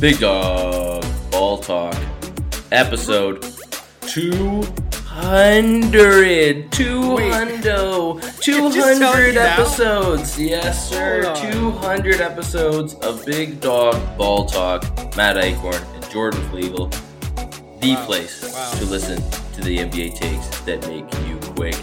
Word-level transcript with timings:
Big 0.00 0.18
Dog 0.18 1.04
Ball 1.30 1.58
Talk, 1.58 1.94
episode 2.72 3.44
200. 4.06 6.72
200. 6.72 8.22
200 8.40 9.36
episodes. 9.36 10.38
Yes, 10.40 10.88
sir. 10.88 11.22
200 11.52 12.20
episodes 12.22 12.94
of 12.94 13.24
Big 13.26 13.60
Dog 13.60 13.94
Ball 14.16 14.46
Talk. 14.46 14.82
Matt 15.16 15.36
Eichhorn 15.36 15.82
and 15.94 16.10
Jordan 16.10 16.40
Flegel. 16.50 16.86
The 17.80 17.94
Wow. 17.94 18.04
place 18.06 18.42
Wow. 18.54 18.70
to 18.78 18.84
listen 18.86 19.22
to 19.54 19.60
the 19.62 19.78
NBA 19.80 20.08
takes 20.10 20.46
that 20.64 20.86
make 20.88 21.04
you 21.28 21.36
quick. 21.54 21.76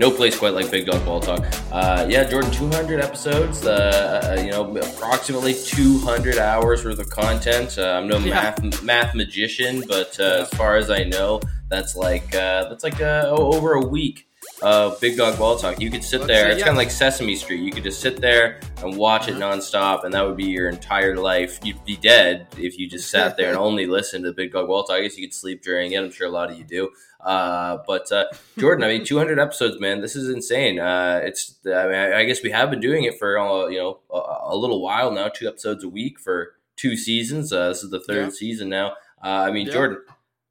No 0.00 0.10
place 0.10 0.38
quite 0.38 0.54
like 0.54 0.70
Big 0.70 0.86
Dog 0.86 1.04
Ball 1.04 1.20
Talk. 1.20 1.44
Uh, 1.70 2.06
yeah, 2.08 2.24
Jordan, 2.24 2.50
200 2.52 3.02
episodes. 3.02 3.66
Uh, 3.66 4.34
uh, 4.38 4.40
you 4.42 4.50
know, 4.50 4.74
approximately 4.78 5.52
200 5.52 6.38
hours 6.38 6.86
worth 6.86 6.98
of 7.00 7.10
content. 7.10 7.76
Uh, 7.76 7.98
I'm 8.00 8.08
no 8.08 8.16
Yeah. 8.16 8.30
math 8.30 8.82
math 8.82 9.14
magician, 9.14 9.82
but 9.86 10.18
uh, 10.18 10.44
as 10.44 10.48
far 10.54 10.76
as 10.76 10.88
I 10.90 11.04
know, 11.04 11.42
that's 11.68 11.96
like 11.96 12.34
uh, 12.34 12.70
that's 12.70 12.82
like 12.82 13.02
uh, 13.02 13.26
over 13.28 13.74
a 13.74 13.86
week 13.86 14.26
of 14.62 15.00
Big 15.00 15.16
Dog 15.16 15.38
Ball 15.38 15.56
Talk. 15.56 15.80
You 15.80 15.90
could 15.90 16.04
sit 16.04 16.20
Let's 16.20 16.28
there. 16.32 16.48
It's 16.50 16.58
yeah. 16.58 16.66
kind 16.66 16.76
of 16.76 16.78
like 16.78 16.90
Sesame 16.90 17.34
Street. 17.36 17.60
You 17.60 17.72
could 17.72 17.84
just 17.84 18.00
sit 18.00 18.20
there 18.20 18.60
and 18.82 18.96
watch 18.96 19.28
it 19.28 19.40
Uh-huh. 19.40 19.56
nonstop, 19.56 20.04
and 20.04 20.12
that 20.14 20.26
would 20.26 20.36
be 20.36 20.44
your 20.46 20.68
entire 20.68 21.16
life. 21.16 21.58
You'd 21.62 21.84
be 21.84 21.96
dead 21.96 22.46
if 22.58 22.78
you 22.78 22.88
just 22.88 23.10
sat 23.10 23.36
there 23.36 23.48
and 23.48 23.58
only 23.68 23.86
listened 23.86 24.24
to 24.24 24.32
Big 24.32 24.52
Dog 24.52 24.66
Ball 24.66 24.84
Talk. 24.84 24.96
I 24.96 25.02
guess 25.02 25.16
you 25.16 25.26
could 25.26 25.34
sleep 25.34 25.62
during 25.62 25.92
it. 25.92 26.02
I'm 26.02 26.10
sure 26.10 26.26
a 26.26 26.30
lot 26.30 26.50
of 26.50 26.58
you 26.58 26.64
do. 26.64 26.90
Uh, 27.20 27.78
but 27.86 28.10
uh, 28.12 28.24
Jordan, 28.58 28.84
I 28.84 28.88
mean, 28.88 29.04
200 29.04 29.38
episodes, 29.38 29.78
man. 29.80 30.00
This 30.00 30.16
is 30.16 30.28
insane. 30.28 30.78
Uh, 30.80 31.20
it's, 31.24 31.56
I 31.66 31.84
mean, 31.86 31.94
I, 31.94 32.20
I 32.20 32.24
guess 32.24 32.42
we 32.42 32.50
have 32.50 32.70
been 32.70 32.80
doing 32.80 33.04
it 33.04 33.18
for 33.18 33.38
uh, 33.38 33.66
you 33.68 33.78
know 33.78 34.00
a, 34.10 34.54
a 34.54 34.56
little 34.56 34.82
while 34.82 35.10
now. 35.12 35.28
Two 35.28 35.46
episodes 35.48 35.84
a 35.84 35.88
week 35.88 36.18
for 36.18 36.54
two 36.76 36.96
seasons. 36.96 37.52
Uh, 37.52 37.68
this 37.68 37.82
is 37.82 37.90
the 37.90 38.00
third 38.00 38.24
Yeah. 38.24 38.30
season 38.30 38.68
now. 38.70 38.92
Uh, 39.22 39.28
I 39.28 39.50
mean, 39.50 39.66
Yeah. 39.66 39.72
Jordan, 39.74 39.98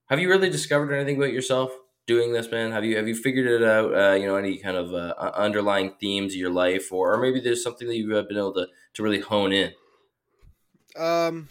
have 0.09 0.19
you 0.19 0.29
really 0.29 0.49
discovered 0.51 0.94
anything 0.94 1.17
about 1.17 1.33
yourself 1.33 1.71
doing 2.09 2.33
this, 2.33 2.49
man? 2.49 2.71
Have 2.71 2.83
you 2.83 2.97
have 2.97 3.07
you 3.07 3.15
figured 3.15 3.45
it 3.61 3.63
out? 3.63 3.93
Uh, 3.93 4.13
you 4.15 4.25
know, 4.25 4.35
any 4.35 4.57
kind 4.57 4.75
of 4.75 4.93
uh, 4.93 5.13
underlying 5.35 5.93
themes 6.02 6.33
of 6.33 6.39
your 6.39 6.49
life, 6.51 6.91
or, 6.91 7.13
or 7.13 7.17
maybe 7.21 7.39
there's 7.39 7.63
something 7.63 7.88
that 7.88 7.95
you've 7.95 8.09
been 8.27 8.38
able 8.38 8.53
to 8.55 8.67
to 8.95 9.03
really 9.03 9.19
hone 9.19 9.53
in. 9.53 9.71
Um, 10.97 11.49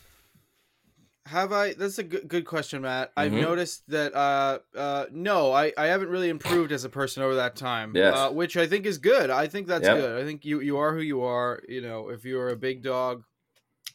have 1.26 1.52
I? 1.52 1.74
That's 1.74 1.98
a 1.98 2.02
good, 2.02 2.26
good 2.26 2.44
question, 2.44 2.82
Matt. 2.82 3.12
I've 3.16 3.32
Mhm. 3.32 3.40
noticed 3.42 3.84
that. 3.88 4.14
Uh, 4.14 4.58
uh, 4.76 5.06
no, 5.12 5.52
I, 5.52 5.72
I 5.78 5.86
haven't 5.86 6.08
really 6.08 6.28
improved 6.28 6.72
as 6.72 6.84
a 6.84 6.88
person 6.88 7.22
over 7.22 7.36
that 7.36 7.54
time. 7.54 7.92
Yes. 7.94 8.16
Uh, 8.16 8.30
which 8.30 8.56
I 8.56 8.66
think 8.66 8.84
is 8.84 8.98
good. 8.98 9.30
I 9.30 9.46
think 9.46 9.68
that's 9.68 9.86
Yep. 9.86 9.96
good. 9.96 10.20
I 10.20 10.24
think 10.24 10.44
you 10.44 10.60
you 10.60 10.76
are 10.78 10.92
who 10.92 11.02
you 11.02 11.22
are. 11.22 11.62
You 11.68 11.82
know, 11.82 12.08
if 12.08 12.24
you're 12.24 12.48
a 12.48 12.56
big 12.56 12.82
dog, 12.82 13.22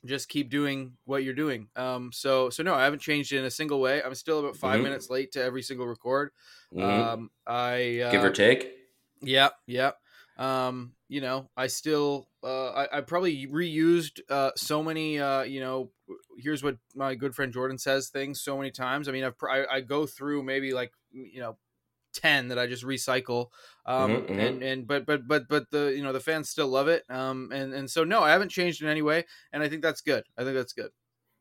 just 0.06 0.30
keep 0.30 0.50
doing 0.50 0.98
what 1.06 1.24
you're 1.24 1.34
doing. 1.34 1.70
Um, 1.76 2.12
so 2.12 2.50
so 2.50 2.64
no, 2.64 2.74
I 2.76 2.84
haven't 2.84 3.00
changed 3.00 3.32
in 3.34 3.46
a 3.46 3.52
single 3.52 3.80
way. 3.82 4.02
I'm 4.04 4.16
still 4.16 4.40
about 4.40 4.58
5 4.58 4.82
Mhm. 4.82 4.84
minutes 4.84 5.10
late 5.10 5.32
to 5.34 5.44
every 5.44 5.62
single 5.64 5.88
record. 5.88 6.32
Mhm. 6.72 7.14
Um, 7.14 7.30
I 7.48 8.00
uh, 8.02 8.12
Give 8.12 8.24
or 8.24 8.32
take. 8.32 8.78
Yeah, 9.22 9.50
yeah. 9.68 9.92
Um, 10.38 10.96
you 11.08 11.22
know, 11.22 11.50
I 11.56 11.68
still 11.68 12.30
uh 12.44 12.70
I, 12.72 12.98
I 12.98 13.02
probably 13.02 13.48
reused 13.48 14.20
uh 14.30 14.52
so 14.56 14.82
many 14.84 15.20
uh, 15.20 15.44
you 15.44 15.60
know, 15.60 15.92
here's 16.38 16.64
what 16.64 16.78
my 16.96 17.16
good 17.16 17.36
friend 17.36 17.54
Jordan 17.54 17.78
says 17.78 18.10
things 18.10 18.42
so 18.42 18.58
many 18.58 18.72
times. 18.72 19.08
I 19.08 19.12
mean, 19.12 19.24
I've 19.24 19.38
pr- 19.38 19.50
I, 19.50 19.66
I 19.70 19.82
go 19.82 20.06
through 20.08 20.44
maybe 20.44 20.74
like 20.74 20.92
you 21.12 21.40
know 21.40 21.58
10 22.14 22.48
that 22.50 22.60
I 22.60 22.68
just 22.68 22.84
recycle. 22.84 23.48
Um 23.86 24.12
Mhm, 24.12 24.28
mhm. 24.28 24.48
and 24.48 24.64
and 24.64 24.88
but 24.88 25.06
but 25.06 25.28
but 25.28 25.48
but 25.50 25.70
the 25.72 25.94
you 25.96 26.04
know 26.04 26.14
the 26.14 26.20
fans 26.20 26.50
still 26.50 26.68
love 26.68 26.88
it. 26.88 27.04
Um 27.10 27.50
and 27.52 27.74
and 27.74 27.90
so 27.90 28.04
no, 28.04 28.22
I 28.22 28.32
haven't 28.32 28.50
changed 28.50 28.82
in 28.82 28.88
any 28.88 29.02
way 29.02 29.26
and 29.52 29.64
I 29.64 29.70
think 29.70 29.82
that's 29.82 30.02
good. 30.02 30.24
I 30.38 30.44
think 30.44 30.56
that's 30.56 30.74
good. 30.74 30.92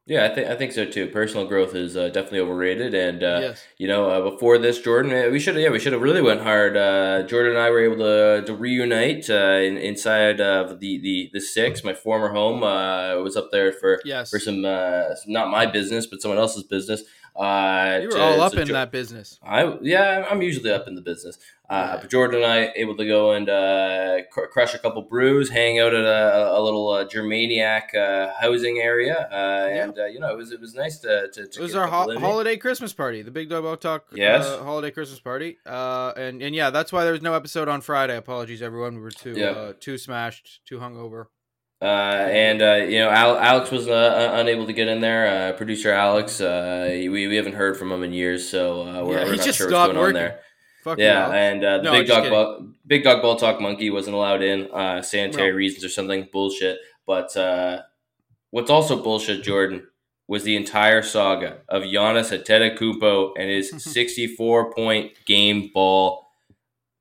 Yeah, 0.05 0.25
I 0.25 0.35
think 0.35 0.49
I 0.49 0.57
think 0.57 0.73
so 0.73 0.85
too. 0.85 1.07
Personal 1.07 1.47
growth 1.47 1.77
is 1.77 1.97
uh, 1.97 2.09
definitely 2.09 2.41
overrated, 2.41 2.93
and 2.93 3.23
uh, 3.23 3.39
yes. 3.41 3.65
you 3.79 3.87
know, 3.87 4.11
uh, 4.11 4.31
before 4.31 4.59
this, 4.59 4.81
Jordan, 4.81 5.13
uh, 5.13 5.31
we 5.31 5.39
should 5.39 5.55
yeah, 5.55 5.69
we 5.71 5.79
should 5.79 5.93
have 5.93 6.03
really 6.03 6.21
went 6.21 6.41
hard. 6.41 6.77
Uh, 6.77 7.23
Jordan 7.23 7.53
and 7.53 7.61
I 7.61 7.71
were 7.71 7.79
able 7.85 7.99
to 7.99 8.43
to 8.45 8.53
reunite 8.53 9.31
uh, 9.31 9.61
in, 9.63 9.77
inside 9.77 10.41
of 10.41 10.81
the, 10.81 10.99
the 11.01 11.31
the 11.33 11.41
six, 11.41 11.85
my 11.85 11.95
former 11.95 12.31
home. 12.31 12.65
Uh, 12.65 13.13
I 13.13 13.15
was 13.15 13.37
up 13.37 13.51
there 13.53 13.71
for 13.73 14.01
Yes. 14.05 14.29
for 14.31 14.41
some 14.41 14.65
uh, 14.65 15.05
not 15.29 15.51
my 15.51 15.67
business, 15.67 16.07
but 16.07 16.21
someone 16.21 16.39
else's 16.39 16.65
business. 16.65 17.05
Uh, 17.35 17.99
you 18.03 18.09
were 18.09 18.15
to- 18.15 18.21
all 18.21 18.41
up 18.43 18.53
so 18.53 18.61
in 18.61 18.67
Jo- 18.67 18.75
that 18.75 18.91
business. 18.93 19.39
I 19.43 19.77
yeah, 19.83 20.27
I'm 20.31 20.43
usually 20.43 20.71
up 20.71 20.87
in 20.87 20.95
the 20.95 21.01
business. 21.03 21.39
Uh, 21.71 21.97
but 21.99 22.11
Jordan 22.11 22.43
and 22.43 22.53
I 22.53 22.71
able 22.77 22.95
to 22.99 23.07
go 23.07 23.31
and 23.33 23.49
uh, 23.49 24.19
cr- 24.31 24.45
crush 24.53 24.75
a 24.75 24.79
couple 24.79 25.01
brews, 25.01 25.49
hang 25.49 25.79
out 25.81 25.95
at 25.95 26.05
a, 26.05 26.59
a 26.59 26.61
little 26.61 26.91
uh, 26.91 27.07
Germaniac 27.07 27.95
uh, 27.95 28.31
housing 28.39 28.79
area, 28.79 29.15
uh, 29.33 29.69
Yeah. 29.75 29.85
and 29.85 29.99
uh, 29.99 30.05
you 30.05 30.21
know 30.21 30.29
it 30.31 30.37
was 30.37 30.53
it 30.53 30.61
was 30.61 30.75
nice 30.75 30.99
to 30.99 31.29
to, 31.33 31.47
to 31.49 31.59
It 31.61 31.63
was 31.63 31.75
our 31.75 31.87
ho- 31.87 32.19
holiday 32.19 32.59
Christmas 32.59 32.93
party, 32.93 33.23
the 33.23 33.31
Big 33.31 33.49
Dog 33.49 33.63
Ball 33.63 33.79
Talk 33.79 34.05
Yes. 34.13 34.45
uh, 34.45 34.63
holiday 34.63 34.91
Christmas 34.91 35.21
party. 35.21 35.57
Uh, 35.65 36.13
and 36.15 36.43
and 36.43 36.55
yeah, 36.55 36.69
that's 36.69 36.93
why 36.93 37.05
there 37.05 37.13
was 37.15 37.23
no 37.23 37.33
episode 37.33 37.69
on 37.69 37.81
Friday. 37.81 38.19
Apologies, 38.19 38.61
everyone. 38.61 38.97
We 38.97 39.01
were 39.01 39.11
too 39.11 39.33
Yeah. 39.35 39.47
uh, 39.53 39.73
too 39.81 39.97
smashed, 39.97 40.61
too 40.67 40.79
hungover. 40.79 41.29
Uh, 41.83 42.29
and 42.31 42.63
uh, 42.63 42.75
you 42.89 42.99
know, 43.01 43.11
Al- 43.11 43.39
Alex 43.39 43.71
was 43.73 43.89
uh, 43.89 43.93
uh, 43.93 44.41
unable 44.41 44.67
to 44.67 44.73
get 44.73 44.87
in 44.87 45.01
there. 45.01 45.27
Uh, 45.51 45.57
producer 45.57 45.91
Alex, 45.91 46.41
uh, 46.41 46.87
we, 46.89 47.27
we 47.27 47.35
haven't 47.35 47.55
heard 47.55 47.77
from 47.77 47.91
him 47.91 48.05
in 48.05 48.13
years, 48.13 48.49
so 48.49 48.83
uh, 48.83 49.05
we're, 49.05 49.19
Yeah, 49.19 49.25
we're 49.25 49.37
not 49.37 49.45
just 49.45 49.59
sure 49.59 49.67
what's 49.67 49.73
going 49.87 49.97
on 49.97 50.03
working. 50.03 50.15
there. 50.15 50.41
Fuck 50.85 50.99
Yeah, 50.99 51.25
Alex. 51.25 51.35
and 51.37 51.65
uh, 51.65 51.77
the 51.79 51.83
No, 51.85 51.93
big 51.93 52.07
dog 52.07 52.31
ball, 52.31 52.67
big 52.87 53.03
dog 53.03 53.21
ball 53.23 53.35
talk 53.37 53.61
monkey 53.61 53.91
wasn't 53.91 54.15
allowed 54.15 54.43
in. 54.43 54.69
Uh, 54.73 55.03
sanitary 55.03 55.51
No. 55.51 55.57
reasons 55.57 55.85
or 55.85 55.89
something 55.89 56.29
bullshit. 56.33 56.79
But 57.05 57.37
uh, 57.37 57.83
what's 58.51 58.71
also 58.71 59.03
bullshit, 59.03 59.43
Jordan, 59.43 59.89
was 60.29 60.45
the 60.45 60.55
entire 60.55 61.03
saga 61.03 61.59
of 61.69 61.83
Giannis 61.83 62.31
Antetokounmpo 62.37 63.33
and 63.37 63.51
his 63.51 63.71
64 63.93 64.73
point 64.73 65.13
game 65.27 65.71
ball. 65.75 66.22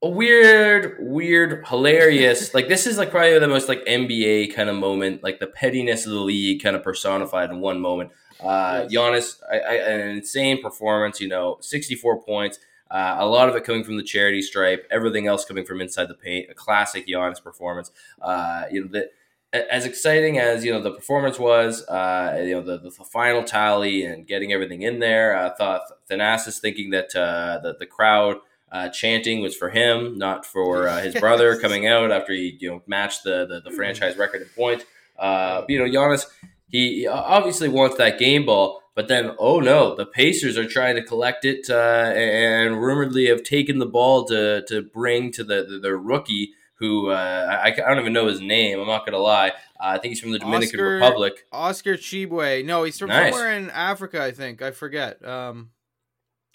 A 0.04 0.10
weird, 0.10 0.98
weird, 1.00 1.68
hilarious. 1.68 2.56
like 2.56 2.68
this 2.68 2.88
is 2.88 2.98
like 2.98 3.12
probably 3.12 3.38
the 3.38 3.48
most 3.48 3.70
like 3.70 3.86
NBA 3.86 4.56
kind 4.56 4.68
of 4.70 4.76
moment, 4.76 5.22
like 5.22 5.40
the 5.40 5.48
pettiness 5.48 6.06
of 6.06 6.12
the 6.12 6.20
league 6.20 6.64
kind 6.64 6.76
of 6.76 6.84
personified 6.84 7.52
in 7.52 7.60
one 7.60 7.80
moment. 7.80 8.12
Uh. 8.40 8.88
Giannis, 8.92 9.36
I, 9.52 9.60
I, 9.60 9.74
an 9.76 10.10
insane 10.18 10.62
performance. 10.62 11.22
You 11.22 11.28
know, 11.28 11.58
64 11.62 12.24
points. 12.24 12.60
Uh, 12.90 13.18
a 13.20 13.26
lot 13.26 13.48
of 13.48 13.56
it 13.56 13.64
coming 13.64 13.84
from 13.84 13.96
the 13.96 14.04
charity 14.04 14.42
stripe, 14.42 14.86
everything 14.92 15.28
else 15.28 15.46
coming 15.46 15.64
from 15.64 15.80
inside 15.80 16.08
the 16.10 16.16
paint. 16.16 16.50
A 16.50 16.54
classic 16.54 17.08
Giannis 17.08 17.42
performance. 17.42 17.92
Uh, 18.22 18.64
you 18.72 18.82
know 18.82 18.90
that 18.92 19.12
as 19.54 19.86
exciting 19.86 20.40
as 20.40 20.64
you 20.64 20.72
know 20.72 20.82
the 20.82 20.92
performance 20.92 21.38
was, 21.38 21.86
uh, 21.88 22.42
you 22.44 22.54
know 22.54 22.62
the, 22.62 22.80
the 22.80 22.92
final 22.92 23.44
tally 23.44 24.04
and 24.04 24.26
getting 24.26 24.52
everything 24.54 24.82
in 24.82 25.00
there. 25.00 25.38
I 25.38 25.50
thought 25.50 25.82
Thanasis 26.10 26.60
thinking 26.60 26.92
that 26.92 27.16
uh, 27.16 27.60
that 27.64 27.80
the 27.80 27.86
crowd 27.86 28.38
uh, 28.72 28.90
chanting 28.90 29.42
was 29.42 29.56
for 29.56 29.70
him, 29.70 30.18
not 30.18 30.46
for 30.46 30.88
uh, 30.88 31.02
his 31.02 31.16
brother 31.20 31.60
coming 31.60 31.88
out 31.88 32.12
after 32.12 32.34
he 32.34 32.58
you 32.60 32.70
know 32.70 32.82
matched 32.88 33.24
the 33.24 33.46
the, 33.46 33.62
the 33.70 33.76
franchise 33.76 34.18
record 34.18 34.42
in 34.42 34.48
points. 34.50 34.86
Uh, 35.20 35.64
you 35.68 35.78
know 35.78 35.86
Giannis, 35.86 36.26
he 36.68 37.06
obviously 37.08 37.68
wants 37.70 37.98
that 37.98 38.18
game 38.20 38.46
ball. 38.46 38.80
But 38.94 39.08
then, 39.08 39.32
oh 39.40 39.62
no, 39.62 39.96
the 39.96 40.06
Pacers 40.06 40.58
are 40.58 40.68
trying 40.68 40.96
to 40.98 41.04
collect 41.04 41.46
it 41.46 41.70
uh, 41.70 42.12
and 42.14 42.76
rumoredly 42.82 43.28
have 43.30 43.42
taken 43.42 43.80
the 43.80 43.86
ball 43.86 44.26
to, 44.26 44.66
to 44.68 44.82
bring 44.82 45.32
to 45.32 45.46
the, 45.46 45.64
the, 45.64 45.80
the 45.80 45.96
rookie 45.96 46.52
who 46.76 47.10
uh, 47.10 47.60
I, 47.64 47.68
I 47.70 47.72
don't 47.72 48.00
even 48.00 48.12
know 48.12 48.28
his 48.28 48.42
name. 48.42 48.82
I'm 48.82 48.88
not 48.88 49.06
going 49.06 49.14
to 49.14 49.20
lie. 49.22 49.50
Uh, 49.80 49.94
I 49.96 49.98
think 49.98 50.12
he's 50.12 50.20
from 50.20 50.32
the 50.34 50.40
Dominican 50.40 50.78
Oscar- 50.78 50.90
Republic. 50.96 51.34
Oscar 51.54 51.94
Tshiebwe. 51.96 52.66
No, 52.66 52.84
he's 52.84 53.00
from 53.00 53.08
Nice. 53.08 53.32
somewhere 53.34 53.54
in 53.54 53.70
Africa, 53.70 54.22
I 54.22 54.32
think. 54.32 54.62
I 54.62 54.72
forget. 54.72 55.26
Um, 55.26 55.70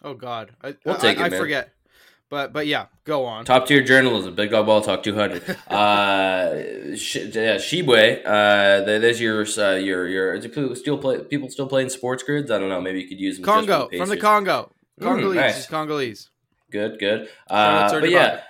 oh 0.04 0.12
God, 0.12 0.54
I, 0.62 0.74
We'll 0.84 0.96
I- 0.96 0.98
take 0.98 1.16
it, 1.18 1.22
I, 1.22 1.28
man. 1.30 1.40
forget. 1.40 1.70
But 2.28 2.52
but 2.52 2.66
yeah, 2.66 2.86
go 3.04 3.24
on. 3.24 3.44
Top 3.44 3.66
tier 3.66 3.82
journalism, 3.82 4.34
Big 4.34 4.50
Dog 4.50 4.66
Ball 4.66 4.80
Talk 4.80 5.02
200. 5.02 5.42
uh, 5.70 6.96
Sh- 6.96 7.16
yeah, 7.16 7.56
Tshiebwe, 7.56 8.22
uh, 8.24 8.84
there- 8.84 8.98
there's 8.98 9.20
your 9.20 9.46
uh, 9.58 9.74
your 9.76 10.08
your. 10.08 10.74
Still 10.74 10.98
play? 10.98 11.20
People 11.20 11.48
still 11.50 11.68
playing 11.68 11.88
sports 11.90 12.22
grids? 12.22 12.50
I 12.50 12.58
don't 12.58 12.68
know. 12.68 12.80
Maybe 12.80 13.00
you 13.02 13.08
could 13.08 13.20
use 13.20 13.38
Congo 13.38 13.88
from 13.96 14.08
the. 14.08 14.16
Congo. 14.16 14.70
Mm, 15.00 15.04
Congolese. 15.04 15.36
nice. 15.36 15.66
Congolese. 15.66 16.30
Good, 16.72 16.98
good. 16.98 17.28
Uh, 17.48 18.00
but 18.00 18.10
yeah, 18.10 18.40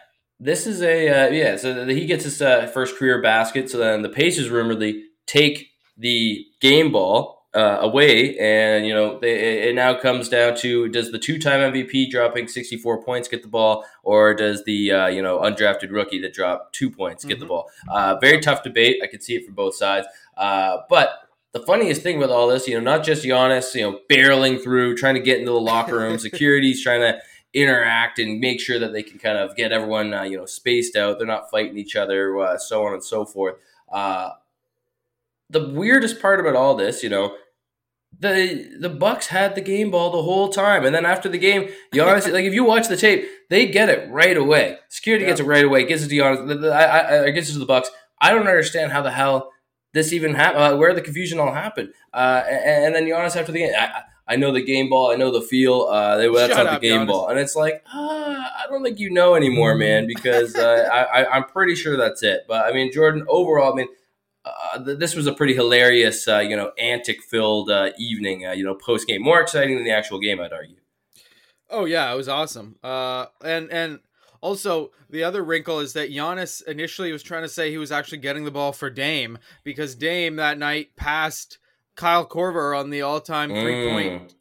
this 0.40 0.66
is 0.66 0.80
a 0.80 1.08
uh, 1.08 1.30
yeah. 1.30 1.56
So 1.56 1.86
he 1.86 2.06
gets 2.06 2.24
his 2.24 2.40
uh, 2.40 2.66
first 2.68 2.96
career 2.96 3.20
basket. 3.20 3.68
So 3.70 3.78
then 3.78 4.02
the 4.02 4.08
Pacers 4.08 4.48
rumoredly 4.48 5.04
take 5.26 5.68
the 5.98 6.46
game 6.60 6.92
ball 6.92 7.45
uh, 7.54 7.78
away, 7.80 8.36
and 8.38 8.86
you 8.86 8.92
know 8.92 9.18
they, 9.18 9.68
it 9.68 9.74
now 9.74 9.94
comes 9.94 10.28
down 10.28 10.56
to 10.56 10.88
does 10.88 11.10
the 11.10 11.18
two-time 11.18 11.72
MVP 11.72 12.10
dropping 12.10 12.48
64 12.48 13.02
points 13.02 13.28
get 13.28 13.42
the 13.42 13.48
ball, 13.48 13.84
or 14.02 14.34
does 14.34 14.64
the 14.64 14.92
uh, 14.92 15.06
you 15.06 15.22
know 15.22 15.38
undrafted 15.38 15.90
rookie 15.90 16.20
that 16.20 16.34
dropped 16.34 16.74
two 16.74 16.90
points 16.90 17.24
get 17.24 17.38
the 17.38 17.44
Mhm. 17.46 17.48
ball? 17.48 17.70
Uh, 17.88 18.16
very 18.20 18.40
tough 18.40 18.62
debate. 18.62 19.00
I 19.02 19.06
can 19.06 19.20
see 19.20 19.34
it 19.36 19.44
from 19.44 19.54
both 19.54 19.74
sides, 19.76 20.06
uh, 20.36 20.78
but. 20.88 21.10
The 21.52 21.62
funniest 21.64 22.02
thing 22.02 22.18
with 22.18 22.30
all 22.30 22.48
this, 22.48 22.68
you 22.68 22.74
know, 22.74 22.82
not 22.82 23.02
just 23.02 23.24
Giannis, 23.24 23.74
you 23.74 23.80
know, 23.80 24.00
barreling 24.10 24.62
through, 24.62 24.94
trying 24.94 25.14
to 25.14 25.22
get 25.22 25.38
into 25.38 25.52
the 25.52 25.58
locker 25.60 25.96
room, 25.96 26.18
security's 26.18 26.82
trying 26.82 27.00
to 27.00 27.18
interact 27.54 28.18
and 28.18 28.38
make 28.40 28.60
sure 28.60 28.78
that 28.78 28.92
they 28.92 29.02
can 29.02 29.18
kind 29.18 29.38
of 29.38 29.56
get 29.56 29.72
everyone 29.72 30.12
uh, 30.12 30.22
you 30.22 30.36
know 30.36 30.44
spaced 30.44 30.96
out. 30.96 31.16
They're 31.16 31.26
not 31.26 31.50
fighting 31.50 31.78
each 31.78 31.96
other, 31.96 32.38
uh, 32.38 32.58
so 32.58 32.84
on 32.84 32.92
and 32.92 33.02
so 33.02 33.24
forth. 33.24 33.54
Uh, 33.90 34.32
the 35.50 35.68
weirdest 35.68 36.20
part 36.20 36.40
about 36.40 36.56
all 36.56 36.74
this, 36.74 37.02
you 37.02 37.08
know, 37.08 37.36
the 38.18 38.76
the 38.80 38.88
Bucks 38.88 39.26
had 39.26 39.54
the 39.54 39.60
game 39.60 39.90
ball 39.90 40.10
the 40.10 40.22
whole 40.22 40.48
time, 40.48 40.84
and 40.84 40.94
then 40.94 41.04
after 41.04 41.28
the 41.28 41.38
game, 41.38 41.68
Giannis 41.92 42.32
like 42.32 42.44
if 42.44 42.54
you 42.54 42.64
watch 42.64 42.88
the 42.88 42.96
tape, 42.96 43.26
they 43.50 43.66
get 43.66 43.88
it 43.88 44.10
right 44.10 44.36
away. 44.36 44.78
Security 44.88 45.24
yeah. 45.24 45.30
gets 45.30 45.40
it 45.40 45.46
right 45.46 45.64
away, 45.64 45.84
gets 45.84 46.02
it 46.02 46.08
to 46.08 46.14
Giannis, 46.14 46.72
I, 46.72 46.84
I, 46.84 47.24
I 47.24 47.30
gets 47.30 47.50
it 47.50 47.54
to 47.54 47.58
the 47.58 47.66
Bucks. 47.66 47.90
I 48.20 48.30
don't 48.30 48.46
understand 48.46 48.92
how 48.92 49.02
the 49.02 49.10
hell 49.10 49.50
this 49.92 50.12
even 50.12 50.34
happened, 50.34 50.62
uh, 50.62 50.76
where 50.76 50.94
the 50.94 51.02
confusion 51.02 51.38
all 51.38 51.52
happened, 51.52 51.90
uh, 52.14 52.42
and, 52.48 52.86
and, 52.86 52.94
then 52.94 53.04
Giannis 53.04 53.36
after 53.36 53.52
the 53.52 53.58
game. 53.58 53.72
I, 53.76 54.02
I 54.28 54.34
know 54.34 54.50
the 54.50 54.64
game 54.64 54.88
ball. 54.88 55.12
I 55.12 55.16
know 55.16 55.30
the 55.30 55.42
feel. 55.42 55.82
Uh, 55.82 56.16
they, 56.16 56.28
that's 56.28 56.54
Shut 56.54 56.64
not 56.64 56.74
up, 56.74 56.80
the 56.80 56.88
game 56.88 57.02
Giannis. 57.02 57.08
ball, 57.08 57.28
and 57.28 57.38
it's 57.38 57.54
like 57.54 57.84
uh, 57.94 57.98
I 57.98 58.64
don't 58.68 58.82
think 58.82 58.98
you 58.98 59.10
know 59.10 59.34
anymore, 59.34 59.74
man, 59.74 60.06
because 60.06 60.56
uh, 60.56 60.88
I, 60.92 61.22
I, 61.22 61.36
I'm 61.36 61.44
pretty 61.44 61.74
sure 61.74 61.96
that's 61.96 62.22
it. 62.22 62.44
But 62.48 62.66
I 62.66 62.72
mean, 62.72 62.92
Jordan, 62.92 63.26
overall, 63.28 63.72
I 63.72 63.76
mean 63.76 63.88
uh, 64.46 64.94
this 64.94 65.14
was 65.14 65.26
a 65.26 65.32
pretty 65.32 65.54
hilarious, 65.54 66.28
uh, 66.28 66.38
you 66.38 66.56
know, 66.56 66.72
antic-filled 66.78 67.70
uh, 67.70 67.90
evening. 67.98 68.46
Uh, 68.46 68.52
you 68.52 68.64
know, 68.64 68.74
post 68.74 69.06
game, 69.06 69.22
more 69.22 69.40
exciting 69.40 69.74
than 69.74 69.84
the 69.84 69.90
actual 69.90 70.18
game, 70.18 70.40
I'd 70.40 70.52
argue. 70.52 70.76
Oh 71.68 71.84
yeah, 71.84 72.12
it 72.12 72.16
was 72.16 72.28
awesome. 72.28 72.76
Uh, 72.82 73.26
and 73.44 73.70
and 73.70 74.00
also 74.40 74.92
the 75.10 75.24
other 75.24 75.42
wrinkle 75.42 75.80
is 75.80 75.94
that 75.94 76.10
Giannis 76.10 76.62
initially 76.66 77.12
was 77.12 77.22
trying 77.22 77.42
to 77.42 77.48
say 77.48 77.70
he 77.70 77.78
was 77.78 77.92
actually 77.92 78.18
getting 78.18 78.44
the 78.44 78.50
ball 78.50 78.72
for 78.72 78.90
Dame 78.90 79.38
because 79.64 79.94
Dame 79.94 80.36
that 80.36 80.58
night 80.58 80.94
passed 80.96 81.58
Kyle 81.96 82.26
Korver 82.26 82.78
on 82.78 82.90
the 82.90 83.02
all-time 83.02 83.50
mm. 83.50 83.60
three-point 83.60 84.34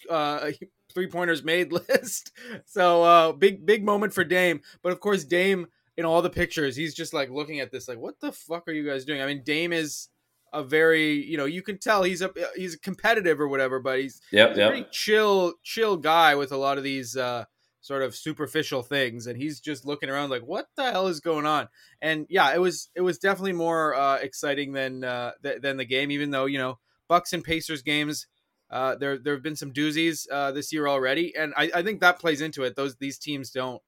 uh, 0.10 0.50
three 0.92 1.06
pointers 1.06 1.44
made 1.44 1.72
list. 1.88 2.32
So 2.66 3.02
uh, 3.02 3.32
big 3.32 3.64
big 3.64 3.84
moment 3.84 4.12
for 4.12 4.24
Dame, 4.24 4.60
but 4.82 4.92
of 4.92 5.00
course 5.00 5.24
Dame 5.24 5.68
in 6.00 6.06
all 6.06 6.22
the 6.22 6.30
pictures, 6.30 6.76
he's 6.76 6.94
just 6.94 7.12
like 7.12 7.28
looking 7.28 7.60
at 7.60 7.70
this, 7.70 7.86
like, 7.86 7.98
what 7.98 8.18
the 8.20 8.32
fuck 8.32 8.66
are 8.66 8.72
you 8.72 8.88
guys 8.88 9.04
doing? 9.04 9.20
I 9.20 9.26
mean, 9.26 9.42
Dame 9.44 9.70
is 9.74 10.08
a 10.50 10.64
very, 10.64 11.12
you 11.12 11.36
know, 11.36 11.44
you 11.44 11.60
can 11.60 11.76
tell 11.76 12.02
he's 12.04 12.22
a 12.22 12.30
he's 12.56 12.74
competitive 12.74 13.38
or 13.38 13.48
whatever, 13.48 13.80
but 13.80 14.00
he's, 14.00 14.18
yep, 14.32 14.48
he's 14.48 14.58
yep. 14.58 14.68
a 14.68 14.70
pretty 14.70 14.86
chill, 14.90 15.52
chill 15.62 15.98
guy 15.98 16.34
with 16.36 16.52
a 16.52 16.56
lot 16.56 16.78
of 16.78 16.84
these 16.84 17.18
uh, 17.18 17.44
sort 17.82 18.00
of 18.00 18.16
superficial 18.16 18.82
things, 18.82 19.26
and 19.26 19.36
he's 19.36 19.60
just 19.60 19.84
looking 19.84 20.08
around 20.08 20.30
like, 20.30 20.40
what 20.40 20.68
the 20.74 20.90
hell 20.90 21.06
is 21.06 21.20
going 21.20 21.44
on? 21.44 21.68
And 22.00 22.24
yeah, 22.30 22.54
it 22.54 22.60
was 22.60 22.88
it 22.94 23.02
was 23.02 23.18
definitely 23.18 23.52
more 23.52 23.94
uh, 23.94 24.16
exciting 24.16 24.72
than 24.72 25.04
uh, 25.04 25.32
th- 25.42 25.60
than 25.60 25.76
the 25.76 25.84
game, 25.84 26.10
even 26.10 26.30
though 26.30 26.46
you 26.46 26.56
know 26.56 26.78
Bucks 27.08 27.34
and 27.34 27.44
Pacers 27.44 27.82
games. 27.82 28.26
Uh, 28.70 28.94
there, 28.94 29.18
there 29.18 29.34
have 29.34 29.42
been 29.42 29.56
some 29.56 29.72
doozies 29.72 30.28
uh, 30.30 30.52
this 30.52 30.72
year 30.72 30.86
already, 30.86 31.34
and 31.36 31.52
I, 31.56 31.70
I 31.74 31.82
think 31.82 32.00
that 32.00 32.20
plays 32.20 32.40
into 32.40 32.62
it. 32.62 32.74
Those 32.76 32.96
these 32.96 33.18
teams 33.18 33.50
don't 33.50 33.82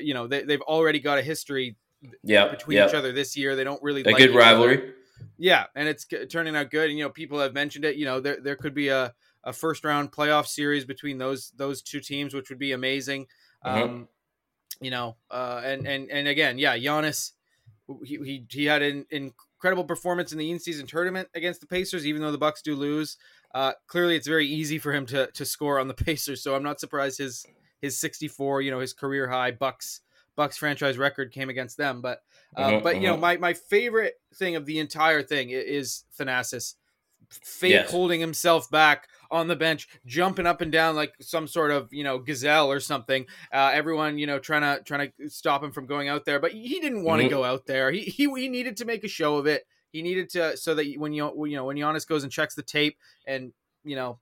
you 0.00 0.14
know 0.14 0.26
they, 0.26 0.42
they've 0.42 0.60
already 0.62 1.00
got 1.00 1.18
a 1.18 1.22
history 1.22 1.76
yep, 2.22 2.50
between 2.50 2.78
each 2.78 2.94
other 2.94 3.12
this 3.12 3.36
year. 3.36 3.56
They 3.56 3.64
don't 3.64 3.82
really 3.82 4.02
a 4.02 4.06
like 4.06 4.16
good 4.16 4.34
rivalry. 4.34 4.78
Other. 4.78 4.94
Yeah, 5.38 5.66
and 5.74 5.88
it's 5.88 6.06
turning 6.30 6.56
out 6.56 6.70
good. 6.70 6.90
And 6.90 6.98
you 6.98 7.04
know, 7.04 7.10
people 7.10 7.38
have 7.40 7.54
mentioned 7.54 7.84
it. 7.84 7.96
You 7.96 8.04
know, 8.04 8.20
there 8.20 8.38
there 8.40 8.56
could 8.56 8.74
be 8.74 8.88
a, 8.88 9.12
a 9.44 9.52
first 9.52 9.84
round 9.84 10.12
playoff 10.12 10.46
series 10.46 10.84
between 10.84 11.18
those 11.18 11.52
those 11.56 11.82
two 11.82 12.00
teams, 12.00 12.34
which 12.34 12.50
would 12.50 12.58
be 12.58 12.72
amazing. 12.72 13.26
Mm-hmm. 13.64 13.82
Um, 13.82 14.08
you 14.80 14.90
know, 14.90 15.16
uh, 15.30 15.62
and 15.64 15.86
and 15.86 16.10
and 16.10 16.28
again, 16.28 16.58
yeah, 16.58 16.76
Giannis, 16.76 17.32
he 18.04 18.16
he, 18.16 18.44
he 18.48 18.64
had 18.64 18.82
an 18.82 19.06
incredible 19.10 19.84
performance 19.84 20.32
in 20.32 20.38
the 20.38 20.50
in-season 20.50 20.86
tournament 20.86 21.28
against 21.34 21.60
the 21.60 21.66
Pacers, 21.66 22.06
even 22.06 22.22
though 22.22 22.32
the 22.32 22.38
Bucks 22.38 22.62
do 22.62 22.74
lose. 22.74 23.16
Uh, 23.54 23.72
clearly, 23.86 24.16
it's 24.16 24.28
very 24.28 24.46
easy 24.46 24.78
for 24.78 24.92
him 24.92 25.06
to 25.06 25.26
to 25.32 25.44
score 25.44 25.78
on 25.78 25.88
the 25.88 25.94
Pacers, 26.04 26.42
so 26.42 26.54
I'm 26.54 26.62
not 26.62 26.80
surprised 26.80 27.18
his 27.18 27.46
his 27.80 27.98
64, 27.98 28.62
you 28.62 28.70
know, 28.70 28.80
his 28.80 28.92
career 28.92 29.28
high 29.28 29.50
Bucks 29.50 30.00
Bucks 30.36 30.56
franchise 30.56 30.96
record 30.96 31.32
came 31.32 31.50
against 31.50 31.76
them. 31.76 32.00
But 32.00 32.22
uh, 32.56 32.60
uh-huh, 32.60 32.80
but 32.82 33.00
you 33.00 33.08
uh-huh. 33.08 33.16
know, 33.16 33.20
my 33.20 33.36
my 33.36 33.52
favorite 33.54 34.14
thing 34.34 34.56
of 34.56 34.66
the 34.66 34.78
entire 34.78 35.22
thing 35.22 35.50
is 35.50 36.04
Thanasis 36.18 36.74
fake 37.30 37.72
yes. 37.72 37.90
holding 37.90 38.20
himself 38.20 38.70
back 38.70 39.08
on 39.30 39.46
the 39.46 39.56
bench, 39.56 39.88
jumping 40.04 40.46
up 40.46 40.60
and 40.60 40.72
down 40.72 40.96
like 40.96 41.14
some 41.20 41.46
sort 41.46 41.70
of 41.70 41.92
you 41.92 42.02
know 42.04 42.18
gazelle 42.18 42.70
or 42.70 42.80
something. 42.80 43.26
Uh, 43.52 43.70
everyone 43.72 44.18
you 44.18 44.26
know 44.26 44.38
trying 44.38 44.62
to 44.62 44.82
trying 44.84 45.12
to 45.20 45.28
stop 45.28 45.62
him 45.62 45.72
from 45.72 45.86
going 45.86 46.08
out 46.08 46.24
there, 46.24 46.40
but 46.40 46.52
he 46.52 46.80
didn't 46.80 47.04
want 47.04 47.20
to 47.20 47.28
mm-hmm. 47.28 47.36
go 47.36 47.44
out 47.44 47.66
there. 47.66 47.90
He, 47.90 48.00
he 48.00 48.24
he 48.34 48.48
needed 48.48 48.76
to 48.78 48.84
make 48.84 49.04
a 49.04 49.08
show 49.08 49.36
of 49.36 49.46
it. 49.46 49.64
He 49.92 50.02
needed 50.02 50.30
to 50.30 50.56
so 50.56 50.74
that 50.74 50.86
when 50.96 51.12
you 51.12 51.46
you 51.46 51.56
know 51.56 51.64
when 51.64 51.76
Giannis 51.76 52.06
goes 52.06 52.22
and 52.22 52.32
checks 52.32 52.54
the 52.54 52.62
tape 52.62 52.96
and 53.26 53.52
you 53.84 53.96
know 53.96 54.18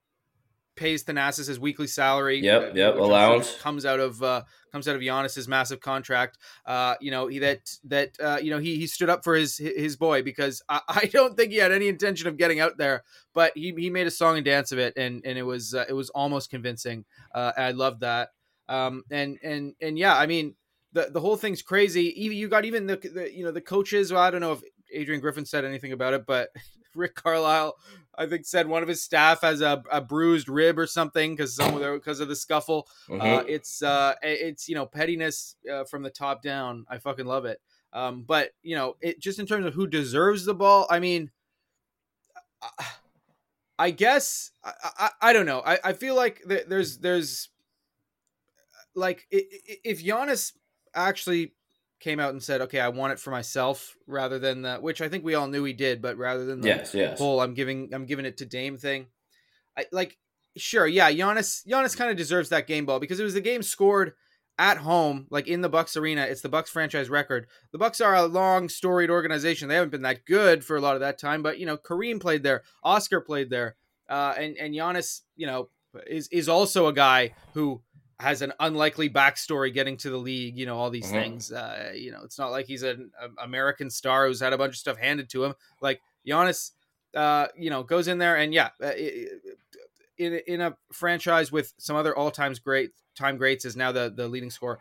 pays 0.78 1.04
Thanasis 1.04 1.48
his 1.48 1.58
weekly 1.58 1.86
salary. 1.86 2.38
Yep, 2.38 2.76
yep, 2.76 2.96
allowance 2.96 3.60
comes 3.60 3.84
out 3.84 4.00
of 4.00 4.22
uh, 4.22 4.42
comes 4.72 4.88
out 4.88 4.96
of 4.96 5.02
Giannis's 5.02 5.48
massive 5.48 5.80
contract. 5.80 6.38
Uh, 6.64 6.94
you 7.00 7.10
know 7.10 7.26
he 7.26 7.38
that 7.40 7.70
that 7.84 8.10
uh, 8.22 8.38
you 8.42 8.50
know 8.50 8.58
he 8.58 8.76
he 8.76 8.86
stood 8.86 9.10
up 9.10 9.24
for 9.24 9.34
his 9.34 9.56
his 9.58 9.96
boy 9.96 10.22
because 10.22 10.62
I, 10.68 10.80
I 10.88 11.10
don't 11.12 11.36
think 11.36 11.52
he 11.52 11.58
had 11.58 11.72
any 11.72 11.88
intention 11.88 12.28
of 12.28 12.36
getting 12.36 12.60
out 12.60 12.78
there, 12.78 13.04
but 13.34 13.52
he, 13.54 13.74
he 13.76 13.90
made 13.90 14.06
a 14.06 14.10
song 14.10 14.36
and 14.36 14.44
dance 14.44 14.72
of 14.72 14.78
it, 14.78 14.94
and 14.96 15.22
and 15.24 15.36
it 15.38 15.44
was 15.44 15.74
uh, 15.74 15.84
it 15.88 15.94
was 15.94 16.10
almost 16.10 16.50
convincing. 16.50 17.04
Uh, 17.34 17.52
I 17.56 17.72
loved 17.72 18.00
that. 18.00 18.30
Um, 18.68 19.04
and 19.10 19.38
and 19.42 19.74
and 19.80 19.98
yeah, 19.98 20.16
I 20.16 20.26
mean 20.26 20.54
the 20.92 21.08
the 21.12 21.20
whole 21.20 21.36
thing's 21.36 21.62
crazy. 21.62 22.22
Even 22.22 22.36
you 22.36 22.48
got 22.48 22.64
even 22.64 22.86
the, 22.86 22.96
the 22.96 23.32
you 23.34 23.44
know 23.44 23.50
the 23.50 23.60
coaches. 23.60 24.12
Well, 24.12 24.22
I 24.22 24.30
don't 24.30 24.40
know 24.40 24.52
if 24.52 24.62
Adrian 24.92 25.20
Griffin 25.20 25.44
said 25.44 25.64
anything 25.64 25.92
about 25.92 26.14
it, 26.14 26.26
but 26.26 26.50
Rick 26.94 27.14
Carlisle, 27.14 27.76
I 28.18 28.26
think, 28.26 28.44
said 28.44 28.66
one 28.66 28.82
of 28.82 28.88
his 28.88 29.02
staff 29.02 29.42
has 29.42 29.60
a, 29.60 29.82
a 29.90 30.00
bruised 30.00 30.48
rib 30.48 30.78
or 30.78 30.86
something 30.86 31.36
because 31.36 31.56
because 31.56 32.20
of 32.20 32.28
the 32.28 32.36
scuffle. 32.36 32.88
Mm-hmm. 33.08 33.20
Uh, 33.20 33.42
it's 33.46 33.82
uh, 33.82 34.14
it's 34.22 34.68
you 34.68 34.74
know 34.74 34.86
pettiness 34.86 35.56
uh, 35.72 35.84
from 35.84 36.02
the 36.02 36.10
top 36.10 36.42
down. 36.42 36.84
I 36.88 36.98
fucking 36.98 37.26
love 37.26 37.44
it. 37.44 37.60
Um, 37.92 38.24
but 38.26 38.50
you 38.62 38.74
know, 38.74 38.96
it 39.00 39.20
just 39.20 39.38
in 39.38 39.46
terms 39.46 39.64
of 39.64 39.74
who 39.74 39.86
deserves 39.86 40.44
the 40.44 40.54
ball. 40.54 40.86
I 40.90 40.98
mean, 40.98 41.30
I, 42.60 42.86
I 43.78 43.90
guess 43.92 44.50
I, 44.64 44.72
I, 44.98 45.10
I 45.22 45.32
don't 45.32 45.46
know. 45.46 45.62
I, 45.64 45.78
I 45.84 45.92
feel 45.92 46.16
like 46.16 46.42
there's 46.44 46.98
there's 46.98 47.48
like 48.94 49.26
if 49.30 50.04
Giannis 50.04 50.52
actually 50.94 51.52
came 52.00 52.20
out 52.20 52.30
and 52.30 52.42
said, 52.42 52.60
"Okay, 52.62 52.80
I 52.80 52.88
want 52.88 53.12
it 53.12 53.18
for 53.18 53.30
myself," 53.30 53.96
rather 54.06 54.38
than 54.38 54.62
the 54.62 54.76
which 54.76 55.00
I 55.00 55.08
think 55.08 55.24
we 55.24 55.34
all 55.34 55.46
knew 55.46 55.64
he 55.64 55.72
did, 55.72 56.00
but 56.00 56.16
rather 56.16 56.44
than 56.44 56.60
the 56.60 56.68
yes, 56.68 56.94
yes. 56.94 57.18
whole 57.18 57.40
"I'm 57.40 57.54
giving 57.54 57.92
I'm 57.92 58.06
giving 58.06 58.24
it 58.24 58.38
to 58.38 58.46
Dame" 58.46 58.78
thing. 58.78 59.06
I 59.76 59.86
like 59.92 60.16
sure, 60.56 60.86
yeah, 60.86 61.10
Giannis 61.10 61.66
Giannis 61.66 61.96
kind 61.96 62.10
of 62.10 62.16
deserves 62.16 62.48
that 62.50 62.66
game 62.66 62.86
ball 62.86 63.00
because 63.00 63.20
it 63.20 63.24
was 63.24 63.34
the 63.34 63.40
game 63.40 63.62
scored 63.62 64.14
at 64.58 64.78
home, 64.78 65.26
like 65.30 65.46
in 65.46 65.60
the 65.60 65.68
Bucks 65.68 65.96
arena. 65.96 66.22
It's 66.22 66.40
the 66.40 66.48
Bucks 66.48 66.70
franchise 66.70 67.08
record. 67.08 67.46
The 67.72 67.78
Bucks 67.78 68.00
are 68.00 68.14
a 68.14 68.26
long 68.26 68.68
storied 68.68 69.10
organization. 69.10 69.68
They 69.68 69.76
haven't 69.76 69.90
been 69.90 70.02
that 70.02 70.24
good 70.24 70.64
for 70.64 70.76
a 70.76 70.80
lot 70.80 70.94
of 70.94 71.00
that 71.00 71.18
time, 71.18 71.42
but 71.42 71.58
you 71.58 71.66
know, 71.66 71.76
Kareem 71.76 72.20
played 72.20 72.42
there, 72.42 72.62
Oscar 72.82 73.20
played 73.20 73.50
there, 73.50 73.76
uh, 74.08 74.34
and 74.36 74.56
and 74.56 74.74
Giannis, 74.74 75.20
you 75.36 75.46
know, 75.46 75.68
is 76.06 76.28
is 76.28 76.48
also 76.48 76.86
a 76.86 76.92
guy 76.92 77.34
who 77.54 77.82
has 78.20 78.42
an 78.42 78.52
unlikely 78.58 79.08
backstory 79.08 79.72
getting 79.72 79.96
to 79.96 80.10
the 80.10 80.16
league, 80.16 80.56
you 80.56 80.66
know, 80.66 80.76
all 80.76 80.90
these 80.90 81.06
mm-hmm. 81.06 81.14
things. 81.14 81.52
Uh, 81.52 81.92
you 81.94 82.10
know, 82.10 82.20
it's 82.24 82.38
not 82.38 82.50
like 82.50 82.66
he's 82.66 82.82
an, 82.82 83.10
American 83.40 83.90
star 83.90 84.26
who's 84.26 84.40
had 84.40 84.52
a 84.52 84.58
bunch 84.58 84.72
of 84.72 84.78
stuff 84.78 84.96
handed 84.96 85.28
to 85.30 85.44
him. 85.44 85.54
Like 85.80 86.00
Giannis, 86.26 86.72
uh, 87.14 87.46
you 87.56 87.70
know, 87.70 87.82
goes 87.84 88.08
in 88.08 88.18
there 88.18 88.36
and 88.36 88.52
yeah, 88.52 88.70
uh, 88.82 88.90
in 90.18 90.40
in 90.46 90.60
a 90.60 90.76
franchise 90.92 91.52
with 91.52 91.72
some 91.78 91.94
other 91.94 92.16
all 92.16 92.30
times 92.30 92.58
great 92.58 92.90
time 93.14 93.36
greats 93.36 93.64
is 93.64 93.76
now 93.76 93.92
the 93.92 94.12
the 94.14 94.26
leading 94.26 94.50
scorer. 94.50 94.80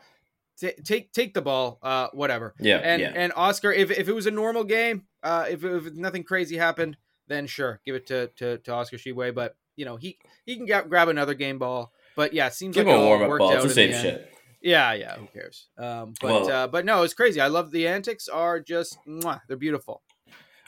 T- 0.60 0.74
take 0.84 1.12
take 1.14 1.36
the 1.36 1.42
ball, 1.42 1.78
uh, 1.84 2.08
whatever. 2.14 2.56
Yeah, 2.60 2.78
and 2.78 3.02
yeah. 3.02 3.14
and 3.14 3.32
Oscar, 3.36 3.72
if 3.72 3.92
if 3.92 4.08
it 4.08 4.14
was 4.14 4.26
a 4.26 4.32
normal 4.32 4.64
game, 4.64 5.04
uh, 5.22 5.46
if, 5.48 5.64
if 5.64 5.94
nothing 5.94 6.24
crazy 6.24 6.58
happened, 6.58 6.98
then 7.28 7.46
sure, 7.46 7.80
give 7.86 7.94
it 7.94 8.08
to 8.08 8.28
to, 8.38 8.58
to 8.58 8.74
Oscar 8.74 8.98
Tshiebwe. 8.98 9.36
But 9.36 9.56
you 9.76 9.86
know, 9.86 9.96
he 9.96 10.18
he 10.44 10.56
can 10.56 10.66
get, 10.66 10.90
grab 10.90 11.10
another 11.10 11.36
game 11.36 11.60
ball 11.60 11.94
but 12.18 12.34
yeah, 12.34 12.48
it 12.48 12.54
seems 12.54 12.76
Give 12.76 12.88
like 12.88 12.96
a 12.98 13.00
warm 13.00 13.22
up 13.22 13.38
ball. 13.38 13.54
It's 13.54 13.64
the 13.64 13.70
same 13.70 13.92
shit. 13.92 14.34
Yeah, 14.60 14.94
yeah. 14.94 15.16
Who 15.16 15.28
cares? 15.28 15.68
Um, 15.78 16.16
but 16.20 16.32
well, 16.32 16.52
uh, 16.52 16.68
but 16.68 16.84
no, 16.84 17.04
it's 17.04 17.14
crazy. 17.14 17.40
I 17.40 17.48
love 17.48 17.72
the 17.72 17.88
antics. 17.88 18.28
Are 18.28 18.60
just 18.60 18.98
mwah, 19.08 19.42
they're 19.48 19.56
beautiful. 19.56 20.02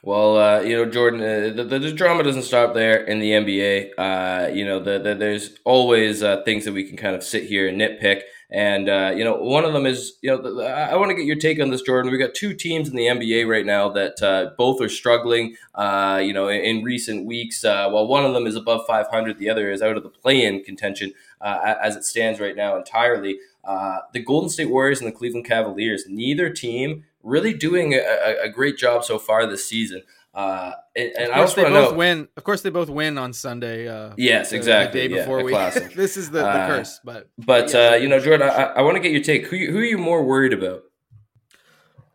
Well, 0.04 0.38
uh, 0.38 0.62
you 0.62 0.78
know, 0.78 0.90
Jordan, 0.90 1.22
uh, 1.22 1.54
the, 1.54 1.64
the, 1.66 1.80
the, 1.80 1.92
drama 1.92 2.24
doesn't 2.24 2.44
stop 2.44 2.74
there 2.74 3.04
in 3.04 3.20
the 3.20 3.32
NBA. 3.32 3.90
Uh, 3.98 4.48
you 4.54 4.64
know, 4.64 4.80
the, 4.80 4.98
the, 5.00 5.14
there's 5.16 5.58
always 5.66 6.24
uh, 6.24 6.42
things 6.44 6.64
that 6.64 6.72
we 6.72 6.86
can 6.86 6.96
kind 6.96 7.18
of 7.18 7.24
sit 7.24 7.44
here 7.44 7.68
and 7.68 7.82
nitpick. 7.82 8.22
And, 8.52 8.90
uh, 8.90 9.14
you 9.16 9.24
know, 9.24 9.36
one 9.36 9.64
of 9.64 9.74
them 9.74 9.86
is, 9.86 10.18
you 10.22 10.30
know, 10.30 10.42
the, 10.42 10.64
I 10.64 10.96
want 10.96 11.12
to 11.12 11.16
get 11.16 11.26
your 11.26 11.36
take 11.36 11.62
on 11.62 11.70
this, 11.70 11.84
Jordan. 11.84 12.12
We 12.12 12.18
got 12.18 12.34
two 12.34 12.54
teams 12.56 12.90
in 12.90 12.96
the 12.96 13.06
NBA 13.06 13.48
right 13.48 13.66
now 13.66 13.90
that 13.90 14.24
uh, 14.24 14.52
both 14.58 14.82
are 14.82 14.90
struggling, 14.90 15.56
uh, 15.76 16.20
you 16.24 16.34
know, 16.34 16.48
in, 16.48 16.62
in 16.62 16.84
recent 16.84 17.28
weeks. 17.28 17.64
Uh, 17.64 17.90
while 17.90 18.08
one 18.08 18.26
of 18.26 18.34
them 18.34 18.48
is 18.48 18.56
above 18.56 18.88
500, 18.88 19.38
the 19.38 19.50
other 19.50 19.70
is 19.70 19.82
out 19.82 19.98
of 19.98 20.04
the 20.04 20.10
play 20.10 20.46
in 20.46 20.64
contention 20.64 21.14
uh, 21.42 21.76
as 21.82 21.96
it 21.96 22.04
stands 22.04 22.40
right 22.40 22.56
now 22.56 22.78
entirely. 22.78 23.40
Uh, 23.64 24.00
the 24.14 24.20
Golden 24.20 24.50
State 24.50 24.70
Warriors 24.70 25.00
and 25.00 25.08
the 25.08 25.12
Cleveland 25.16 25.46
Cavaliers, 25.46 26.06
neither 26.08 26.50
team 26.50 27.06
really 27.24 27.54
doing 27.54 27.94
a, 27.94 28.36
a 28.44 28.50
great 28.50 28.78
job 28.78 29.04
so 29.04 29.20
far 29.20 29.46
this 29.46 29.68
season. 29.68 30.04
Uh, 30.34 30.74
and, 30.96 31.12
and 31.18 31.32
I 31.32 31.40
also 31.42 31.64
they 31.64 31.70
both 31.70 31.92
know, 31.92 31.98
win. 31.98 32.28
Of 32.38 32.44
course, 32.44 32.62
they 32.62 32.70
both 32.70 32.90
win 32.90 33.18
on 33.18 33.34
Sunday. 33.34 33.88
Uh, 33.88 34.14
yes, 34.16 34.54
exactly. 34.54 35.02
The 35.02 35.08
day 35.08 35.16
before 35.16 35.50
yeah, 35.50 35.74
we. 35.80 35.86
this 35.96 36.18
is 36.18 36.30
the, 36.30 36.40
the 36.40 36.48
uh, 36.48 36.68
curse, 36.68 37.00
but 37.04 37.30
but 37.38 37.74
yeah, 37.74 37.92
uh, 37.92 37.96
you 37.96 38.08
know, 38.08 38.20
Jordan, 38.20 38.50
I, 38.50 38.64
I 38.64 38.82
want 38.84 38.96
to 38.96 39.02
get 39.02 39.12
your 39.12 39.24
take. 39.24 39.48
Who 39.48 39.58
who 39.58 39.80
are 39.80 39.84
you 39.84 39.98
more 39.98 40.24
worried 40.24 40.54
about? 40.54 40.84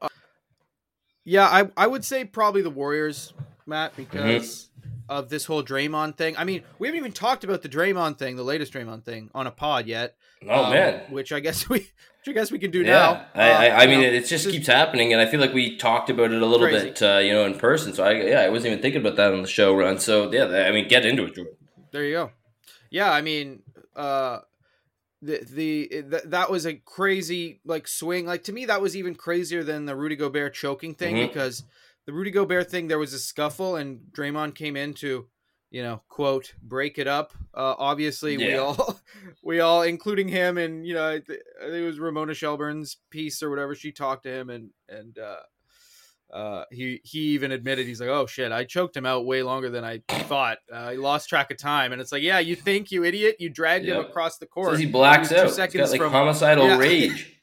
Uh, 0.01 0.09
yeah, 1.25 1.47
I 1.47 1.71
I 1.77 1.87
would 1.87 2.05
say 2.05 2.25
probably 2.25 2.63
the 2.63 2.71
Warriors. 2.71 3.33
Matt, 3.67 3.97
because 3.97 4.21
mm-hmm. 4.23 4.74
Of 5.09 5.29
this 5.29 5.45
whole 5.45 5.63
Draymond 5.63 6.17
thing. 6.17 6.37
I 6.37 6.45
mean, 6.45 6.63
we 6.79 6.89
haven't 6.89 6.99
even 6.99 7.13
talked 7.13 7.45
about 7.45 7.63
the 7.63 7.69
Draymond 7.69 8.19
thing, 8.19 8.37
the 8.37 8.43
latest 8.43 8.73
Draymond 8.73 9.05
thing, 9.05 9.31
on 9.35 9.47
a 9.47 9.51
pod 9.51 9.87
yet. 9.87 10.17
Oh 10.49 10.65
um, 10.65 10.73
man, 10.73 11.03
which 11.11 11.33
I 11.33 11.41
guess 11.41 11.69
we, 11.69 11.79
which 11.79 12.29
I 12.29 12.33
guess 12.33 12.51
we 12.51 12.59
can 12.59 12.71
do 12.71 12.81
yeah. 12.81 12.93
now. 12.93 13.27
I, 13.35 13.51
I, 13.51 13.67
I 13.67 13.85
uh, 13.85 13.87
mean, 13.89 14.01
know, 14.01 14.09
it 14.09 14.27
just 14.27 14.49
keeps 14.49 14.67
happening, 14.67 15.13
and 15.13 15.21
I 15.21 15.27
feel 15.27 15.41
like 15.41 15.53
we 15.53 15.77
talked 15.77 16.11
about 16.11 16.33
it 16.33 16.43
a 16.43 16.47
little 16.47 16.67
crazy. 16.67 16.89
bit, 16.89 17.03
uh, 17.03 17.19
you 17.19 17.33
know, 17.33 17.45
in 17.45 17.59
person. 17.59 17.93
So 17.93 18.05
I, 18.05 18.13
yeah, 18.13 18.41
I 18.41 18.49
wasn't 18.49 18.73
even 18.73 18.83
thinking 18.83 19.01
about 19.01 19.17
that 19.17 19.33
on 19.33 19.43
the 19.43 19.49
show 19.49 19.75
run. 19.75 19.99
So 19.99 20.33
yeah, 20.33 20.67
I 20.67 20.73
mean, 20.73 20.89
get 20.89 21.05
into 21.07 21.25
it, 21.25 21.35
Jordan. 21.35 21.55
There 21.93 22.05
you 22.05 22.13
go. 22.13 22.31
Yeah, 22.91 23.11
I 23.11 23.23
mean, 23.23 23.63
uh, 23.97 24.41
the 25.23 25.41
the 25.51 26.05
that 26.27 26.51
was 26.51 26.67
a 26.67 26.75
crazy 26.75 27.61
like 27.65 27.89
swing. 27.89 28.27
Like 28.27 28.45
to 28.45 28.53
me, 28.53 28.67
that 28.67 28.81
was 28.81 28.97
even 28.97 29.15
crazier 29.15 29.65
than 29.65 29.87
the 29.87 29.97
Rudy 29.97 30.17
Gobert 30.17 30.55
choking 30.55 30.95
thing 30.95 31.17
mm-hmm. 31.17 31.27
because 31.27 31.65
the 32.07 32.13
Rudy 32.13 32.31
Gobert 32.31 32.71
thing, 32.71 32.89
there 32.89 32.99
was 32.99 33.15
a 33.15 33.19
scuffle 33.19 33.77
and 33.77 34.01
Draymond 34.13 34.55
came 34.55 34.77
in 34.77 34.95
to, 34.95 35.27
you 35.71 35.83
know, 35.83 36.03
quote, 36.09 36.55
break 36.63 36.99
it 36.99 37.07
up. 37.09 37.33
Uh, 37.55 37.75
obviously, 37.79 38.37
yeah. 38.37 38.47
we 38.47 38.57
all, 38.57 39.01
we 39.43 39.61
all, 39.61 39.83
including 39.83 40.29
him, 40.29 40.59
and 40.59 40.87
you 40.87 40.95
know, 40.95 41.09
I, 41.09 41.19
th- 41.21 41.41
I 41.61 41.65
think 41.65 41.77
it 41.77 41.87
was 41.87 41.99
Ramona 41.99 42.35
Shelburne's 42.35 42.99
piece 43.11 43.43
or 43.43 43.51
whatever. 43.51 43.75
She 43.75 43.91
talked 43.91 44.25
to 44.25 44.33
him, 44.33 44.51
and 44.51 44.71
and 44.89 45.19
uh, 45.19 45.41
uh, 46.33 46.65
he 46.71 47.01
he 47.05 47.19
even 47.31 47.53
admitted 47.53 47.87
he's 47.87 48.01
like, 48.01 48.11
oh 48.11 48.27
shit, 48.27 48.53
I 48.53 48.65
choked 48.65 48.97
him 48.97 49.07
out 49.07 49.25
way 49.25 49.43
longer 49.43 49.71
than 49.71 49.85
I 49.85 50.03
thought. 50.09 50.59
Uh, 50.71 50.91
he 50.91 50.97
lost 50.97 51.29
track 51.29 51.51
of 51.51 51.59
time, 51.59 51.93
and 51.93 52.01
it's 52.01 52.13
like, 52.13 52.23
yeah, 52.23 52.39
you 52.39 52.57
think 52.57 52.91
you 52.91 53.05
idiot, 53.05 53.37
you 53.39 53.49
dragged 53.49 53.87
yep. 53.87 53.97
him 53.97 54.05
across 54.05 54.39
the 54.39 54.47
court. 54.47 54.73
Says 54.73 54.81
he 54.81 54.87
blacks 54.87 55.33
out. 55.33 55.51
Seconds 55.51 55.73
He's 55.73 55.81
got 55.81 55.91
like 55.91 56.01
from, 56.01 56.13
homicidal 56.13 56.67
yeah. 56.67 56.77
rage. 56.79 57.41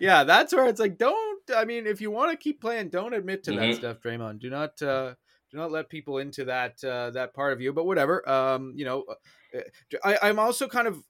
yeah, 0.00 0.24
that's 0.24 0.52
where 0.52 0.66
it's 0.66 0.80
like, 0.80 0.98
don't 0.98 1.31
I 1.54 1.64
mean, 1.64 1.86
if 1.86 2.00
you 2.00 2.10
want 2.10 2.30
to 2.30 2.36
keep 2.36 2.60
playing, 2.60 2.88
don't 2.88 3.14
admit 3.14 3.44
to 3.44 3.52
mm-hmm. 3.52 3.60
that 3.60 3.76
stuff, 3.76 3.96
Draymond. 4.00 4.40
Do 4.40 4.50
not 4.50 4.80
uh, 4.82 5.14
do 5.50 5.56
not 5.56 5.70
let 5.70 5.88
people 5.88 6.18
into 6.18 6.44
that 6.46 6.82
uh, 6.84 7.10
that 7.10 7.34
part 7.34 7.52
of 7.52 7.60
you. 7.60 7.72
But 7.72 7.86
whatever. 7.86 8.28
Um, 8.28 8.72
you 8.76 8.84
know, 8.84 9.04
uh, 9.54 9.60
I, 10.04 10.18
I'm 10.22 10.38
also 10.38 10.68
kind 10.68 10.86
of 10.86 11.02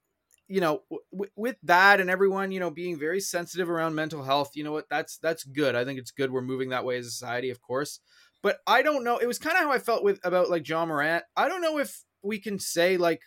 you 0.48 0.60
know 0.60 0.82
w- 0.90 1.30
with 1.36 1.56
that 1.62 2.00
and 2.00 2.10
everyone 2.10 2.52
you 2.52 2.60
know 2.60 2.70
being 2.70 2.98
very 2.98 3.20
sensitive 3.20 3.70
around 3.70 3.94
mental 3.94 4.22
health 4.22 4.50
you 4.54 4.64
know 4.64 4.72
what 4.72 4.88
that's 4.90 5.16
that's 5.18 5.44
good 5.44 5.74
i 5.74 5.84
think 5.84 5.98
it's 5.98 6.10
good 6.10 6.32
we're 6.32 6.42
moving 6.42 6.70
that 6.70 6.84
way 6.84 6.98
as 6.98 7.06
a 7.06 7.10
society 7.10 7.48
of 7.48 7.62
course 7.62 8.00
but 8.42 8.58
i 8.66 8.82
don't 8.82 9.04
know 9.04 9.16
it 9.16 9.26
was 9.26 9.38
kind 9.38 9.56
of 9.56 9.62
how 9.62 9.72
i 9.72 9.78
felt 9.78 10.04
with 10.04 10.20
about 10.24 10.50
like 10.50 10.68
Ja 10.68 10.84
Morant 10.84 11.24
i 11.36 11.48
don't 11.48 11.62
know 11.62 11.78
if 11.78 12.02
we 12.22 12.38
can 12.38 12.58
say 12.58 12.96
like 12.96 13.22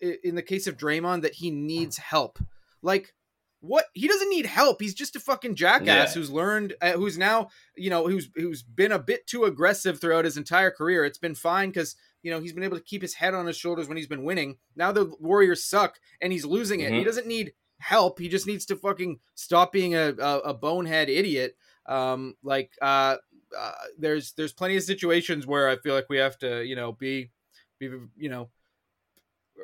in 0.00 0.34
the 0.34 0.42
case 0.42 0.66
of 0.66 0.76
Draymond 0.76 1.22
that 1.22 1.34
he 1.34 1.50
needs 1.50 1.96
help 1.96 2.38
like 2.82 3.14
what 3.62 3.86
he 3.94 4.08
doesn't 4.08 4.28
need 4.28 4.44
help. 4.44 4.80
He's 4.80 4.92
just 4.92 5.14
a 5.14 5.20
fucking 5.20 5.54
jackass 5.54 5.86
yeah. 5.86 6.12
who's 6.14 6.30
learned 6.30 6.74
uh, 6.82 6.92
who's 6.92 7.16
now 7.16 7.48
you 7.76 7.90
know 7.90 8.08
who's 8.08 8.28
who's 8.34 8.62
been 8.62 8.90
a 8.90 8.98
bit 8.98 9.26
too 9.26 9.44
aggressive 9.44 10.00
throughout 10.00 10.24
his 10.24 10.36
entire 10.36 10.72
career. 10.72 11.04
It's 11.04 11.18
been 11.18 11.36
fine 11.36 11.68
because 11.68 11.94
you 12.22 12.32
know 12.32 12.40
he's 12.40 12.52
been 12.52 12.64
able 12.64 12.76
to 12.76 12.82
keep 12.82 13.02
his 13.02 13.14
head 13.14 13.34
on 13.34 13.46
his 13.46 13.56
shoulders 13.56 13.86
when 13.86 13.96
he's 13.96 14.08
been 14.08 14.24
winning. 14.24 14.56
Now 14.74 14.90
the 14.90 15.14
warriors 15.20 15.62
suck 15.62 16.00
and 16.20 16.32
he's 16.32 16.44
losing 16.44 16.80
it. 16.80 16.86
Mm-hmm. 16.86 16.98
he 16.98 17.04
doesn't 17.04 17.28
need 17.28 17.52
help. 17.78 18.18
He 18.18 18.28
just 18.28 18.48
needs 18.48 18.66
to 18.66 18.76
fucking 18.76 19.20
stop 19.36 19.72
being 19.72 19.94
a, 19.94 20.12
a, 20.18 20.38
a 20.38 20.54
bonehead 20.54 21.08
idiot. 21.08 21.56
Um 21.86 22.34
like 22.42 22.72
uh, 22.82 23.16
uh 23.56 23.72
there's 23.96 24.32
there's 24.32 24.52
plenty 24.52 24.76
of 24.76 24.82
situations 24.82 25.46
where 25.46 25.68
i 25.68 25.76
feel 25.76 25.94
like 25.94 26.08
we 26.08 26.16
have 26.16 26.38
to 26.38 26.64
you 26.64 26.74
know 26.74 26.92
be 26.92 27.30
be 27.78 27.90
you 28.16 28.28
know 28.28 28.48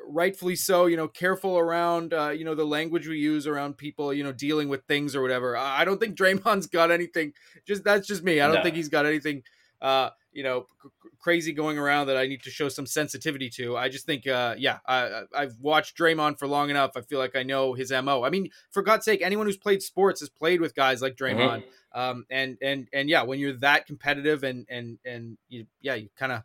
rightfully 0.07 0.57
so 0.57 0.87
you 0.87 0.97
know 0.97 1.09
careful 1.09 1.59
around 1.59 2.13
uh, 2.13 2.31
you 2.31 2.45
know 2.45 2.55
the 2.55 2.65
language 2.65 3.07
we 3.07 3.19
use 3.19 3.47
around 3.47 3.77
people 3.77 4.13
you 4.13 4.25
know 4.25 4.33
dealing 4.33 4.69
with 4.69 4.85
things 4.85 5.15
or 5.15 5.23
whatever 5.23 5.57
i 5.57 5.85
don't 5.85 6.01
think 6.01 6.17
Draymond's 6.17 6.67
got 6.79 6.91
anything 6.91 7.33
just 7.67 7.85
that's 7.85 8.07
just 8.07 8.23
me 8.23 8.41
i 8.41 8.47
don't 8.47 8.57
no. 8.57 8.63
think 8.63 8.77
he's 8.77 8.89
got 8.89 9.07
anything 9.07 9.43
uh 9.81 10.11
you 10.33 10.43
know 10.43 10.67
c- 10.83 11.09
crazy 11.19 11.53
going 11.53 11.79
around 11.79 12.07
that 12.07 12.17
i 12.17 12.27
need 12.27 12.43
to 12.43 12.51
show 12.51 12.69
some 12.69 12.87
sensitivity 12.87 13.49
to 13.49 13.77
i 13.77 13.89
just 13.89 14.07
think 14.07 14.27
uh 14.27 14.55
yeah 14.59 14.79
i 14.87 15.23
i've 15.35 15.55
watched 15.61 15.97
Draymond 15.97 16.39
for 16.39 16.47
long 16.47 16.71
enough 16.71 16.93
i 16.97 17.01
feel 17.01 17.19
like 17.19 17.37
i 17.37 17.43
know 17.43 17.75
his 17.75 17.91
mo 17.91 18.25
i 18.25 18.31
mean 18.31 18.51
for 18.71 18.83
god's 18.83 19.05
sake 19.05 19.21
anyone 19.23 19.47
who's 19.47 19.57
played 19.57 19.83
sports 19.83 20.21
has 20.21 20.29
played 20.29 20.61
with 20.61 20.75
guys 20.75 21.01
like 21.01 21.17
mm-hmm. 21.17 21.39
Draymond 21.39 21.63
mm-hmm. 21.63 22.01
um 22.01 22.27
and 22.31 22.59
and 22.61 22.89
and 22.93 23.09
yeah 23.09 23.23
when 23.23 23.39
you're 23.39 23.55
that 23.55 23.87
competitive 23.87 24.45
and 24.45 24.67
and 24.69 24.99
and 25.05 25.39
you 25.49 25.67
yeah 25.81 25.95
you 25.95 26.09
kind 26.17 26.33
of 26.33 26.43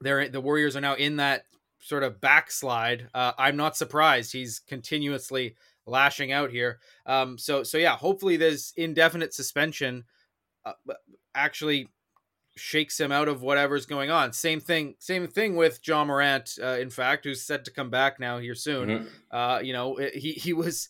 they're 0.00 0.28
the 0.28 0.40
warriors 0.40 0.76
are 0.76 0.80
now 0.80 0.94
in 0.94 1.16
that 1.16 1.44
sort 1.80 2.02
of 2.02 2.20
backslide, 2.20 3.08
uh, 3.14 3.32
I'm 3.38 3.56
not 3.56 3.76
surprised. 3.76 4.32
He's 4.32 4.60
continuously 4.60 5.56
lashing 5.86 6.30
out 6.30 6.50
here. 6.50 6.78
Um, 7.06 7.38
so 7.38 7.62
so 7.62 7.78
yeah, 7.78 7.96
hopefully 7.96 8.36
this 8.36 8.72
indefinite 8.76 9.34
suspension 9.34 10.04
uh, 10.64 10.72
actually 11.34 11.88
shakes 12.56 13.00
him 13.00 13.10
out 13.10 13.28
of 13.28 13.42
whatever's 13.42 13.86
going 13.86 14.10
on. 14.10 14.32
Same 14.32 14.60
thing, 14.60 14.94
same 14.98 15.26
thing 15.26 15.56
with 15.56 15.80
Ja 15.86 16.04
Morant. 16.04 16.58
Uh, 16.62 16.78
in 16.78 16.90
fact, 16.90 17.24
who's 17.24 17.42
set 17.42 17.64
to 17.64 17.70
come 17.70 17.90
back 17.90 18.20
now 18.20 18.38
here 18.38 18.54
soon. 18.54 18.88
Mm-hmm. 18.88 19.06
Uh, 19.30 19.60
you 19.60 19.72
know, 19.72 19.96
he 19.96 20.32
he 20.32 20.52
was, 20.52 20.88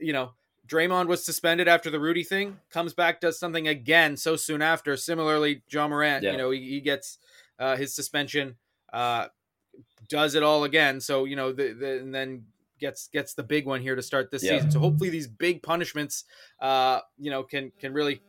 you 0.00 0.12
know. 0.12 0.32
Draymond 0.68 1.06
was 1.06 1.24
suspended 1.24 1.68
after 1.68 1.90
the 1.90 2.00
Rudy 2.00 2.24
thing. 2.24 2.58
Comes 2.70 2.92
back, 2.92 3.20
does 3.20 3.38
something 3.38 3.68
again 3.68 4.16
so 4.16 4.34
soon 4.34 4.62
after. 4.62 4.96
Similarly, 4.96 5.62
Ja 5.70 5.86
Morant, 5.86 6.24
yeah. 6.24 6.32
you 6.32 6.38
know, 6.38 6.50
he, 6.50 6.58
he 6.68 6.80
gets 6.80 7.18
uh, 7.60 7.76
his 7.76 7.94
suspension. 7.94 8.56
Uh, 8.92 9.28
does 10.08 10.34
it 10.34 10.42
all 10.42 10.64
again. 10.64 11.00
So 11.00 11.24
you 11.24 11.36
know, 11.36 11.52
the, 11.52 11.72
the, 11.72 11.98
and 11.98 12.14
then 12.14 12.44
gets 12.78 13.08
gets 13.08 13.34
the 13.34 13.42
big 13.42 13.66
one 13.66 13.80
here 13.80 13.96
to 13.96 14.02
start 14.02 14.30
this 14.30 14.44
yeah. 14.44 14.56
season. 14.56 14.70
So 14.70 14.78
hopefully 14.78 15.10
these 15.10 15.26
big 15.26 15.62
punishments, 15.62 16.24
uh, 16.60 17.00
you 17.18 17.30
know, 17.30 17.42
can 17.42 17.72
can 17.78 17.92
really 17.92 18.22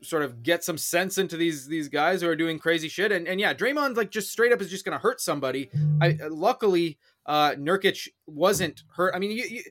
sort 0.00 0.22
of 0.22 0.42
get 0.42 0.62
some 0.62 0.78
sense 0.78 1.18
into 1.18 1.36
these 1.36 1.66
these 1.66 1.88
guys 1.88 2.22
who 2.22 2.28
are 2.28 2.36
doing 2.36 2.58
crazy 2.58 2.88
shit. 2.88 3.12
And 3.12 3.26
and 3.26 3.40
yeah, 3.40 3.54
Draymond 3.54 3.96
like 3.96 4.10
just 4.10 4.30
straight 4.30 4.52
up 4.52 4.60
is 4.60 4.70
just 4.70 4.84
gonna 4.84 4.98
hurt 4.98 5.20
somebody. 5.20 5.70
I 6.00 6.18
luckily 6.28 6.98
uh 7.26 7.52
Nurkic 7.52 8.08
wasn't 8.26 8.82
hurt. 8.94 9.14
I 9.14 9.18
mean, 9.18 9.32
you, 9.32 9.44
you, 9.44 9.62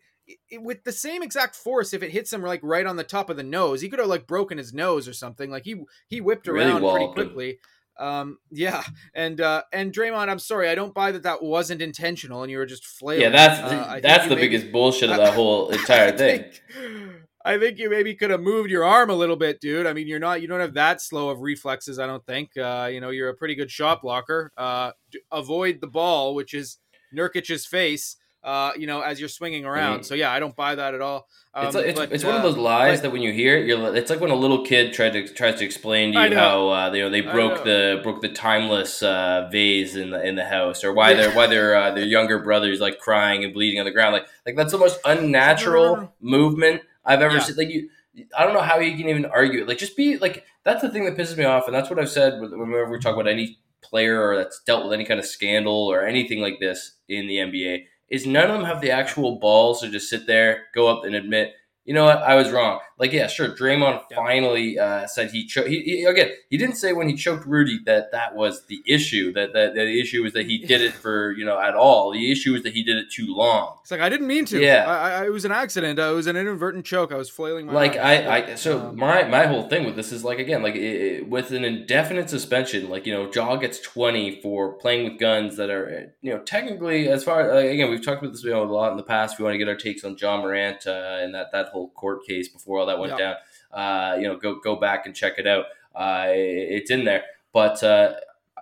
with 0.62 0.84
the 0.84 0.92
same 0.92 1.24
exact 1.24 1.56
force, 1.56 1.94
if 1.94 2.04
it 2.04 2.12
hits 2.12 2.34
him 2.34 2.42
like 2.42 2.60
right 2.64 2.86
on 2.86 2.98
the 2.98 3.04
top 3.04 3.30
of 3.30 3.38
the 3.38 3.44
nose, 3.44 3.82
he 3.82 3.90
could 3.90 4.00
have 4.00 4.10
like 4.10 4.28
broken 4.28 4.58
his 4.58 4.74
nose 4.74 5.08
or 5.08 5.14
something. 5.14 5.50
Like 5.50 5.64
he 5.64 5.84
he 6.08 6.22
whipped 6.22 6.48
around 6.48 6.82
really 6.82 6.92
pretty 6.92 7.14
quickly. 7.14 7.60
Um, 8.00 8.38
yeah, 8.52 8.84
and 9.14 9.42
uh, 9.42 9.64
and 9.74 9.94
Draymond, 9.94 10.30
I'm 10.30 10.40
sorry, 10.40 10.70
I 10.70 10.76
don't 10.76 10.94
buy 10.94 11.12
that 11.12 11.24
that 11.24 11.42
wasn't 11.42 11.82
intentional, 11.82 12.44
and 12.44 12.52
you 12.52 12.58
were 12.58 12.66
just 12.66 12.86
flailing. 12.86 13.24
Yeah, 13.24 13.30
that's 13.30 13.60
uh, 13.60 14.00
that's 14.02 14.26
the 14.26 14.36
maybe, 14.36 14.50
biggest 14.50 14.72
bullshit 14.72 15.10
of 15.10 15.18
that 15.18 15.34
whole 15.36 15.70
entire 15.70 16.16
thing. 16.16 16.44
Think, 16.44 17.22
I 17.44 17.58
think 17.58 17.80
you 17.80 17.90
maybe 17.90 18.14
could 18.14 18.30
have 18.30 18.42
moved 18.42 18.70
your 18.70 18.84
arm 18.84 19.10
a 19.10 19.16
little 19.16 19.36
bit, 19.36 19.62
dude. 19.62 19.88
I 19.88 19.94
mean, 19.94 20.08
you're 20.08 20.20
not 20.20 20.42
you 20.42 20.48
don't 20.48 20.60
have 20.60 20.74
that 20.76 21.02
slow 21.02 21.30
of 21.30 21.42
reflexes. 21.42 21.98
I 21.98 22.06
don't 22.06 22.26
think. 22.26 22.56
Uh, 22.58 22.90
you 22.92 23.02
know, 23.02 23.10
you're 23.10 23.30
a 23.30 23.36
pretty 23.36 23.56
good 23.56 23.72
shot 23.72 24.02
blocker. 24.02 24.52
Uh, 24.58 24.92
avoid 25.32 25.82
the 25.82 25.88
ball, 25.88 26.36
which 26.36 26.54
is 26.54 26.78
Nurkic's 27.16 27.66
face 27.66 28.18
uh, 28.48 28.72
you 28.78 28.88
know, 28.88 29.02
as 29.02 29.20
you're 29.20 29.28
swinging 29.28 29.66
around. 29.66 30.06
So 30.06 30.16
yeah, 30.16 30.32
I 30.32 30.40
don't 30.40 30.56
buy 30.56 30.76
that 30.76 30.96
at 30.96 31.02
all. 31.02 31.28
Um, 31.54 31.68
it's, 31.68 31.76
it's, 31.76 32.00
but, 32.00 32.12
it's 32.14 32.24
uh, 32.24 32.28
one 32.28 32.38
of 32.38 32.44
those 32.44 32.56
lies 32.56 33.00
but, 33.00 33.04
that 33.04 33.12
when 33.12 33.22
you 33.22 33.34
hear 33.34 33.58
it, 33.58 33.68
you're. 33.68 33.94
It's 33.94 34.10
like 34.10 34.22
when 34.22 34.32
a 34.32 34.36
little 34.36 34.64
kid 34.64 34.94
tried 34.94 35.14
to 35.14 35.28
tries 35.28 35.60
to 35.60 35.66
explain 35.66 36.14
to 36.14 36.30
you 36.30 36.36
how 36.36 36.70
uh, 36.70 36.94
you 36.94 37.02
know 37.02 37.10
they 37.10 37.20
broke 37.20 37.66
the 37.66 38.00
broke 38.04 38.22
the 38.22 38.30
timeless 38.30 39.04
uh, 39.04 39.50
vase 39.52 39.98
in 39.98 40.12
the 40.12 40.26
in 40.26 40.36
the 40.36 40.46
house, 40.46 40.86
or 40.86 40.94
why 40.94 41.10
yeah. 41.10 41.18
their 41.18 41.36
why 41.36 41.48
their 41.48 41.76
uh, 41.76 41.92
their 41.92 42.06
younger 42.06 42.40
brother's 42.40 42.80
like 42.80 43.00
crying 43.00 43.44
and 43.44 43.54
bleeding 43.54 43.82
on 43.82 43.86
the 43.86 43.92
ground. 43.92 44.14
Like 44.14 44.28
like 44.46 44.56
that's 44.56 44.72
the 44.72 44.78
most 44.78 44.98
unnatural 45.04 46.14
movement 46.22 46.84
I've 47.04 47.22
ever 47.22 47.36
yeah. 47.36 47.42
seen. 47.42 47.56
Like 47.58 47.70
you. 47.70 47.90
I 48.36 48.46
don't 48.46 48.54
know 48.54 48.62
how 48.62 48.80
you 48.80 48.98
can 48.98 49.10
even 49.10 49.26
argue 49.26 49.62
it. 49.62 49.68
Like, 49.68 49.78
just 49.78 49.96
be 49.96 50.18
like, 50.18 50.44
that's 50.64 50.82
the 50.82 50.90
thing 50.90 51.06
that 51.06 51.16
pisses 51.16 51.38
me 51.38 51.44
off. 51.44 51.68
And 51.68 51.76
that's 51.76 51.88
what 51.88 52.00
I've 52.00 52.10
said 52.10 52.42
whenever 52.42 52.90
we 52.90 52.98
talk 52.98 53.14
about 53.14 53.28
any 53.28 53.60
player 53.84 54.28
or 54.28 54.36
that's 54.36 54.60
dealt 54.64 54.86
with 54.86 54.94
any 54.94 55.06
kind 55.06 55.20
of 55.20 55.26
scandal 55.28 55.86
or 55.86 56.04
anything 56.04 56.42
like 56.42 56.60
this 56.60 56.94
in 57.08 57.28
the 57.28 57.36
NBA 57.36 57.84
is 58.10 58.26
none 58.26 58.50
of 58.50 58.58
them 58.58 58.66
have 58.66 58.82
the 58.82 58.92
actual 58.92 59.40
balls 59.40 59.82
to 59.82 59.90
just 59.90 60.10
sit 60.10 60.28
there, 60.28 60.66
go 60.74 60.88
up 60.88 61.04
and 61.06 61.16
admit, 61.16 61.54
you 61.86 61.94
know 61.94 62.06
what, 62.06 62.20
I 62.20 62.36
was 62.36 62.52
wrong. 62.52 62.80
Like, 63.00 63.12
yeah, 63.12 63.28
sure, 63.28 63.50
Draymond 63.50 64.02
yeah. 64.10 64.18
finally 64.18 64.80
uh, 64.80 65.06
said 65.06 65.30
he, 65.30 65.46
cho- 65.46 65.68
he, 65.68 65.82
he, 65.82 66.04
again, 66.06 66.32
he 66.50 66.58
didn't 66.58 66.78
say 66.78 66.94
when 66.94 67.08
he 67.08 67.16
choked 67.16 67.46
Rudy 67.46 67.80
that 67.86 68.12
that 68.12 68.36
was 68.36 68.66
the 68.66 68.82
issue, 68.88 69.32
that, 69.34 69.54
that, 69.54 69.76
that 69.76 69.86
the 69.86 70.02
issue 70.02 70.24
was 70.24 70.34
that 70.34 70.48
he 70.48 70.58
did 70.58 70.82
it 70.82 70.94
for, 70.94 71.32
you 71.32 71.46
know, 71.46 71.60
at 71.60 71.76
all. 71.76 72.12
The 72.12 72.32
issue 72.32 72.56
is 72.56 72.64
that 72.64 72.74
he 72.74 72.84
did 72.84 72.98
it 72.98 73.12
too 73.12 73.28
long. 73.28 73.78
It's 73.84 73.92
like, 73.92 74.02
I 74.02 74.10
didn't 74.10 74.26
mean 74.26 74.46
to. 74.46 74.60
Yeah. 74.60 74.86
I, 74.88 75.12
I, 75.12 75.26
it 75.28 75.32
was 75.32 75.46
an 75.46 75.52
accident. 75.52 76.00
Uh, 76.00 76.12
it 76.12 76.16
was 76.16 76.26
an 76.26 76.36
inadvertent 76.36 76.86
choke. 76.86 77.12
I 77.12 77.18
was 77.18 77.30
flailing 77.30 77.68
my 77.68 77.74
Like, 77.74 77.98
I, 77.98 78.38
I, 78.38 78.56
so 78.56 78.88
um, 78.88 78.98
my, 78.98 79.24
my 79.26 79.46
whole 79.46 79.70
thing 79.70 79.86
with 79.86 79.96
this 79.96 80.12
is 80.12 80.24
like, 80.24 80.40
again, 80.40 80.64
like 80.64 80.76
it, 80.76 80.82
it, 80.82 81.30
with 81.30 81.52
an 81.52 81.64
indefinite 81.64 82.32
suspension, 82.32 82.90
like, 82.90 83.06
you 83.06 83.14
know, 83.14 83.32
Ja 83.32 83.58
gets 83.58 83.80
20 83.80 84.42
for 84.42 84.74
playing 84.74 85.04
with 85.04 85.20
guns 85.20 85.56
that 85.58 85.70
are, 85.70 86.12
you 86.22 86.34
know, 86.34 86.40
technically, 86.40 87.10
as 87.10 87.24
far, 87.24 87.54
like, 87.54 87.66
again, 87.66 87.92
we've 87.92 88.04
talked 88.04 88.24
about 88.24 88.34
this 88.34 88.44
you 88.44 88.50
know, 88.50 88.64
a 88.64 88.66
lot 88.66 88.90
in 88.90 88.98
the 88.98 89.04
past. 89.04 89.38
We 89.38 89.44
want 89.44 89.54
to 89.54 89.60
get 89.60 89.68
our 89.68 89.76
takes 89.76 90.04
on 90.04 90.18
Ja 90.20 90.42
Morant 90.42 90.88
uh, 90.88 91.20
and 91.20 91.36
that, 91.36 91.52
that 91.52 91.68
whole 91.68 91.90
court 91.92 92.26
case 92.26 92.48
before 92.48 92.80
all 92.80 92.87
that 92.88 93.00
went 93.00 93.18
down. 93.18 93.36
Uh, 93.72 94.16
you 94.20 94.24
know, 94.28 94.36
go 94.38 94.60
go 94.60 94.76
back 94.76 95.06
and 95.06 95.16
check 95.16 95.34
it 95.38 95.48
out. 95.48 95.66
Uh, 95.96 96.26
it's 96.30 96.92
in 96.92 97.06
there. 97.06 97.24
But 97.54 97.82
uh, 97.84 98.14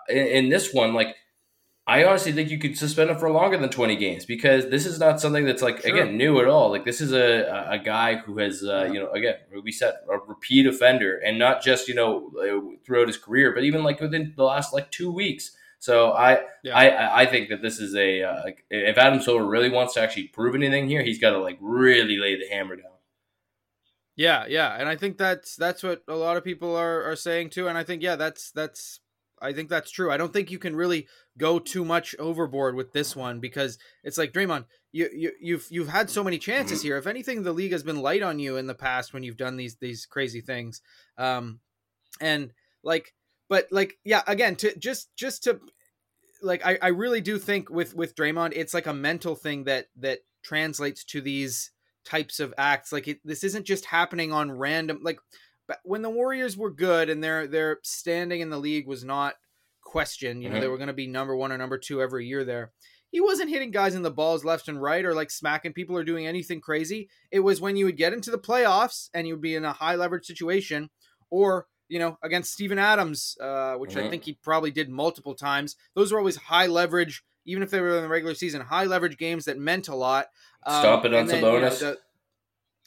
in, 0.10 0.28
in, 0.28 0.50
this 0.50 0.74
one, 0.74 0.94
like 0.94 1.16
I 1.88 2.04
honestly 2.06 2.32
think 2.32 2.50
you 2.50 2.58
could 2.58 2.78
suspend 2.78 3.10
him 3.12 3.18
for 3.18 3.30
longer 3.30 3.58
than 3.58 3.70
20 3.70 3.96
games 3.98 4.26
because 4.26 4.70
this 4.70 4.86
is 4.86 5.00
not 5.00 5.20
something 5.22 5.46
that's 5.46 5.62
like 5.62 5.82
Sure. 5.82 5.94
again 5.96 6.18
new 6.18 6.40
at 6.40 6.48
all. 6.48 6.70
Like 6.72 6.86
this 6.86 7.02
is 7.02 7.12
a 7.14 7.68
a 7.70 7.78
guy 7.78 8.16
who 8.18 8.38
has 8.40 8.64
uh, 8.64 8.86
Yeah. 8.88 8.94
you 8.94 9.00
know 9.00 9.12
again 9.12 9.36
we 9.64 9.72
said 9.72 9.94
a 10.10 10.18
repeat 10.18 10.66
offender 10.66 11.18
and 11.18 11.38
not 11.38 11.62
just 11.62 11.88
you 11.88 11.94
know 11.96 12.32
throughout 12.86 13.08
his 13.08 13.18
career 13.18 13.52
but 13.54 13.64
even 13.64 13.84
like 13.84 14.00
within 14.02 14.34
the 14.36 14.44
last 14.44 14.74
like 14.74 14.90
two 14.92 15.12
weeks. 15.12 15.52
So 15.78 16.14
I 16.14 16.40
Yeah. 16.64 16.76
I 16.76 16.86
I- 16.88 17.22
I 17.22 17.26
think 17.28 17.50
that 17.50 17.62
this 17.62 17.80
is 17.80 17.96
a 17.96 18.24
uh, 18.24 18.42
like 18.44 18.66
if 18.72 18.98
Adam 18.98 19.20
Silver 19.22 19.46
really 19.46 19.70
wants 19.70 19.94
to 19.96 20.02
actually 20.02 20.30
prove 20.30 20.56
anything 20.56 20.88
here, 20.88 21.04
he's 21.04 21.20
got 21.20 21.32
to 21.32 21.40
like 21.40 21.58
really 21.62 22.18
lay 22.18 22.36
the 22.40 22.48
hammer 22.48 22.76
down. 22.78 22.95
Yeah, 24.16 24.46
yeah, 24.48 24.76
and 24.80 24.88
I 24.88 24.96
think 24.96 25.18
that's 25.18 25.56
that's 25.56 25.84
what 25.84 26.02
a 26.08 26.16
lot 26.16 26.38
of 26.38 26.44
people 26.44 26.76
are 26.76 27.04
are 27.04 27.18
saying 27.18 27.50
too, 27.50 27.68
and 27.68 27.78
I 27.78 27.84
think 27.84 28.02
yeah, 28.02 28.16
that's 28.16 28.52
that's 28.52 29.02
I 29.42 29.52
think 29.52 29.70
that's 29.70 29.92
true. 29.92 30.10
I 30.12 30.18
don't 30.18 30.32
think 30.32 30.52
you 30.52 30.60
can 30.60 30.76
really 30.76 31.08
go 31.38 31.60
too 31.60 31.84
much 31.84 32.16
overboard 32.18 32.76
with 32.76 32.94
this 32.94 33.16
one 33.16 33.42
because 33.42 33.78
it's 34.04 34.18
like 34.18 34.32
Draymond, 34.32 34.66
you 34.94 35.10
you 35.14 35.32
you've 35.42 35.68
you've 35.70 35.90
had 35.90 36.10
so 36.10 36.24
many 36.24 36.38
chances 36.38 36.82
here. 36.82 36.98
If 36.98 37.08
anything, 37.08 37.44
the 37.44 37.52
league 37.52 37.74
has 37.74 37.84
been 37.84 38.02
light 38.02 38.24
on 38.24 38.40
you 38.40 38.56
in 38.56 38.68
the 38.68 38.74
past 38.74 39.14
when 39.14 39.24
you've 39.24 39.38
done 39.38 39.58
these 39.58 39.76
these 39.76 40.06
crazy 40.06 40.40
things, 40.40 40.82
um, 41.18 41.60
and 42.22 42.54
like, 42.84 43.14
but 43.50 43.68
like 43.72 43.98
yeah, 44.06 44.22
again, 44.28 44.56
to 44.58 44.78
just 44.78 45.14
just 45.18 45.44
to 45.44 45.60
like 46.42 46.66
I, 46.66 46.78
I 46.82 46.88
really 46.88 47.22
do 47.22 47.38
think 47.38 47.70
with 47.70 47.94
with 47.94 48.16
Draymond, 48.16 48.54
it's 48.56 48.74
like 48.74 48.88
a 48.88 48.94
mental 48.94 49.36
thing 49.36 49.66
that 49.66 49.88
that 49.98 50.20
translates 50.42 51.04
to 51.04 51.20
these 51.20 51.72
types 52.06 52.40
of 52.40 52.54
acts. 52.58 52.92
Like 52.92 53.08
it, 53.08 53.20
this 53.26 53.44
isn't 53.44 53.66
just 53.66 53.86
happening 53.86 54.32
on 54.32 54.52
random. 54.52 55.00
Like 55.04 55.20
but 55.68 55.80
when 55.84 56.04
the 56.04 56.10
Warriors 56.10 56.56
were 56.56 56.70
good 56.72 57.10
and 57.10 57.24
their 57.24 57.48
their 57.48 57.80
standing 57.84 58.42
in 58.42 58.50
the 58.50 58.60
league 58.60 58.88
was 58.88 59.04
not 59.04 59.36
questioned, 59.82 60.44
you 60.44 60.50
know 60.50 60.58
Mhm. 60.58 60.62
they 60.62 60.68
were 60.68 60.78
going 60.78 60.88
to 60.88 60.94
be 60.94 61.08
number 61.08 61.36
one 61.36 61.52
or 61.52 61.58
number 61.58 61.78
two 61.78 62.02
every 62.02 62.26
year 62.28 62.44
there. 62.44 62.72
He 63.12 63.22
wasn't 63.22 63.50
hitting 63.50 63.72
guys 63.72 63.96
in 63.96 64.02
the 64.02 64.12
balls 64.12 64.44
left 64.44 64.68
and 64.68 64.82
right 64.82 65.06
or 65.06 65.14
like 65.14 65.32
smacking 65.32 65.74
people 65.74 65.96
or 65.96 66.04
doing 66.04 66.28
anything 66.28 66.60
crazy. 66.60 67.10
It 67.32 67.40
was 67.40 67.62
when 67.62 67.78
you 67.78 67.86
would 67.86 67.96
get 67.98 68.12
into 68.14 68.30
the 68.30 68.38
playoffs 68.38 69.10
and 69.14 69.26
you 69.28 69.36
would 69.36 69.42
be 69.42 69.56
in 69.56 69.64
a 69.64 69.74
high 69.74 69.96
leverage 69.96 70.26
situation 70.26 70.90
or 71.30 71.68
you 71.88 72.00
know, 72.00 72.18
against 72.24 72.52
Steven 72.52 72.80
Adams, 72.80 73.38
uh, 73.40 73.76
which 73.76 73.96
I 73.96 74.02
Mhm. 74.02 74.10
think 74.10 74.24
he 74.24 74.34
probably 74.42 74.72
did 74.72 74.90
multiple 74.90 75.36
times. 75.36 75.76
Those 75.94 76.12
were 76.12 76.18
always 76.18 76.36
high 76.36 76.66
leverage, 76.66 77.24
even 77.46 77.64
if 77.64 77.70
they 77.70 77.80
were 77.82 77.96
in 77.98 78.04
the 78.04 78.10
regular 78.10 78.36
season, 78.36 78.62
high 78.62 78.86
leverage 78.86 79.18
games 79.18 79.46
that 79.46 79.58
meant 79.58 79.88
a 79.88 79.96
lot. 79.96 80.28
Um, 80.66 80.82
Stop 80.82 81.06
it 81.06 81.14
on 81.14 81.28
then, 81.28 81.42
you 81.54 81.60
know, 81.60 81.70
the- 81.80 82.00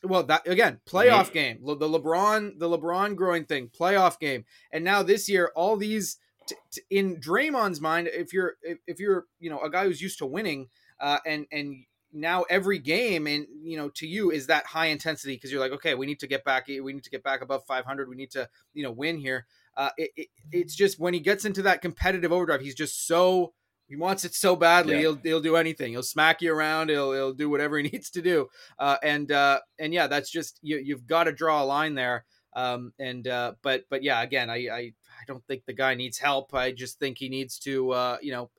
well, 0.05 0.23
that 0.25 0.47
again, 0.47 0.81
playoff 0.87 1.33
game, 1.33 1.59
Le- 1.61 1.77
the 1.77 1.89
LeBron, 1.89 2.59
the 2.59 2.69
LeBron 2.69 3.17
growing 3.17 3.45
thing, 3.45 3.69
playoff 3.69 4.19
game, 4.21 4.45
and 4.73 4.85
now 4.85 5.03
this 5.03 5.29
year, 5.29 5.51
all 5.57 5.77
these 5.77 6.19
t- 6.47 6.55
t- 6.71 6.83
in 6.91 7.17
Draymond's 7.17 7.81
mind, 7.81 8.09
if 8.13 8.33
you're 8.33 8.55
if, 8.63 8.79
if 8.87 9.01
you're 9.01 9.27
you 9.41 9.51
know 9.51 9.61
a 9.61 9.69
guy 9.71 9.85
who's 9.85 10.01
used 10.01 10.19
to 10.19 10.27
winning, 10.27 10.69
uh, 11.01 11.19
and 11.27 11.47
and 11.51 11.85
now 12.13 12.45
every 12.49 12.79
game 12.79 13.27
and 13.27 13.47
you 13.61 13.77
know 13.77 13.89
to 13.91 14.07
you 14.07 14.31
is 14.31 14.47
that 14.47 14.65
high 14.67 14.87
intensity 14.87 15.35
because 15.35 15.53
you're 15.53 15.61
like 15.61 15.73
okay 15.73 15.95
we 15.95 16.07
need 16.07 16.19
to 16.21 16.27
get 16.27 16.43
back 16.43 16.67
we 16.69 16.81
need 16.93 17.05
to 17.05 17.11
get 17.11 17.23
back 17.23 17.43
above 17.43 17.63
500 17.67 18.09
we 18.09 18.17
need 18.17 18.31
to 18.31 18.49
you 18.73 18.83
know 18.83 18.91
win 18.91 19.19
here. 19.19 19.47
Uh 19.77 19.91
it, 19.99 20.11
it, 20.17 20.29
it's 20.51 20.75
just 20.75 20.99
when 20.99 21.13
he 21.13 21.21
gets 21.21 21.45
into 21.45 21.61
that 21.63 21.83
competitive 21.83 22.33
overdrive 22.33 22.63
he's 22.63 22.75
just 22.75 23.07
so 23.07 23.53
he 23.89 23.97
wants 23.97 24.25
it 24.25 24.35
so 24.35 24.55
badly 24.55 24.95
Yeah. 24.95 25.01
he'll 25.01 25.17
he'll 25.23 25.41
do 25.41 25.57
anything 25.57 25.93
he'll 25.93 26.03
smack 26.03 26.43
you 26.43 26.53
around 26.53 26.89
he'll 26.91 27.13
he'll 27.13 27.33
do 27.35 27.49
whatever 27.51 27.77
he 27.79 27.83
needs 27.91 28.11
to 28.11 28.23
do 28.23 28.49
uh 28.79 28.97
and 29.03 29.33
uh 29.33 29.61
and 29.79 29.93
yeah 29.95 30.07
that's 30.07 30.31
just 30.31 30.59
you 30.63 30.79
you've 30.79 31.07
got 31.07 31.25
to 31.25 31.33
draw 31.33 31.63
a 31.63 31.65
line 31.65 31.95
there 31.95 32.25
um 32.55 32.93
and 32.99 33.27
uh 33.29 33.53
but 33.63 33.85
but 33.91 34.03
yeah 34.03 34.23
again 34.23 34.51
i 34.51 34.57
i 34.71 34.79
i 34.79 35.25
don't 35.27 35.45
think 35.47 35.63
the 35.67 35.73
guy 35.73 35.95
needs 35.95 36.19
help 36.19 36.55
i 36.55 36.71
just 36.73 36.99
think 36.99 37.19
he 37.19 37.29
needs 37.29 37.59
to 37.59 37.91
uh 37.91 38.17
you 38.23 38.33
know 38.33 38.51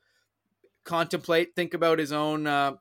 contemplate 0.84 1.56
think 1.56 1.74
about 1.74 2.00
his 2.00 2.12
own 2.12 2.48
uh 2.48 2.74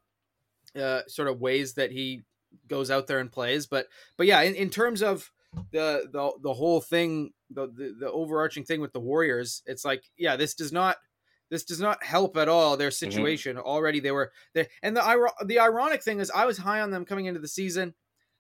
uh, 0.79 1.01
sort 1.09 1.29
of 1.29 1.41
ways 1.41 1.75
that 1.75 1.91
he 1.91 2.23
goes 2.69 2.91
out 2.91 3.07
there 3.07 3.19
and 3.19 3.33
plays. 3.33 3.67
But 3.67 3.87
but 4.17 4.27
yeah, 4.27 4.43
in, 4.43 4.55
in 4.55 4.71
terms 4.71 5.03
of 5.03 5.31
the 5.73 6.07
the 6.13 6.31
the 6.43 6.53
whole 6.55 6.81
thing, 6.81 7.33
the, 7.51 7.67
the 7.67 7.97
the 7.99 8.11
overarching 8.13 8.65
thing 8.65 8.81
with 8.81 8.93
the 8.93 9.01
Warriors, 9.01 9.63
it's 9.67 9.85
like 9.85 10.05
yeah, 10.17 10.37
this 10.37 10.55
does 10.55 10.71
not 10.71 10.97
this 11.51 11.65
does 11.65 11.81
not 11.81 12.03
help 12.05 12.37
at 12.37 12.49
all 12.49 12.77
their 12.77 12.91
situation. 12.91 13.57
Already 13.59 14.01
they 14.01 14.11
were 14.13 14.33
there, 14.55 14.67
and 14.83 14.97
the 14.97 15.33
the 15.47 15.59
ironic 15.61 16.03
thing 16.03 16.21
is 16.21 16.31
I 16.31 16.47
was 16.47 16.59
high 16.59 16.81
on 16.81 16.91
them 16.91 17.05
coming 17.05 17.27
into 17.27 17.41
the 17.41 17.49
season, 17.49 17.95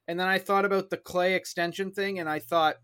and 0.07 0.18
then 0.21 0.27
I 0.29 0.38
thought 0.38 0.64
about 0.64 0.90
the 0.90 0.99
Klay 0.99 1.35
extension 1.35 1.92
thing, 1.92 2.18
and 2.18 2.29
I 2.29 2.38
thought. 2.38 2.77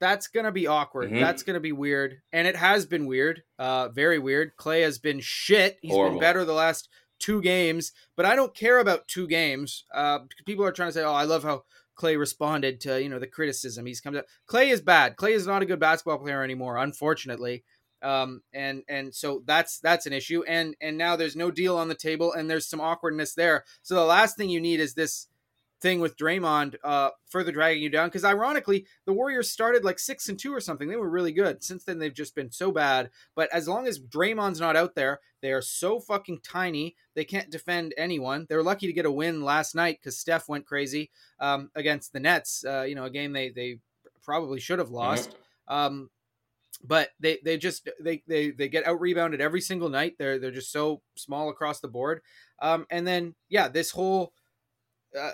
That's 0.00 0.26
gonna 0.26 0.50
be 0.50 0.66
awkward. 0.66 1.12
Mhm. 1.12 1.20
That's 1.20 1.44
gonna 1.44 1.60
be 1.60 1.70
weird, 1.70 2.22
and 2.32 2.48
it 2.48 2.56
has 2.56 2.86
been 2.86 3.06
weird, 3.06 3.44
uh, 3.60 3.88
very 3.90 4.18
weird. 4.18 4.56
Klay 4.56 4.82
has 4.82 4.98
been 4.98 5.20
shit. 5.20 5.78
He's 5.80 5.92
Horrible. 5.92 6.16
been 6.16 6.20
better 6.20 6.44
the 6.44 6.52
last 6.52 6.88
two 7.20 7.40
games, 7.40 7.92
but 8.16 8.26
I 8.26 8.34
don't 8.34 8.52
care 8.52 8.80
about 8.80 9.06
two 9.06 9.28
games. 9.28 9.84
Uh, 9.94 10.20
people 10.44 10.64
are 10.64 10.72
trying 10.72 10.88
to 10.88 10.92
say, 10.92 11.04
"Oh, 11.04 11.12
I 11.12 11.22
love 11.22 11.44
how 11.44 11.62
Klay 11.96 12.18
responded 12.18 12.80
to 12.80 13.00
you 13.00 13.08
know 13.08 13.20
the 13.20 13.28
criticism 13.28 13.86
he's 13.86 14.00
come 14.00 14.14
to." 14.14 14.24
Klay 14.48 14.72
is 14.72 14.80
bad. 14.80 15.14
Klay 15.16 15.34
is 15.34 15.46
not 15.46 15.62
a 15.62 15.66
good 15.66 15.78
basketball 15.78 16.18
player 16.18 16.42
anymore, 16.42 16.78
unfortunately. 16.78 17.62
Um, 18.02 18.42
and 18.52 18.82
and 18.88 19.14
so 19.14 19.42
that's 19.46 19.78
that's 19.80 20.06
an 20.06 20.12
issue. 20.12 20.42
And 20.44 20.76
and 20.80 20.98
now 20.98 21.16
there's 21.16 21.36
no 21.36 21.50
deal 21.50 21.76
on 21.76 21.88
the 21.88 21.94
table, 21.94 22.32
and 22.32 22.50
there's 22.50 22.66
some 22.66 22.80
awkwardness 22.80 23.34
there. 23.34 23.64
So 23.82 23.94
the 23.94 24.04
last 24.04 24.36
thing 24.36 24.50
you 24.50 24.60
need 24.60 24.80
is 24.80 24.94
this 24.94 25.28
thing 25.82 26.00
with 26.00 26.16
Draymond 26.16 26.76
uh, 26.84 27.10
further 27.28 27.52
dragging 27.52 27.82
you 27.82 27.90
down. 27.90 28.08
Because 28.08 28.24
ironically, 28.24 28.86
the 29.04 29.12
Warriors 29.12 29.50
started 29.50 29.84
like 29.84 29.98
six 29.98 30.28
and 30.28 30.38
two 30.38 30.54
or 30.54 30.60
something. 30.60 30.88
They 30.88 30.96
were 30.96 31.10
really 31.10 31.32
good. 31.32 31.62
Since 31.62 31.84
then, 31.84 31.98
they've 31.98 32.14
just 32.14 32.34
been 32.34 32.52
so 32.52 32.70
bad. 32.70 33.10
But 33.34 33.52
as 33.52 33.68
long 33.68 33.86
as 33.86 33.98
Draymond's 33.98 34.60
not 34.60 34.76
out 34.76 34.94
there, 34.94 35.20
they 35.42 35.52
are 35.52 35.60
so 35.60 35.98
fucking 35.98 36.40
tiny. 36.42 36.94
They 37.14 37.24
can't 37.24 37.50
defend 37.50 37.92
anyone. 37.98 38.46
They 38.48 38.56
were 38.56 38.62
lucky 38.62 38.86
to 38.86 38.92
get 38.92 39.06
a 39.06 39.10
win 39.10 39.42
last 39.42 39.74
night 39.74 39.98
because 40.00 40.16
Steph 40.16 40.48
went 40.48 40.66
crazy 40.66 41.10
um, 41.40 41.70
against 41.74 42.12
the 42.12 42.20
Nets. 42.20 42.64
Uh, 42.64 42.82
you 42.82 42.94
know, 42.94 43.04
a 43.04 43.10
game 43.10 43.32
they 43.32 43.50
they 43.50 43.78
probably 44.22 44.60
should 44.60 44.78
have 44.78 44.90
lost. 44.90 45.36
Um, 45.68 46.10
but 46.84 47.10
they 47.20 47.38
they 47.44 47.56
just 47.56 47.88
they 48.00 48.22
they 48.26 48.50
they 48.50 48.68
get 48.68 48.86
out 48.86 49.00
rebounded 49.00 49.40
every 49.40 49.60
single 49.60 49.88
night. 49.88 50.14
They're 50.18 50.38
they're 50.38 50.50
just 50.50 50.72
so 50.72 51.02
small 51.16 51.48
across 51.48 51.80
the 51.80 51.88
board. 51.88 52.20
Um, 52.60 52.86
and 52.90 53.06
then 53.06 53.34
yeah, 53.48 53.68
this 53.68 53.90
whole 53.90 54.32
uh, 55.18 55.30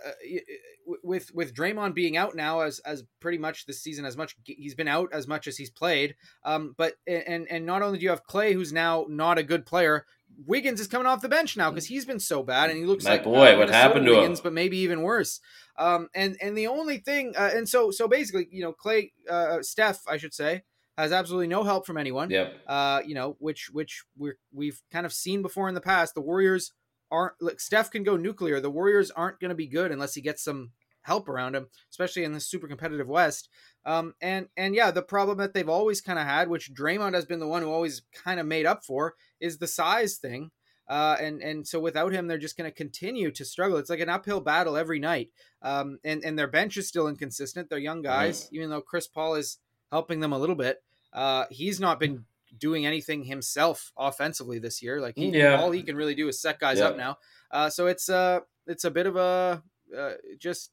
with 1.03 1.33
with 1.35 1.55
Draymond 1.55 1.95
being 1.95 2.17
out 2.17 2.35
now 2.35 2.61
as 2.61 2.79
as 2.81 3.05
pretty 3.21 3.39
much 3.39 3.67
this 3.67 3.83
season 3.83 4.05
as 4.05 4.17
much 4.17 4.37
he's 4.45 4.75
been 4.75 4.89
out 4.89 5.11
as 5.13 5.27
much 5.27 5.47
as 5.47 5.57
he's 5.57 5.71
played. 5.71 6.17
Um, 6.45 6.75
but 6.77 6.95
and 7.07 7.47
and 7.49 7.67
not 7.67 7.83
only 7.83 7.99
do 7.99 8.05
you 8.05 8.11
have 8.11 8.27
Klay 8.27 8.53
who's 8.53 8.73
now 8.73 9.07
not 9.09 9.39
a 9.39 9.43
good 9.43 9.67
player, 9.67 10.07
Wiggins 10.47 10.81
is 10.81 10.87
coming 10.87 11.07
off 11.07 11.23
the 11.23 11.29
bench 11.29 11.57
now 11.57 11.71
because 11.71 11.87
he's 11.87 12.05
been 12.05 12.21
so 12.21 12.43
bad 12.43 12.71
and 12.71 12.79
he 12.79 12.85
looks 12.85 13.05
My 13.05 13.13
like 13.13 13.25
boy, 13.25 13.55
uh, 13.55 13.59
what 13.59 13.71
happened 13.71 14.07
to 14.07 14.13
him? 14.13 14.21
Wiggins, 14.21 14.41
but 14.41 14.53
maybe 14.53 14.79
even 14.79 15.03
worse. 15.03 15.41
Um, 15.77 16.09
and 16.15 16.37
and 16.43 16.57
the 16.57 16.67
only 16.67 16.99
thing 16.99 17.35
uh, 17.37 17.51
and 17.55 17.69
so 17.69 17.91
so 17.91 18.09
basically 18.09 18.49
you 18.51 18.63
know 18.63 18.73
Klay 18.73 19.13
uh, 19.31 19.63
Steph 19.63 20.03
I 20.09 20.17
should 20.17 20.35
say 20.35 20.63
has 20.99 21.13
absolutely 21.13 21.47
no 21.47 21.63
help 21.63 21.87
from 21.87 21.97
anyone 21.97 22.31
Yep. 22.31 22.55
uh, 22.67 23.01
you 23.07 23.15
know, 23.15 23.37
which 23.39 23.71
which 23.73 24.05
we're 24.17 24.37
we've 24.53 24.81
kind 24.93 25.07
of 25.07 25.13
seen 25.13 25.43
before 25.43 25.69
in 25.69 25.75
the 25.75 25.81
past. 25.81 26.15
The 26.15 26.21
Warriors 26.21 26.73
aren't 27.11 27.35
like 27.41 27.61
Steph 27.61 27.91
can 27.91 28.03
go 28.03 28.17
nuclear. 28.17 28.61
The 28.61 28.71
Warriors 28.71 29.11
aren't 29.11 29.41
going 29.41 29.51
to 29.51 29.55
be 29.55 29.67
good 29.67 29.91
unless 29.93 30.15
he 30.15 30.21
gets 30.21 30.43
some 30.45 30.73
help 31.03 31.29
around 31.29 31.55
him, 31.55 31.69
especially 31.91 32.23
in 32.25 32.33
this 32.35 32.47
super 32.47 32.69
competitive 32.69 33.09
West. 33.09 33.49
Um, 33.87 34.15
and 34.21 34.49
and 34.57 34.75
yeah, 34.75 34.91
the 34.91 35.03
problem 35.03 35.39
that 35.39 35.55
they've 35.55 35.69
always 35.69 36.01
kind 36.03 36.19
of 36.19 36.27
had, 36.27 36.49
which 36.49 36.75
Draymond 36.75 37.15
has 37.15 37.25
been 37.25 37.41
the 37.41 37.47
one 37.49 37.63
who 37.63 37.71
always 37.73 38.03
kind 38.13 38.39
of 38.41 38.47
made 38.47 38.67
up 38.67 38.85
for, 38.85 39.15
is 39.41 39.59
the 39.59 39.67
size 39.67 40.17
thing. 40.17 40.51
Uh, 40.89 41.17
and 41.21 41.43
and 41.43 41.67
so 41.69 41.79
without 41.79 42.13
him, 42.13 42.27
they're 42.27 42.39
just 42.39 42.57
going 42.57 42.71
to 42.71 42.75
continue 42.75 43.31
to 43.31 43.45
struggle. 43.45 43.77
It's 43.79 43.91
like 43.91 44.01
an 44.01 44.09
uphill 44.09 44.41
battle 44.41 44.77
every 44.77 44.99
night. 44.99 45.29
Um, 45.63 45.99
and 46.03 46.23
and 46.25 46.39
their 46.39 46.47
bench 46.49 46.77
is 46.77 46.89
still 46.89 47.09
inconsistent. 47.09 47.69
They're 47.71 47.79
young 47.79 48.03
guys, 48.03 48.49
even 48.53 48.71
though 48.71 48.81
Chris 48.81 49.07
Paul 49.07 49.35
is 49.37 49.59
helping 49.91 50.21
them 50.21 50.33
a 50.33 50.39
little 50.39 50.57
bit. 50.57 50.79
Uh, 51.13 51.45
he's 51.51 51.81
not 51.81 51.99
been 52.01 52.25
doing 52.59 52.87
anything 52.87 53.25
himself 53.25 53.93
offensively 53.97 54.59
this 54.59 54.83
year. 54.83 55.01
Like 55.01 55.17
he, 55.17 55.29
Yeah. 55.31 55.61
all 55.61 55.71
he 55.71 55.83
can 55.83 55.97
really 55.97 56.15
do 56.15 56.29
is 56.29 56.41
set 56.41 56.59
guys 56.59 56.79
Yeah. 56.79 56.87
up 56.89 56.97
now. 56.97 57.19
Uh, 57.51 57.71
so 57.71 57.87
it's 57.87 58.09
uh 58.09 58.41
it's 58.67 58.85
a 58.85 58.91
bit 58.91 59.07
of 59.07 59.17
a 59.17 59.63
uh, 59.97 60.13
just 60.39 60.71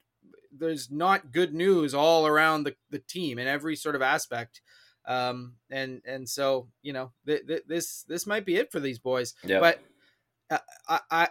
there's 0.57 0.89
not 0.89 1.31
good 1.31 1.53
news 1.53 1.93
all 1.93 2.25
around 2.27 2.63
the, 2.63 2.75
the 2.89 2.99
team 2.99 3.39
in 3.39 3.47
every 3.47 3.75
sort 3.75 3.95
of 3.95 4.01
aspect. 4.01 4.61
Um, 5.05 5.55
and 5.69 6.01
and 6.05 6.27
so 6.27 6.69
you 6.81 6.91
know 6.93 7.11
th- 7.27 7.45
th- 7.45 7.63
this 7.67 8.03
this 8.03 8.25
might 8.25 8.45
be 8.45 8.55
it 8.55 8.71
for 8.71 8.79
these 8.79 8.99
boys. 8.99 9.33
Yep. 9.43 9.61
But 9.61 9.79
uh, 10.49 10.57
I, 10.87 10.99
I 11.11 11.27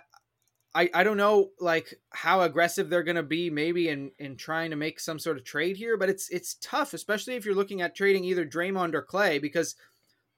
I 0.75 0.91
I 0.93 1.05
don't 1.05 1.17
know 1.17 1.51
like 1.61 1.95
how 2.11 2.43
aggressive 2.43 2.91
they're 2.91 3.03
going 3.03 3.17
to 3.17 3.23
be 3.23 3.51
maybe 3.51 3.89
in 3.89 4.11
in 4.19 4.37
trying 4.37 4.71
to 4.71 4.77
make 4.77 5.01
some 5.01 5.19
sort 5.19 5.37
of 5.37 5.45
trade 5.45 5.77
here, 5.77 5.97
but 5.97 6.09
it's 6.09 6.29
it's 6.31 6.55
tough, 6.61 6.95
especially 6.95 7.35
if 7.37 7.45
you're 7.45 7.55
looking 7.55 7.83
at 7.83 7.95
trading 7.95 8.25
either 8.25 8.45
Draymond 8.45 8.95
or 8.95 9.03
Klay 9.03 9.41
because 9.41 9.77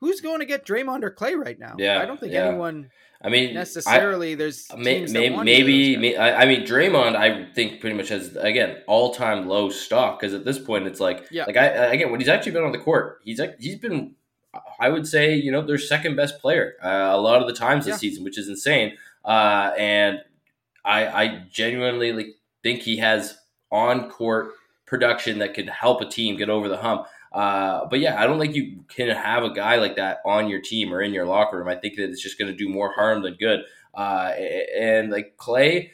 who's 0.00 0.20
going 0.20 0.40
to 0.40 0.46
get 0.46 0.66
Draymond 0.66 1.02
or 1.02 1.10
Klay 1.10 1.36
right 1.36 1.58
now? 1.58 1.74
Yeah, 1.78 2.00
I 2.00 2.04
don't 2.04 2.20
think 2.20 2.32
yeah. 2.32 2.48
anyone 2.48 2.90
I 3.22 3.30
mean, 3.30 3.54
necessarily. 3.54 4.34
there's 4.34 4.66
I, 4.70 4.76
may, 4.76 5.04
that 5.04 5.12
may, 5.12 5.30
maybe, 5.30 5.96
may. 5.96 6.16
I, 6.16 6.42
I 6.42 6.44
mean, 6.46 6.66
Draymond, 6.66 7.16
I 7.16 7.50
think 7.54 7.80
pretty 7.80 7.96
much 7.96 8.10
has 8.10 8.36
again 8.36 8.78
all 8.86 9.14
time 9.14 9.48
low 9.48 9.70
stock 9.70 10.20
because 10.20 10.34
at 10.34 10.44
this 10.44 10.58
point 10.58 10.86
it's 10.86 11.00
like, 11.00 11.26
Yeah. 11.30 11.46
like 11.46 11.56
I 11.56 11.66
again 11.66 12.10
when 12.10 12.20
he's 12.20 12.28
actually 12.28 12.52
been 12.52 12.64
on 12.64 12.72
the 12.72 12.78
court, 12.78 13.20
he's 13.24 13.38
like 13.38 13.58
he's 13.58 13.76
been 13.76 14.14
I 14.78 14.88
would 14.88 15.06
say, 15.06 15.34
you 15.34 15.50
know, 15.52 15.62
their 15.62 15.78
second 15.78 16.16
best 16.16 16.40
player 16.40 16.74
uh, 16.82 16.88
a 16.88 17.20
lot 17.20 17.40
of 17.40 17.46
the 17.46 17.54
times 17.54 17.84
this 17.84 17.94
yeah. 17.94 17.98
season, 17.98 18.24
which 18.24 18.38
is 18.38 18.48
insane. 18.48 18.96
Uh, 19.26 19.72
and 19.76 20.20
I, 20.84 21.06
I 21.06 21.44
genuinely 21.50 22.12
like, 22.12 22.28
think 22.62 22.80
he 22.80 22.98
has 22.98 23.36
on 23.72 24.08
court 24.08 24.52
production 24.86 25.40
that 25.40 25.54
could 25.54 25.68
help 25.68 26.00
a 26.00 26.06
team 26.06 26.36
get 26.36 26.48
over 26.48 26.68
the 26.68 26.76
hump. 26.76 27.06
Uh, 27.32 27.86
but 27.86 27.98
yeah, 27.98 28.20
I 28.20 28.26
don't 28.26 28.38
think 28.38 28.54
you 28.54 28.84
can 28.88 29.10
have 29.14 29.42
a 29.42 29.50
guy 29.52 29.76
like 29.76 29.96
that 29.96 30.20
on 30.24 30.48
your 30.48 30.60
team 30.60 30.94
or 30.94 31.02
in 31.02 31.12
your 31.12 31.26
locker 31.26 31.58
room. 31.58 31.68
I 31.68 31.74
think 31.74 31.96
that 31.96 32.08
it's 32.08 32.22
just 32.22 32.38
going 32.38 32.50
to 32.50 32.56
do 32.56 32.68
more 32.68 32.92
harm 32.92 33.22
than 33.22 33.34
good. 33.34 33.60
Uh, 33.92 34.32
and 34.78 35.10
like 35.10 35.36
Klay, 35.36 35.90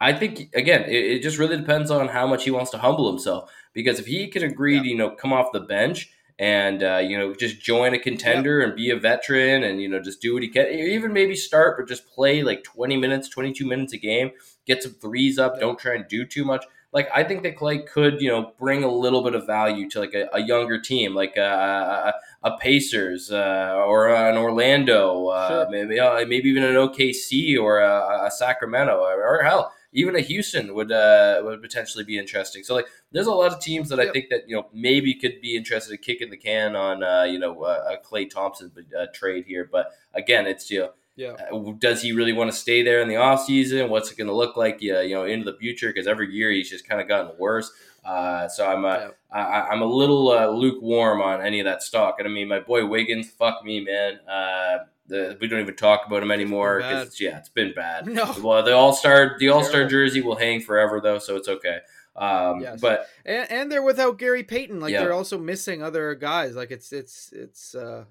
I 0.00 0.12
think 0.12 0.54
again, 0.54 0.82
it, 0.84 0.92
it, 0.92 1.22
just 1.22 1.38
really 1.38 1.56
depends 1.56 1.90
on 1.90 2.08
how 2.08 2.26
much 2.26 2.44
he 2.44 2.50
wants 2.50 2.70
to 2.72 2.78
humble 2.78 3.10
himself. 3.10 3.50
Because 3.72 3.98
if 3.98 4.06
he 4.06 4.28
can 4.28 4.42
agree 4.42 4.76
yeah. 4.76 4.82
to 4.82 4.88
you 4.88 4.96
know 4.96 5.10
come 5.10 5.32
off 5.32 5.52
the 5.52 5.60
bench 5.60 6.10
and 6.40 6.82
uh, 6.82 6.96
you 6.96 7.18
know 7.18 7.34
just 7.34 7.60
join 7.60 7.92
a 7.92 7.98
contender 7.98 8.62
and 8.62 8.74
be 8.74 8.88
a 8.90 8.96
veteran 8.96 9.62
and 9.62 9.80
you 9.80 9.88
know 9.88 10.00
just 10.00 10.22
do 10.22 10.32
what 10.32 10.42
he 10.42 10.48
can, 10.48 10.66
even 10.68 11.12
maybe 11.12 11.36
start 11.36 11.76
but 11.76 11.86
just 11.86 12.08
play 12.08 12.42
like 12.42 12.64
twenty 12.64 12.96
minutes, 12.96 13.28
twenty 13.28 13.52
two 13.52 13.66
minutes 13.66 13.92
a 13.92 13.98
game, 13.98 14.32
get 14.66 14.82
some 14.82 14.92
threes 14.92 15.38
up, 15.38 15.60
don't 15.60 15.78
try 15.78 15.94
and 15.94 16.08
do 16.08 16.24
too 16.24 16.44
much. 16.44 16.64
Like 16.92 17.08
I 17.14 17.22
think 17.22 17.44
that 17.44 17.56
Klay 17.56 17.86
could, 17.86 18.20
you 18.20 18.28
know, 18.28 18.52
bring 18.58 18.82
a 18.82 18.90
little 18.90 19.22
bit 19.22 19.34
of 19.34 19.46
value 19.46 19.88
to 19.90 20.00
like 20.00 20.14
a, 20.14 20.28
a 20.32 20.40
younger 20.40 20.80
team, 20.80 21.14
like 21.14 21.36
a, 21.36 22.14
a, 22.42 22.48
a 22.48 22.56
Pacers 22.56 23.30
uh, 23.30 23.74
or 23.86 24.08
an 24.08 24.36
Orlando, 24.36 25.26
uh, 25.28 25.48
sure. 25.48 25.70
maybe 25.70 26.00
uh, 26.00 26.24
maybe 26.26 26.48
even 26.48 26.64
an 26.64 26.74
OKC 26.74 27.60
or 27.60 27.80
a, 27.80 28.26
a 28.26 28.30
Sacramento 28.30 28.96
or, 28.96 29.22
or, 29.22 29.42
hell, 29.42 29.72
even 29.92 30.16
a 30.16 30.20
Houston 30.20 30.74
would 30.74 30.92
uh, 30.92 31.40
would 31.44 31.62
potentially 31.62 32.04
be 32.04 32.18
interesting. 32.18 32.62
So 32.62 32.74
like, 32.74 32.86
there's 33.12 33.26
a 33.26 33.32
lot 33.32 33.52
of 33.52 33.60
teams 33.60 33.88
that 33.88 33.98
yep. 33.98 34.08
I 34.08 34.12
think 34.12 34.30
that 34.30 34.48
you 34.48 34.56
know 34.56 34.68
maybe 34.72 35.14
could 35.14 35.40
be 35.40 35.56
interested 35.56 35.92
in 35.92 35.98
kicking 35.98 36.30
the 36.30 36.36
can 36.36 36.76
on 36.76 37.02
uh, 37.02 37.24
you 37.24 37.38
know 37.38 37.64
a 37.64 37.96
Klay 38.04 38.28
Thompson 38.28 38.70
uh, 38.98 39.06
trade 39.12 39.44
here. 39.46 39.68
But 39.70 39.90
again, 40.14 40.46
it's 40.46 40.70
you 40.70 40.80
know 40.80 40.90
yeah. 41.20 41.36
Uh, 41.52 41.72
does 41.78 42.00
he 42.00 42.12
really 42.12 42.32
want 42.32 42.50
to 42.50 42.56
stay 42.56 42.82
there 42.82 43.02
in 43.02 43.08
the 43.08 43.16
off 43.16 43.44
season? 43.44 43.90
What's 43.90 44.10
it 44.10 44.16
going 44.16 44.28
to 44.28 44.34
look 44.34 44.56
like, 44.56 44.78
yeah, 44.80 45.02
you 45.02 45.14
know, 45.14 45.24
into 45.24 45.50
the 45.50 45.58
future? 45.58 45.88
Because 45.88 46.06
every 46.06 46.32
year 46.32 46.50
he's 46.50 46.70
just 46.70 46.88
kind 46.88 46.98
of 46.98 47.08
gotten 47.08 47.32
worse. 47.38 47.70
Uh, 48.02 48.48
so 48.48 48.66
I'm 48.66 48.86
a, 48.86 49.12
yeah. 49.34 49.68
I, 49.68 49.74
am 49.74 49.82
a 49.82 49.86
little 49.86 50.30
uh, 50.30 50.48
lukewarm 50.48 51.20
on 51.20 51.42
any 51.42 51.60
of 51.60 51.66
that 51.66 51.82
stock. 51.82 52.16
And 52.18 52.26
I 52.26 52.30
mean, 52.30 52.48
my 52.48 52.60
boy 52.60 52.86
Wiggins, 52.86 53.30
fuck 53.30 53.62
me, 53.62 53.84
man. 53.84 54.20
Uh, 54.26 54.78
the, 55.10 55.38
we 55.40 55.48
don't 55.48 55.60
even 55.60 55.76
talk 55.76 56.06
about 56.06 56.22
him 56.22 56.30
anymore 56.30 56.78
because 56.78 57.20
yeah, 57.20 57.38
it's 57.38 57.48
been 57.48 57.72
bad. 57.74 58.06
No. 58.06 58.34
Well, 58.42 58.62
the 58.62 58.74
All 58.74 58.92
Star 58.92 59.36
the 59.38 59.50
All 59.50 59.62
Star 59.62 59.86
jersey 59.86 60.20
will 60.20 60.36
hang 60.36 60.60
forever 60.60 61.00
though, 61.00 61.18
so 61.18 61.36
it's 61.36 61.48
okay. 61.48 61.80
Um, 62.16 62.60
yes. 62.60 62.80
but 62.80 63.08
and, 63.24 63.50
and 63.50 63.72
they're 63.72 63.82
without 63.82 64.18
Gary 64.18 64.42
Payton. 64.42 64.80
Like 64.80 64.92
yeah. 64.92 65.02
they're 65.02 65.12
also 65.12 65.38
missing 65.38 65.82
other 65.82 66.14
guys. 66.14 66.56
Like 66.56 66.70
it's 66.70 66.92
it's 66.92 67.32
it's 67.32 67.74
uh 67.74 68.04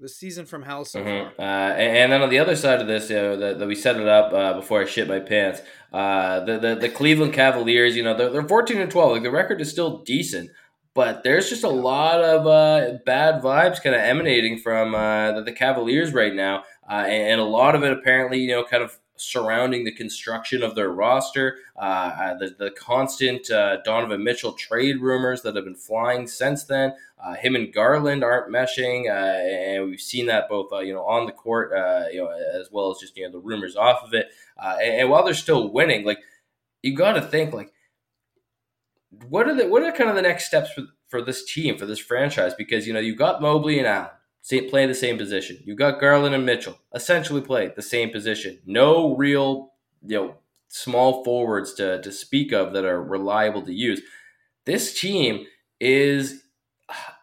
the 0.00 0.08
season 0.08 0.44
from 0.44 0.62
hell 0.62 0.84
so 0.84 1.00
mm-hmm. 1.00 1.36
far. 1.36 1.46
Uh, 1.46 1.74
and, 1.74 2.12
then 2.12 2.22
on 2.22 2.28
the 2.28 2.38
other 2.38 2.56
side 2.56 2.80
of 2.80 2.88
this, 2.88 3.10
you 3.10 3.16
know, 3.16 3.54
that, 3.54 3.66
we 3.66 3.74
set 3.74 3.96
it 3.96 4.08
up 4.08 4.32
uh, 4.32 4.54
before 4.54 4.82
I 4.82 4.86
shit 4.86 5.08
my 5.08 5.20
pants. 5.20 5.60
Uh, 5.92 6.40
the, 6.40 6.58
the 6.58 6.74
the 6.74 6.88
Cleveland 6.88 7.32
Cavaliers, 7.32 7.94
you 7.94 8.02
know, 8.02 8.16
they're, 8.16 8.30
they're 8.30 8.48
fourteen 8.48 8.80
and 8.80 8.90
twelve. 8.90 9.12
Like 9.12 9.22
the 9.22 9.30
record 9.30 9.60
is 9.60 9.70
still 9.70 9.98
decent, 10.02 10.50
but 10.94 11.22
there's 11.24 11.48
just 11.48 11.64
a 11.64 11.68
lot 11.68 12.20
of 12.20 12.46
uh, 12.46 12.98
bad 13.04 13.42
vibes 13.42 13.82
kind 13.82 13.94
of 13.94 14.00
emanating 14.00 14.58
from 14.58 14.94
uh, 14.94 15.32
the, 15.32 15.42
the, 15.42 15.52
Cavaliers 15.52 16.12
right 16.12 16.34
now, 16.34 16.62
uh, 16.88 17.04
and, 17.06 17.32
and, 17.32 17.40
a 17.40 17.44
lot 17.44 17.74
of 17.74 17.82
it 17.82 17.92
apparently, 17.92 18.38
you 18.38 18.48
know, 18.48 18.64
kind 18.64 18.82
of 18.82 18.98
surrounding 19.16 19.84
the 19.84 19.92
construction 19.92 20.62
of 20.62 20.74
their 20.74 20.90
roster, 20.90 21.58
uh, 21.76 21.78
uh, 21.78 22.38
the, 22.38 22.54
the 22.58 22.70
constant 22.72 23.48
uh, 23.50 23.78
Donovan 23.82 24.24
Mitchell 24.24 24.52
trade 24.52 25.00
rumors 25.00 25.42
that 25.42 25.54
have 25.56 25.64
been 25.64 25.74
flying 25.74 26.26
since 26.26 26.64
then. 26.64 26.94
Uh, 27.24 27.34
him 27.34 27.54
and 27.54 27.72
Garland 27.72 28.22
aren't 28.22 28.52
meshing, 28.52 29.08
uh, 29.08 29.74
and 29.74 29.88
we've 29.88 30.00
seen 30.00 30.26
that 30.26 30.48
both 30.48 30.72
uh, 30.72 30.80
you 30.80 30.92
know 30.92 31.04
on 31.04 31.26
the 31.26 31.32
court, 31.32 31.70
you 32.12 32.22
know, 32.22 32.30
as 32.30 32.68
well 32.70 32.90
as 32.90 32.98
just 32.98 33.16
you 33.16 33.24
know 33.24 33.32
the 33.32 33.38
rumors 33.38 33.76
off 33.76 34.02
of 34.04 34.12
it. 34.14 34.28
And, 34.62 35.00
and, 35.00 35.10
while 35.10 35.24
they're 35.24 35.34
still 35.34 35.72
winning, 35.72 36.04
like 36.04 36.18
you 36.82 36.94
got 36.94 37.12
to 37.12 37.22
think 37.22 37.52
like. 37.52 37.70
What 39.28 39.48
are 39.48 39.54
the 39.54 39.68
what 39.68 39.82
are 39.82 39.92
kind 39.92 40.10
of 40.10 40.16
the 40.16 40.22
next 40.22 40.46
steps 40.46 40.70
for, 40.72 40.82
for 41.08 41.22
this 41.22 41.44
team 41.44 41.78
for 41.78 41.86
this 41.86 41.98
franchise? 41.98 42.54
Because 42.54 42.86
you 42.86 42.92
know 42.92 43.00
you've 43.00 43.18
got 43.18 43.42
Mobley 43.42 43.78
and 43.78 43.86
Allen, 43.86 44.10
play 44.68 44.86
the 44.86 44.94
same 44.94 45.16
position. 45.18 45.58
You 45.64 45.74
got 45.74 46.00
Garland 46.00 46.34
and 46.34 46.44
Mitchell 46.46 46.78
essentially 46.94 47.40
play 47.40 47.72
the 47.74 47.82
same 47.82 48.10
position. 48.10 48.58
No 48.66 49.16
real, 49.16 49.72
you 50.06 50.16
know, 50.16 50.34
small 50.68 51.24
forwards 51.24 51.72
to, 51.74 52.02
to 52.02 52.12
speak 52.12 52.52
of 52.52 52.72
that 52.72 52.84
are 52.84 53.02
reliable 53.02 53.62
to 53.62 53.72
use. 53.72 54.02
This 54.66 54.98
team 54.98 55.46
is, 55.80 56.42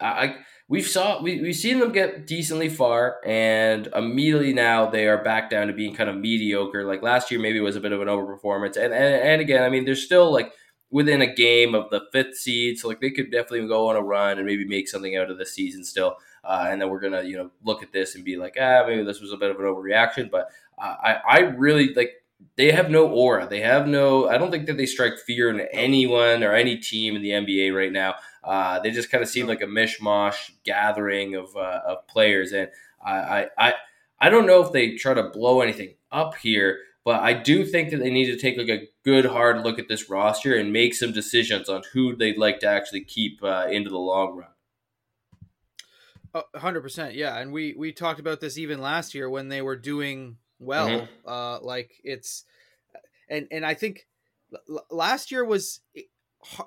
I 0.00 0.36
we've 0.68 0.86
saw 0.86 1.22
we, 1.22 1.40
we've 1.40 1.54
seen 1.54 1.78
them 1.78 1.92
get 1.92 2.26
decently 2.26 2.68
far, 2.68 3.18
and 3.24 3.88
immediately 3.94 4.52
now 4.52 4.88
they 4.88 5.06
are 5.06 5.22
back 5.22 5.50
down 5.50 5.66
to 5.66 5.72
being 5.72 5.94
kind 5.94 6.08
of 6.08 6.16
mediocre. 6.16 6.84
Like 6.84 7.02
last 7.02 7.30
year, 7.30 7.40
maybe 7.40 7.60
was 7.60 7.76
a 7.76 7.80
bit 7.80 7.92
of 7.92 8.00
an 8.00 8.08
overperformance, 8.08 8.76
and 8.76 8.92
and, 8.92 9.14
and 9.14 9.40
again, 9.40 9.62
I 9.62 9.68
mean, 9.68 9.84
they're 9.84 9.94
still 9.94 10.32
like 10.32 10.52
within 10.92 11.22
a 11.22 11.34
game 11.34 11.74
of 11.74 11.90
the 11.90 12.02
fifth 12.12 12.36
seed, 12.36 12.78
so 12.78 12.86
like 12.88 13.00
they 13.00 13.10
could 13.10 13.32
definitely 13.32 13.66
go 13.66 13.88
on 13.88 13.96
a 13.96 14.02
run 14.02 14.38
and 14.38 14.46
maybe 14.46 14.64
make 14.64 14.88
something 14.88 15.16
out 15.16 15.30
of 15.30 15.38
the 15.38 15.46
season 15.46 15.84
still 15.84 16.16
uh, 16.44 16.66
and 16.68 16.80
then 16.80 16.88
we're 16.90 17.00
gonna 17.00 17.22
you 17.22 17.36
know 17.36 17.50
look 17.62 17.82
at 17.82 17.92
this 17.92 18.14
and 18.14 18.24
be 18.24 18.36
like, 18.36 18.56
ah, 18.60 18.84
maybe 18.86 19.02
this 19.04 19.20
was 19.20 19.32
a 19.32 19.36
bit 19.36 19.50
of 19.50 19.58
an 19.58 19.66
overreaction. 19.66 20.30
But 20.30 20.50
uh, 20.78 20.96
I 21.02 21.14
I 21.28 21.38
really 21.40 21.94
like 21.94 22.14
they 22.56 22.72
have 22.72 22.90
no 22.90 23.08
aura. 23.08 23.46
They 23.46 23.60
have 23.60 23.86
no. 23.86 24.28
I 24.28 24.38
don't 24.38 24.50
think 24.50 24.66
that 24.66 24.76
they 24.76 24.86
strike 24.86 25.18
fear 25.18 25.50
in 25.50 25.60
anyone 25.72 26.42
or 26.42 26.52
any 26.52 26.76
team 26.78 27.14
in 27.14 27.22
the 27.22 27.32
NBA 27.32 27.70
right 27.70 27.92
now. 27.92 28.16
Uh, 28.42 28.80
they 28.80 28.90
just 28.90 29.10
kind 29.10 29.22
of 29.22 29.28
seem 29.28 29.46
like 29.46 29.62
a 29.62 29.66
mishmash 29.66 30.50
gathering 30.64 31.36
of 31.36 31.54
uh, 31.56 31.80
of 31.86 32.06
players, 32.08 32.52
and 32.52 32.68
I, 33.04 33.48
I 33.56 33.74
I 34.18 34.30
don't 34.30 34.46
know 34.46 34.64
if 34.64 34.72
they 34.72 34.96
try 34.96 35.14
to 35.14 35.24
blow 35.30 35.60
anything 35.60 35.94
up 36.10 36.34
here, 36.36 36.78
but 37.04 37.22
I 37.22 37.34
do 37.34 37.64
think 37.64 37.90
that 37.90 37.98
they 37.98 38.10
need 38.10 38.26
to 38.26 38.36
take 38.36 38.56
like 38.58 38.68
a 38.68 38.88
good 39.04 39.26
hard 39.26 39.64
look 39.64 39.78
at 39.78 39.88
this 39.88 40.08
roster 40.08 40.54
and 40.54 40.72
make 40.72 40.94
some 40.94 41.12
decisions 41.12 41.68
on 41.68 41.82
who 41.92 42.14
they'd 42.14 42.38
like 42.38 42.60
to 42.60 42.66
actually 42.66 43.02
keep 43.02 43.42
uh, 43.42 43.66
into 43.70 43.90
the 43.90 43.98
long 43.98 44.36
run 44.36 44.48
hundred 46.54 46.80
percent, 46.80 47.14
yeah. 47.14 47.38
And 47.38 47.52
we 47.52 47.74
we 47.76 47.92
talked 47.92 48.20
about 48.20 48.40
this 48.40 48.58
even 48.58 48.80
last 48.80 49.14
year 49.14 49.28
when 49.28 49.48
they 49.48 49.62
were 49.62 49.76
doing 49.76 50.36
well. 50.58 50.88
Mm-hmm. 50.88 51.28
Uh, 51.28 51.60
like 51.60 51.92
it's, 52.02 52.44
and 53.28 53.46
and 53.50 53.66
I 53.66 53.74
think 53.74 54.06
last 54.90 55.30
year 55.30 55.44
was 55.44 55.80
it, 55.94 56.06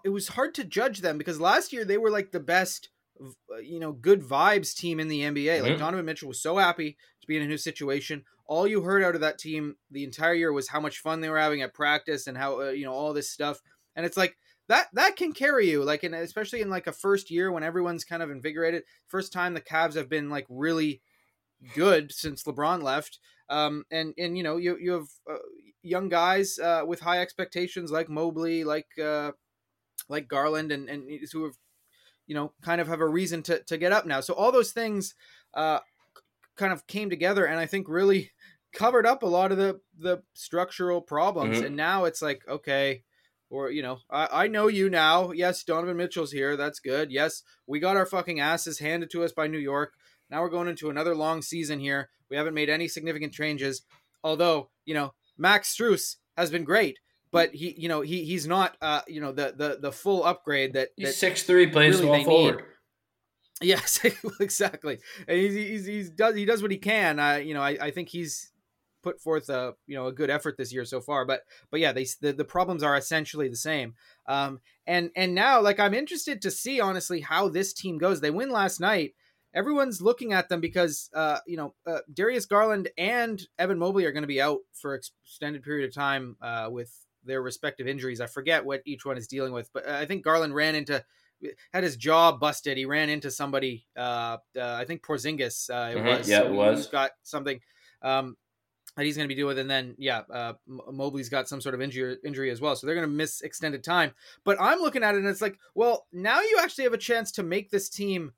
it 0.03 0.09
was 0.09 0.29
hard 0.29 0.53
to 0.55 0.63
judge 0.63 1.01
them 1.01 1.17
because 1.17 1.39
last 1.39 1.73
year 1.73 1.85
they 1.85 1.97
were 1.97 2.11
like 2.11 2.31
the 2.31 2.39
best, 2.39 2.89
uh, 3.21 3.57
you 3.57 3.79
know, 3.79 3.91
good 3.91 4.21
vibes 4.21 4.75
team 4.75 4.99
in 4.99 5.07
the 5.07 5.21
NBA. 5.21 5.45
Mm-hmm. 5.45 5.67
Like 5.67 5.79
Donovan 5.79 6.05
Mitchell 6.05 6.27
was 6.27 6.41
so 6.41 6.57
happy 6.57 6.97
to 7.25 7.27
be 7.27 7.37
in 7.37 7.43
a 7.43 7.47
new 7.47 7.57
situation. 7.57 8.23
All 8.47 8.67
you 8.67 8.81
heard 8.81 9.03
out 9.03 9.15
of 9.15 9.21
that 9.21 9.39
team 9.39 9.75
the 9.91 10.03
entire 10.03 10.33
year 10.33 10.53
was 10.53 10.69
how 10.69 10.79
much 10.79 10.99
fun 10.99 11.21
they 11.21 11.29
were 11.29 11.39
having 11.39 11.61
at 11.61 11.73
practice 11.73 12.27
and 12.27 12.37
how 12.37 12.61
uh, 12.61 12.69
you 12.69 12.85
know 12.85 12.93
all 12.93 13.13
this 13.13 13.29
stuff. 13.29 13.61
And 13.95 14.05
it's 14.05 14.17
like 14.17 14.37
that 14.67 14.87
that 14.93 15.15
can 15.15 15.33
carry 15.33 15.69
you 15.69 15.83
like 15.83 16.03
in 16.03 16.13
especially 16.13 16.61
in 16.61 16.69
like 16.69 16.87
a 16.87 16.91
first 16.91 17.29
year 17.29 17.51
when 17.51 17.63
everyone's 17.63 18.03
kind 18.03 18.23
of 18.23 18.31
invigorated 18.31 18.83
first 19.07 19.31
time 19.31 19.53
the 19.53 19.61
Cavs 19.61 19.95
have 19.95 20.09
been 20.09 20.29
like 20.29 20.45
really 20.49 21.01
good 21.73 22.11
since 22.11 22.43
LeBron 22.43 22.81
left 22.81 23.19
um 23.49 23.83
and 23.91 24.13
and 24.17 24.37
you 24.37 24.43
know 24.43 24.57
you 24.57 24.77
you 24.79 24.91
have 24.93 25.07
uh, 25.29 25.37
young 25.83 26.09
guys 26.09 26.57
uh 26.59 26.81
with 26.85 26.99
high 26.99 27.19
expectations 27.21 27.91
like 27.91 28.09
Mobley 28.09 28.63
like 28.63 28.87
uh 29.01 29.31
like 30.09 30.27
Garland 30.27 30.71
and 30.71 30.89
and 30.89 31.09
who 31.31 31.43
have 31.43 31.53
you 32.27 32.35
know 32.35 32.51
kind 32.61 32.81
of 32.81 32.87
have 32.87 33.01
a 33.01 33.07
reason 33.07 33.43
to 33.43 33.61
to 33.63 33.77
get 33.77 33.91
up 33.91 34.05
now 34.05 34.19
so 34.19 34.33
all 34.33 34.51
those 34.51 34.71
things 34.71 35.13
uh 35.53 35.79
kind 36.55 36.73
of 36.73 36.87
came 36.87 37.09
together 37.09 37.45
and 37.45 37.59
I 37.59 37.65
think 37.65 37.87
really 37.87 38.31
covered 38.73 39.05
up 39.05 39.23
a 39.23 39.27
lot 39.27 39.51
of 39.51 39.57
the 39.57 39.79
the 39.97 40.23
structural 40.33 41.01
problems. 41.01 41.57
Mm-hmm. 41.57 41.67
and 41.67 41.75
now 41.75 42.05
it's 42.05 42.21
like 42.21 42.43
okay 42.47 43.03
or 43.49 43.71
you 43.71 43.81
know 43.81 43.99
I, 44.09 44.43
I 44.43 44.47
know 44.47 44.67
you 44.67 44.89
now. 44.89 45.31
Yes 45.31 45.63
donovan 45.63 45.97
mitchell's 45.97 46.31
here. 46.31 46.57
That's 46.57 46.79
good. 46.79 47.11
Yes 47.11 47.43
we 47.67 47.79
got 47.79 47.97
our 47.97 48.05
fucking 48.05 48.39
asses 48.39 48.79
handed 48.79 49.09
to 49.11 49.23
us 49.23 49.31
by 49.31 49.47
new 49.47 49.59
york. 49.59 49.93
Now 50.29 50.41
we're 50.41 50.49
going 50.49 50.67
into 50.67 50.89
another 50.89 51.15
long 51.15 51.41
season 51.41 51.79
here. 51.79 52.09
We 52.29 52.37
haven't 52.37 52.55
made 52.55 52.69
any 52.69 52.87
significant 52.87 53.33
changes. 53.33 53.83
Although 54.23 54.69
you 54.85 54.93
know 54.93 55.13
max 55.37 55.75
Strus 55.75 56.15
has 56.37 56.49
been 56.49 56.63
great 56.63 56.99
but 57.31 57.53
he 57.53 57.75
you 57.77 57.89
know 57.89 58.01
he 58.01 58.23
he's 58.23 58.47
not 58.47 58.77
uh 58.81 59.01
you 59.07 59.19
know 59.19 59.31
the 59.31 59.53
the 59.57 59.77
the 59.81 59.91
full 59.91 60.23
upgrade 60.23 60.73
that, 60.73 60.89
that 60.97 61.07
he's 61.07 61.17
six 61.17 61.43
three 61.43 61.67
plays 61.67 62.01
really 62.01 62.23
forward 62.23 62.63
Yes, 63.61 63.99
exactly. 64.39 64.99
He's, 65.27 65.53
he's, 65.53 65.85
he's 65.85 66.09
does 66.09 66.35
he 66.35 66.45
does 66.45 66.61
what 66.61 66.71
he 66.71 66.77
can. 66.77 67.19
Uh, 67.19 67.35
you 67.35 67.53
know, 67.53 67.61
I, 67.61 67.77
I 67.81 67.91
think 67.91 68.09
he's 68.09 68.51
put 69.05 69.21
forth 69.21 69.49
a 69.49 69.75
you 69.85 69.95
know 69.95 70.07
a 70.07 70.11
good 70.11 70.29
effort 70.31 70.57
this 70.57 70.73
year 70.73 70.83
so 70.83 70.99
far. 70.99 71.25
But 71.25 71.43
but 71.71 71.79
yeah, 71.79 71.93
they 71.93 72.05
the, 72.21 72.33
the 72.33 72.43
problems 72.43 72.83
are 72.83 72.97
essentially 72.97 73.47
the 73.47 73.55
same. 73.55 73.93
Um, 74.27 74.59
and 74.85 75.11
and 75.15 75.33
now 75.33 75.61
like 75.61 75.79
I'm 75.79 75.93
interested 75.93 76.41
to 76.41 76.51
see 76.51 76.81
honestly 76.81 77.21
how 77.21 77.47
this 77.47 77.71
team 77.71 77.97
goes. 77.97 78.19
They 78.19 78.31
win 78.31 78.49
last 78.49 78.79
night. 78.79 79.13
Everyone's 79.53 80.01
looking 80.01 80.33
at 80.33 80.49
them 80.49 80.59
because 80.59 81.09
uh, 81.13 81.37
you 81.47 81.55
know 81.55 81.75
uh, 81.87 81.99
Darius 82.13 82.45
Garland 82.45 82.89
and 82.97 83.41
Evan 83.57 83.79
Mobley 83.79 84.05
are 84.05 84.11
going 84.11 84.23
to 84.23 84.27
be 84.27 84.41
out 84.41 84.59
for 84.73 84.95
extended 84.95 85.63
period 85.63 85.87
of 85.87 85.93
time 85.95 86.35
uh, 86.41 86.67
with 86.69 86.91
their 87.23 87.41
respective 87.41 87.87
injuries. 87.87 88.19
I 88.19 88.27
forget 88.27 88.65
what 88.65 88.81
each 88.85 89.05
one 89.05 89.17
is 89.17 89.27
dealing 89.27 89.53
with, 89.53 89.71
but 89.71 89.87
I 89.87 90.05
think 90.05 90.23
Garland 90.23 90.53
ran 90.53 90.75
into 90.75 91.03
had 91.73 91.83
his 91.83 91.95
jaw 91.97 92.31
busted. 92.31 92.77
He 92.77 92.85
ran 92.85 93.09
into 93.09 93.31
somebody. 93.31 93.85
Uh, 93.95 94.37
uh 94.55 94.73
I 94.73 94.85
think 94.85 95.03
Porzingis. 95.03 95.69
Uh, 95.69 95.97
it 95.97 96.01
Mhm, 96.01 96.17
was. 96.17 96.29
yeah, 96.29 96.39
So 96.39 96.47
it 96.47 96.53
was. 96.53 96.77
He's 96.79 96.87
got 96.87 97.11
something. 97.23 97.59
Um, 98.01 98.37
that 98.95 99.05
he's 99.05 99.17
going 99.17 99.27
to 99.27 99.33
be 99.33 99.35
dealing 99.35 99.49
with, 99.49 99.59
and 99.59 99.69
then 99.69 99.95
yeah, 99.97 100.21
uh, 100.31 100.53
Mobley's 100.67 101.27
got 101.27 101.49
some 101.49 101.59
sort 101.59 101.75
of 101.75 101.81
injury 101.81 102.17
injury 102.23 102.49
as 102.49 102.61
well, 102.61 102.75
so 102.75 102.87
they're 102.87 102.95
going 102.95 103.07
to 103.07 103.13
miss 103.13 103.41
extended 103.41 103.83
time. 103.83 104.11
But 104.45 104.57
I'm 104.59 104.79
looking 104.79 105.03
at 105.03 105.15
it, 105.15 105.17
and 105.17 105.27
it's 105.27 105.41
like, 105.41 105.59
well, 105.73 106.07
now 106.13 106.39
you 106.39 106.59
actually 106.61 106.85
have 106.85 106.93
a 106.93 106.97
chance 106.97 107.31
to 107.33 107.43
make 107.43 107.69
this 107.69 107.89
team 107.89 108.31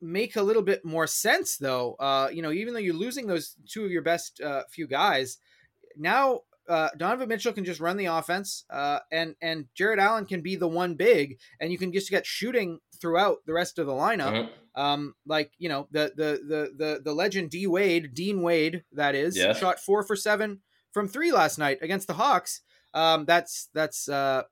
make 0.00 0.36
a 0.36 0.42
little 0.42 0.62
bit 0.62 0.84
more 0.84 1.06
sense, 1.06 1.56
though. 1.56 1.94
Uh, 1.94 2.28
you 2.32 2.42
know, 2.42 2.52
even 2.52 2.74
though 2.74 2.80
you're 2.80 2.94
losing 2.94 3.26
those 3.26 3.56
two 3.66 3.84
of 3.84 3.90
your 3.90 4.02
best 4.02 4.40
uh, 4.40 4.62
few 4.70 4.86
guys, 4.86 5.38
now 5.96 6.42
uh, 6.68 6.88
Donovan 6.96 7.28
Mitchell 7.28 7.52
can 7.52 7.64
just 7.64 7.80
run 7.80 7.96
the 7.96 8.06
offense, 8.06 8.64
uh, 8.70 9.00
and 9.10 9.34
and 9.40 9.66
Jarrett 9.74 9.98
Allen 9.98 10.26
can 10.26 10.40
be 10.42 10.56
the 10.56 10.68
one 10.68 10.94
big, 10.94 11.38
and 11.60 11.70
you 11.72 11.78
can 11.78 11.92
just 11.92 12.10
get 12.10 12.24
shooting 12.26 12.78
throughout 13.00 13.38
the 13.46 13.52
rest 13.52 13.78
of 13.78 13.86
the 13.86 13.92
lineup. 13.92 14.48
Um, 14.74 15.14
like 15.26 15.52
you 15.58 15.68
know 15.68 15.88
the 15.90 16.12
the 16.16 16.40
the 16.46 16.70
the 16.76 17.00
the 17.04 17.12
legend 17.12 17.50
D 17.50 17.66
Wade, 17.66 18.14
Dean 18.14 18.42
Wade, 18.42 18.84
that 18.92 19.14
is, 19.14 19.36
Yeah. 19.36 19.52
shot 19.52 19.80
four 19.80 20.02
for 20.02 20.16
seven 20.16 20.60
from 20.92 21.08
three 21.08 21.32
last 21.32 21.58
night 21.58 21.78
against 21.82 22.06
the 22.06 22.14
Hawks. 22.14 22.60
Um, 22.94 23.24
that's 23.26 23.68
that's 23.74 24.08
uh, 24.08 24.42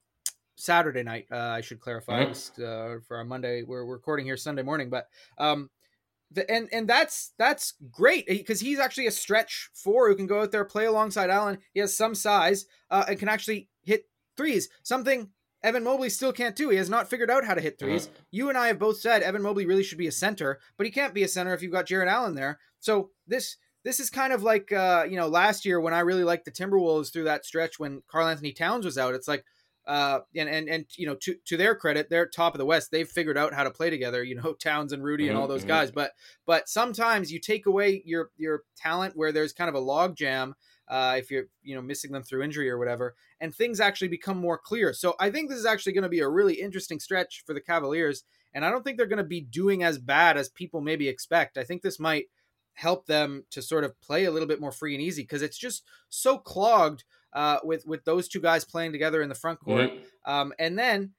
Saturday 0.56 1.02
night. 1.02 1.26
Uh, 1.30 1.36
I 1.36 1.60
should 1.62 1.80
clarify. 1.80 2.24
Was, 2.26 2.50
uh, 2.58 2.98
for 3.06 3.16
our 3.16 3.24
Monday. 3.24 3.62
We're, 3.62 3.84
we're 3.86 3.94
recording 3.94 4.26
here 4.26 4.36
Sunday 4.36 4.62
morning, 4.62 4.90
but 4.90 5.06
um, 5.38 5.70
the, 6.30 6.48
and 6.50 6.68
and 6.72 6.88
that's 6.88 7.32
that's 7.38 7.74
great 7.90 8.26
because 8.26 8.60
he's 8.60 8.78
actually 8.78 9.06
a 9.06 9.12
stretch 9.12 9.70
four 9.74 10.08
who 10.08 10.16
can 10.16 10.26
go 10.26 10.42
out 10.42 10.52
there 10.52 10.64
play 10.64 10.86
alongside 10.86 11.30
Allen. 11.30 11.58
He 11.74 11.80
has 11.80 11.96
some 11.96 12.14
size 12.14 12.66
uh, 12.90 13.04
and 13.08 13.18
can 13.18 13.28
actually 13.28 13.68
hit 13.82 14.04
threes. 14.36 14.68
Something 14.82 15.30
Evan 15.62 15.84
Mobley 15.84 16.08
still 16.08 16.32
can't 16.32 16.56
do. 16.56 16.70
He 16.70 16.78
has 16.78 16.88
not 16.88 17.10
figured 17.10 17.30
out 17.30 17.44
how 17.44 17.54
to 17.54 17.60
hit 17.60 17.78
3s 17.78 18.08
You 18.30 18.48
and 18.48 18.56
I 18.56 18.68
have 18.68 18.78
both 18.78 18.98
said 18.98 19.22
Evan 19.22 19.42
Mobley 19.42 19.66
really 19.66 19.82
should 19.82 19.98
be 19.98 20.06
a 20.06 20.12
center, 20.12 20.58
but 20.76 20.86
he 20.86 20.92
can't 20.92 21.12
be 21.12 21.22
a 21.22 21.28
center 21.28 21.52
if 21.52 21.62
you've 21.62 21.72
got 21.72 21.86
Jarrett 21.86 22.08
Allen 22.08 22.34
there. 22.34 22.58
So 22.78 23.10
this 23.26 23.56
this 23.82 23.98
is 23.98 24.10
kind 24.10 24.32
of 24.32 24.42
like 24.42 24.72
uh, 24.72 25.06
you 25.08 25.16
know 25.16 25.28
last 25.28 25.64
year 25.64 25.80
when 25.80 25.94
I 25.94 26.00
really 26.00 26.24
liked 26.24 26.44
the 26.44 26.50
Timberwolves 26.50 27.12
through 27.12 27.24
that 27.24 27.44
stretch 27.44 27.78
when 27.78 28.02
Karl 28.08 28.28
Anthony 28.28 28.52
Towns 28.52 28.84
was 28.84 28.98
out. 28.98 29.14
It's 29.14 29.28
like 29.28 29.44
uh, 29.86 30.20
and 30.36 30.48
and 30.48 30.68
and 30.68 30.86
you 30.96 31.06
know 31.06 31.14
to 31.16 31.34
to 31.46 31.56
their 31.56 31.74
credit, 31.74 32.08
they're 32.10 32.26
top 32.26 32.54
of 32.54 32.58
the 32.58 32.66
West. 32.66 32.90
They've 32.90 33.08
figured 33.08 33.38
out 33.38 33.54
how 33.54 33.64
to 33.64 33.70
play 33.70 33.90
together. 33.90 34.22
You 34.22 34.36
know 34.36 34.52
Towns 34.60 34.92
and 34.92 35.02
Rudy 35.02 35.28
and 35.28 35.36
all 35.36 35.48
those 35.48 35.64
mhm. 35.64 35.68
guys. 35.68 35.90
But 35.90 36.12
but 36.46 36.68
sometimes 36.68 37.32
you 37.32 37.40
take 37.40 37.66
away 37.66 38.02
your 38.04 38.30
your 38.36 38.62
talent 38.76 39.16
where 39.16 39.32
there's 39.32 39.52
kind 39.52 39.68
of 39.68 39.74
a 39.74 39.80
log 39.80 40.16
jam. 40.16 40.54
Uh, 40.88 41.14
if 41.18 41.30
you're 41.30 41.44
you 41.62 41.74
know 41.74 41.82
missing 41.82 42.10
them 42.12 42.22
through 42.22 42.42
injury 42.42 42.68
or 42.68 42.78
whatever, 42.78 43.14
and 43.40 43.54
things 43.54 43.80
actually 43.80 44.08
become 44.08 44.36
more 44.36 44.58
clear. 44.58 44.92
So 44.92 45.14
I 45.20 45.30
think 45.30 45.48
this 45.48 45.58
is 45.58 45.66
actually 45.66 45.92
going 45.92 46.02
to 46.02 46.08
be 46.08 46.20
a 46.20 46.28
really 46.28 46.54
interesting 46.54 46.98
stretch 46.98 47.44
for 47.46 47.54
the 47.54 47.60
Cavaliers, 47.60 48.24
and 48.52 48.64
I 48.64 48.70
don't 48.70 48.82
think 48.82 48.96
they're 48.96 49.06
going 49.06 49.18
to 49.18 49.24
be 49.24 49.40
doing 49.40 49.82
as 49.82 49.98
bad 49.98 50.36
as 50.36 50.48
people 50.48 50.80
maybe 50.80 51.08
expect. 51.08 51.56
I 51.56 51.64
think 51.64 51.82
this 51.82 52.00
might 52.00 52.26
help 52.74 53.06
them 53.06 53.44
to 53.50 53.62
sort 53.62 53.84
of 53.84 54.00
play 54.00 54.24
a 54.24 54.30
little 54.30 54.48
bit 54.48 54.60
more 54.60 54.72
free 54.72 54.94
and 54.94 55.02
easy 55.02 55.22
because 55.22 55.42
it's 55.42 55.58
just 55.58 55.84
so 56.08 56.38
clogged 56.38 57.04
uh, 57.32 57.58
with 57.64 57.86
with 57.86 58.04
those 58.04 58.28
two 58.28 58.40
guys 58.40 58.64
playing 58.64 58.92
together 58.92 59.22
in 59.22 59.28
the 59.28 59.34
front 59.34 59.60
court. 59.60 59.90
Mhm. 59.90 60.00
Um, 60.24 60.52
and 60.58 60.78
then, 60.78 61.12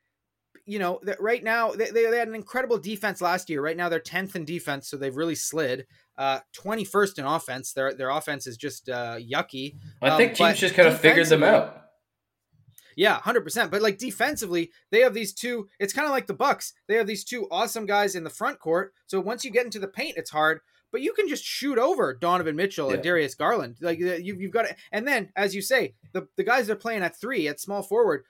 you 0.66 0.80
know, 0.80 1.00
that 1.04 1.22
right 1.22 1.44
now 1.44 1.72
they, 1.72 1.90
they, 1.92 2.04
had 2.04 2.28
an 2.28 2.36
incredible 2.36 2.78
defense 2.78 3.22
last 3.22 3.50
year. 3.50 3.62
Right 3.62 3.78
now 3.78 3.90
they're 3.90 4.00
tenth 4.00 4.36
in 4.36 4.46
defense, 4.46 4.90
so 4.90 4.98
they've 4.98 5.16
really 5.16 5.36
slid. 5.36 5.88
uh 6.18 6.40
Twenty 6.54 6.84
first 6.84 7.18
in 7.18 7.26
offense. 7.26 7.74
Their 7.74 7.94
their 7.94 8.10
offense 8.10 8.48
is 8.48 8.58
just 8.58 8.90
uh, 8.90 9.18
yucky. 9.18 9.78
I 10.02 10.10
Um, 10.10 10.18
think 10.18 10.36
teams 10.36 10.60
just 10.60 10.76
kind 10.76 10.88
of 10.88 11.00
figured 11.00 11.28
them 11.28 11.44
out. 11.44 11.78
Yeah, 12.96 13.20
hundred 13.22 13.42
percent. 13.42 13.72
But 13.72 13.82
like 13.82 13.98
defensively, 13.98 14.72
they 14.92 15.00
have 15.00 15.14
these 15.14 15.34
two. 15.34 15.70
It's 15.80 15.94
kind 15.94 16.06
of 16.06 16.12
like 16.12 16.28
the 16.28 16.34
Bucks. 16.34 16.74
They 16.88 16.96
have 16.96 17.08
these 17.08 17.24
two 17.24 17.48
awesome 17.50 17.86
guys 17.86 18.16
in 18.16 18.24
the 18.24 18.30
front 18.30 18.60
court. 18.60 18.94
So 19.08 19.20
once 19.22 19.46
you 19.46 19.52
get 19.52 19.66
into 19.66 19.80
the 19.80 19.88
paint, 19.88 20.18
it's 20.18 20.30
hard. 20.32 20.60
But 20.92 21.02
you 21.02 21.14
can 21.14 21.28
just 21.30 21.44
shoot 21.46 21.78
over 21.78 22.14
Donovan 22.14 22.56
Mitchell 22.56 22.90
and 22.90 23.02
Darius 23.04 23.34
Garland. 23.36 23.78
Like 23.82 24.00
uh, 24.02 24.16
you, 24.16 24.36
you've 24.38 24.52
got 24.52 24.64
to. 24.68 24.76
And 24.92 25.08
then, 25.08 25.30
as 25.36 25.56
you 25.56 25.62
say, 25.62 25.96
the 26.14 26.28
the 26.38 26.44
guys 26.44 26.68
they're 26.68 26.76
playing 26.76 27.04
at 27.04 27.20
three 27.20 27.48
at 27.48 27.60
small 27.62 27.82
forward. 27.82 28.24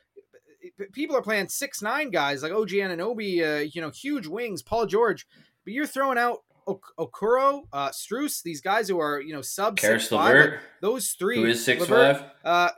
People 0.94 1.16
are 1.16 1.22
playing 1.24 1.50
six 1.50 1.82
nine 1.82 2.12
guys 2.12 2.44
like 2.44 2.52
OG 2.52 2.70
Anunoby, 2.70 3.42
uh, 3.42 3.70
you 3.74 3.82
know, 3.82 3.90
huge 3.90 4.28
wings, 4.28 4.62
Paul 4.62 4.86
George, 4.86 5.26
but 5.66 5.74
you're 5.74 5.88
throwing 5.88 6.18
out 6.20 6.40
Ok- 6.68 6.94
Okoro, 7.00 7.64
uh, 7.74 7.90
Strus, 7.90 8.44
these 8.44 8.62
guys 8.62 8.88
who 8.88 9.00
are 9.00 9.20
you 9.20 9.34
know 9.34 9.42
sub 9.42 9.78
Caris 9.78 10.04
six 10.04 10.10
five. 10.12 10.36
LeVert, 10.36 10.60
Those 10.82 11.10
three, 11.14 11.38
who 11.38 11.46
is 11.46 11.66
six 11.66 11.82
LeVert, 11.82 12.18
five. 12.18 12.26
uh 12.46 12.70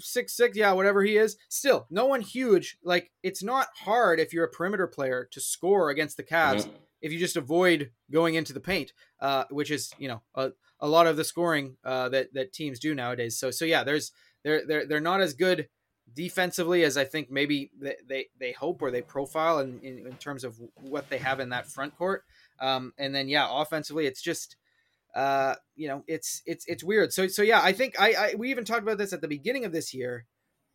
six 0.00 0.36
six 0.36 0.56
yeah 0.56 0.72
whatever 0.72 1.04
he 1.04 1.16
is 1.16 1.36
still 1.48 1.86
no 1.90 2.06
one 2.06 2.20
huge 2.20 2.76
like 2.82 3.12
it's 3.22 3.42
not 3.44 3.68
hard 3.84 4.18
if 4.18 4.32
you're 4.32 4.44
a 4.44 4.50
perimeter 4.50 4.88
player 4.88 5.28
to 5.30 5.40
score 5.40 5.88
against 5.90 6.16
the 6.16 6.24
Cavs 6.24 6.66
Mhm. 6.66 6.70
If 7.00 7.12
you 7.12 7.18
just 7.18 7.36
avoid 7.36 7.90
going 8.10 8.34
into 8.34 8.52
the 8.52 8.60
paint 8.60 8.92
uh 9.20 9.44
which 9.50 9.70
is 9.70 9.92
you 9.98 10.08
know 10.08 10.22
a, 10.34 10.50
a 10.80 10.88
lot 10.88 11.06
of 11.06 11.16
the 11.16 11.24
scoring 11.24 11.76
uh 11.84 12.08
that 12.08 12.32
that 12.34 12.52
teams 12.52 12.78
do 12.78 12.94
nowadays. 12.94 13.38
So 13.38 13.50
so 13.50 13.64
yeah 13.64 13.84
there's 13.84 14.12
they're 14.44 14.66
they're 14.66 14.86
they're 14.86 15.00
not 15.00 15.20
as 15.20 15.34
good 15.34 15.68
defensively 16.14 16.84
as 16.84 16.96
I 16.96 17.04
think 17.04 17.30
maybe 17.30 17.70
they 17.78 17.96
they, 18.08 18.26
they 18.38 18.52
hope 18.52 18.80
or 18.82 18.90
they 18.90 19.02
profile 19.02 19.58
in, 19.60 19.80
in 19.82 20.06
in 20.06 20.14
terms 20.14 20.44
of 20.44 20.58
what 20.80 21.08
they 21.10 21.18
have 21.18 21.40
in 21.40 21.50
that 21.50 21.66
front 21.66 21.96
court. 21.96 22.24
Um 22.60 22.92
and 22.98 23.14
then 23.14 23.28
yeah 23.28 23.46
offensively 23.50 24.06
it's 24.06 24.22
just 24.22 24.56
uh 25.14 25.54
you 25.74 25.88
know 25.88 26.04
it's 26.06 26.42
it's 26.46 26.64
it's 26.66 26.84
weird. 26.84 27.12
So 27.12 27.26
so 27.28 27.42
yeah 27.42 27.60
i 27.62 27.72
think 27.72 28.00
i 28.00 28.12
i 28.12 28.34
we 28.36 28.50
even 28.50 28.64
talked 28.64 28.82
about 28.82 28.98
this 28.98 29.12
at 29.12 29.20
the 29.20 29.28
beginning 29.28 29.64
of 29.64 29.72
this 29.72 29.92
year 29.94 30.26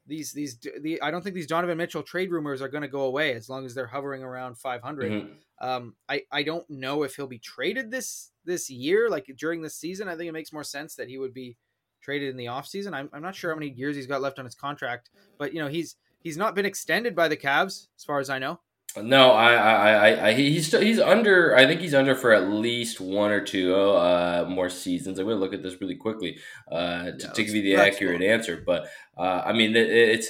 these 0.05 0.33
these 0.33 0.57
the 0.81 1.01
i 1.01 1.09
don't 1.09 1.21
think 1.23 1.33
these 1.35 1.47
donovan 1.47 1.77
mitchell 1.77 2.03
trade 2.03 2.29
rumors 2.31 2.61
are 2.61 2.67
going 2.67 2.81
to 2.81 2.87
go 2.89 3.03
away 3.03 3.33
as 3.33 3.47
long 3.49 3.65
as 3.65 3.73
they're 3.73 3.87
hovering 3.87 4.21
around 4.23 4.57
500 4.57 5.11
Mhm. 5.11 5.29
um 5.61 5.95
i 6.09 6.23
i 6.31 6.43
don't 6.43 6.69
know 6.69 7.03
if 7.03 7.15
he'll 7.15 7.27
be 7.27 7.39
traded 7.39 7.89
this 7.89 8.31
this 8.45 8.69
year 8.69 9.09
like 9.09 9.25
during 9.37 9.61
this 9.61 9.75
season. 9.77 10.09
I 10.09 10.17
think 10.17 10.27
it 10.27 10.33
makes 10.33 10.51
more 10.51 10.65
sense 10.65 10.95
that 10.95 11.07
he 11.07 11.17
would 11.17 11.33
be 11.33 11.55
traded 12.01 12.29
in 12.31 12.35
the 12.37 12.47
offseason 12.47 12.93
I'm, 12.93 13.09
I'm 13.13 13.21
not 13.21 13.35
sure 13.35 13.51
how 13.51 13.57
many 13.57 13.71
years 13.71 13.95
he's 13.95 14.07
got 14.07 14.21
left 14.21 14.37
on 14.39 14.43
his 14.45 14.55
contract 14.55 15.09
but 15.37 15.53
you 15.53 15.61
know 15.61 15.69
he's 15.69 15.95
he's 16.19 16.35
not 16.35 16.53
been 16.55 16.65
extended 16.65 17.15
by 17.15 17.29
the 17.29 17.37
Cavs 17.37 17.87
as 17.97 18.03
far 18.05 18.19
as 18.19 18.29
i 18.29 18.37
know 18.39 18.59
No, 19.01 19.31
I, 19.31 19.53
I, 19.53 19.91
I, 19.91 20.27
I, 20.27 20.33
he's 20.33 20.67
still, 20.67 20.81
he's 20.81 20.99
under. 20.99 21.55
I 21.55 21.65
think 21.65 21.81
he's 21.81 21.95
under 21.95 22.13
for 22.15 22.31
at 22.31 22.49
least 22.49 23.01
one 23.01 23.31
or 23.31 23.41
two 23.41 23.73
uh, 23.75 24.45
more 24.47 24.69
seasons. 24.69 25.17
I'm 25.17 25.25
going 25.25 25.35
to 25.37 25.39
look 25.41 25.53
at 25.53 25.63
this 25.63 25.81
really 25.81 25.95
quickly 25.95 26.37
uh, 26.71 27.05
to, 27.11 27.31
to 27.33 27.43
give 27.43 27.55
you 27.55 27.63
the 27.63 27.75
accurate 27.77 28.21
long. 28.21 28.29
answer. 28.29 28.61
But 28.63 28.87
uh, 29.17 29.41
I 29.45 29.53
mean, 29.53 29.75
it, 29.75 29.89
it's 29.89 30.27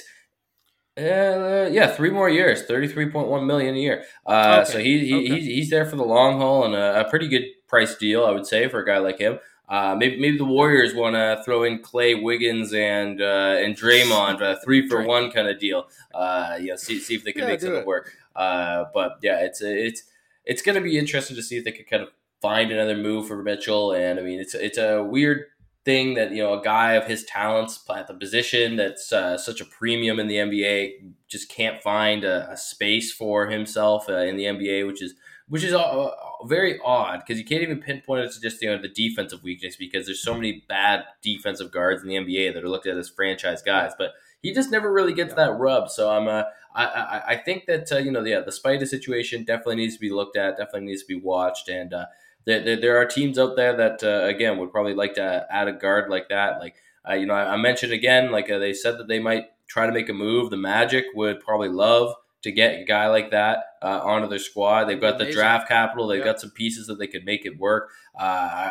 uh, 0.96 1.68
yeah, 1.72 1.88
three 1.88 2.10
more 2.10 2.30
years, 2.30 2.62
thirty 2.64 2.86
three 2.88 3.10
point 3.10 3.28
one 3.28 3.46
million 3.46 3.74
a 3.74 3.78
year. 3.78 4.04
Uh, 4.26 4.60
Okay, 4.62 4.72
So 4.72 4.78
he, 4.78 4.98
he 5.06 5.14
okay. 5.14 5.26
he's 5.40 5.46
he's 5.46 5.70
there 5.70 5.86
for 5.86 5.96
the 5.96 6.04
long 6.04 6.38
haul 6.38 6.64
and 6.64 6.74
a, 6.74 7.00
a 7.06 7.10
pretty 7.10 7.28
good 7.28 7.44
price 7.66 7.96
deal, 7.96 8.24
I 8.24 8.30
would 8.30 8.46
say, 8.46 8.68
for 8.68 8.80
a 8.80 8.86
guy 8.86 8.98
like 8.98 9.18
him. 9.18 9.40
Uh, 9.68 9.96
maybe 9.98 10.20
maybe 10.20 10.36
the 10.36 10.44
Warriors 10.44 10.94
want 10.94 11.14
to 11.16 11.42
throw 11.44 11.64
in 11.64 11.80
Klay 11.80 12.22
Wiggins 12.22 12.72
and 12.74 13.20
uh, 13.20 13.56
and 13.58 13.74
Draymond, 13.76 14.40
a 14.42 14.60
three 14.62 14.86
for 14.88 15.02
one 15.02 15.30
kind 15.30 15.48
of 15.48 15.58
deal. 15.58 15.88
Uh, 16.12 16.58
you 16.60 16.68
know, 16.68 16.76
see 16.76 17.00
see 17.00 17.14
if 17.14 17.24
they 17.24 17.32
can 17.32 17.42
Yeah, 17.42 17.48
make 17.48 17.60
something 17.60 17.80
it. 17.80 17.86
work. 17.86 18.14
Uh, 18.36 18.84
but 18.92 19.18
yeah, 19.22 19.40
it's 19.40 19.60
it's 19.62 20.02
it's 20.44 20.62
going 20.62 20.74
to 20.76 20.80
be 20.80 20.98
interesting 20.98 21.36
to 21.36 21.42
see 21.42 21.56
if 21.56 21.64
they 21.64 21.72
could 21.72 21.88
kind 21.88 22.02
of 22.02 22.10
find 22.42 22.70
another 22.70 22.96
move 22.96 23.26
for 23.28 23.42
Mitchell. 23.42 23.92
And 23.92 24.18
I 24.18 24.22
mean, 24.22 24.40
it's 24.40 24.54
it's 24.54 24.78
a 24.78 25.02
weird 25.02 25.44
thing 25.84 26.14
that 26.14 26.30
you 26.32 26.42
know 26.42 26.58
a 26.58 26.62
guy 26.62 26.92
of 26.94 27.06
his 27.06 27.24
talents 27.24 27.82
at 27.94 28.06
the 28.06 28.14
position 28.14 28.76
that's 28.76 29.12
uh, 29.12 29.36
such 29.36 29.60
a 29.60 29.64
premium 29.64 30.18
in 30.18 30.28
the 30.28 30.36
NBA 30.36 31.12
just 31.28 31.48
can't 31.50 31.82
find 31.82 32.24
a, 32.24 32.50
a 32.50 32.56
space 32.56 33.12
for 33.12 33.48
himself 33.48 34.08
uh, 34.08 34.16
in 34.18 34.36
the 34.36 34.44
NBA, 34.44 34.86
which 34.86 35.02
is 35.02 35.14
which 35.46 35.62
is 35.62 35.74
uh, 35.74 36.08
very 36.46 36.80
odd 36.82 37.20
because 37.20 37.38
you 37.38 37.44
can't 37.44 37.62
even 37.62 37.78
pinpoint 37.78 38.24
it 38.24 38.32
to 38.32 38.40
just 38.40 38.62
you 38.62 38.70
know 38.70 38.80
the 38.80 38.88
defensive 38.88 39.42
weakness 39.42 39.76
because 39.76 40.06
there's 40.06 40.22
so 40.22 40.34
many 40.34 40.64
bad 40.68 41.04
defensive 41.22 41.70
guards 41.70 42.02
in 42.02 42.08
the 42.08 42.14
NBA 42.16 42.54
that 42.54 42.64
are 42.64 42.68
looked 42.68 42.86
at 42.86 42.96
as 42.96 43.08
franchise 43.10 43.62
guys, 43.62 43.92
but 43.98 44.12
he 44.40 44.52
just 44.54 44.70
never 44.70 44.90
really 44.92 45.12
gets 45.14 45.30
Yeah. 45.30 45.46
that 45.46 45.52
rub. 45.52 45.88
So 45.90 46.10
I'm 46.10 46.28
uh, 46.28 46.44
I, 46.74 46.84
I 46.84 47.22
I 47.28 47.36
think 47.36 47.66
that 47.66 47.90
uh, 47.92 47.98
you 47.98 48.10
know 48.10 48.24
yeah 48.24 48.40
the 48.40 48.50
Spida 48.50 48.86
situation 48.86 49.44
definitely 49.44 49.76
needs 49.76 49.94
to 49.94 50.00
be 50.00 50.10
looked 50.10 50.36
at, 50.36 50.56
definitely 50.56 50.88
needs 50.88 51.02
to 51.02 51.08
be 51.08 51.20
watched, 51.20 51.68
and 51.68 51.92
uh, 51.94 52.06
there, 52.46 52.62
there, 52.62 52.76
there 52.76 52.96
are 52.98 53.06
teams 53.06 53.38
out 53.38 53.56
there 53.56 53.76
that 53.76 54.02
uh, 54.02 54.26
again 54.26 54.58
would 54.58 54.72
probably 54.72 54.94
like 54.94 55.14
to 55.14 55.46
add 55.50 55.68
a 55.68 55.72
guard 55.72 56.10
like 56.10 56.28
that. 56.30 56.58
Like 56.60 56.74
uh, 57.08 57.14
you 57.14 57.26
know 57.26 57.34
I, 57.34 57.54
I 57.54 57.56
mentioned 57.56 57.92
again, 57.92 58.30
like 58.32 58.50
uh, 58.50 58.58
they 58.58 58.72
said 58.72 58.98
that 58.98 59.08
they 59.08 59.18
might 59.18 59.44
try 59.66 59.86
to 59.86 59.92
make 59.92 60.08
a 60.08 60.12
move. 60.12 60.50
The 60.50 60.56
Magic 60.56 61.04
would 61.14 61.40
probably 61.40 61.68
love 61.68 62.14
to 62.42 62.52
get 62.52 62.78
a 62.78 62.84
guy 62.84 63.06
like 63.08 63.30
that 63.30 63.58
uh, 63.80 64.00
onto 64.04 64.28
their 64.28 64.38
squad. 64.38 64.84
They've 64.84 65.00
got 65.00 65.16
the 65.18 65.30
draft 65.32 65.66
capital. 65.66 66.06
They've 66.06 66.18
Yeah. 66.18 66.26
got 66.26 66.40
some 66.40 66.50
pieces 66.50 66.86
that 66.88 66.98
they 66.98 67.06
could 67.06 67.24
make 67.24 67.46
it 67.46 67.58
work. 67.58 67.88
Uh, 68.14 68.22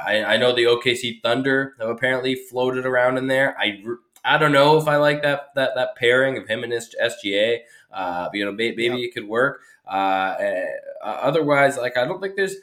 I, 0.06 0.24
I 0.28 0.38
know 0.38 0.54
the 0.54 0.66
OKC 0.66 1.24
Thunder 1.24 1.76
have 1.80 1.90
apparently 1.90 2.36
floated 2.36 2.86
around 2.86 3.18
in 3.18 3.26
there. 3.28 3.58
i 3.60 3.82
I 4.26 4.38
don't 4.38 4.52
know 4.54 4.78
if 4.78 4.88
I 4.88 4.96
like 4.98 5.22
that 5.24 5.50
that 5.56 5.72
that 5.76 5.96
pairing 5.98 6.38
of 6.38 6.48
him 6.48 6.64
and 6.64 6.72
his 6.72 6.96
SGA. 7.02 7.60
Uh, 7.94 8.30
you 8.34 8.44
know, 8.44 8.52
may, 8.52 8.72
maybe 8.72 9.04
it 9.04 9.14
could 9.14 9.28
work. 9.28 9.62
Uh, 9.86 10.36
eh, 10.40 10.66
uh, 11.04 11.20
otherwise, 11.22 11.78
like 11.78 11.98
I 11.98 12.06
don't 12.06 12.22
think 12.22 12.36
there's 12.36 12.56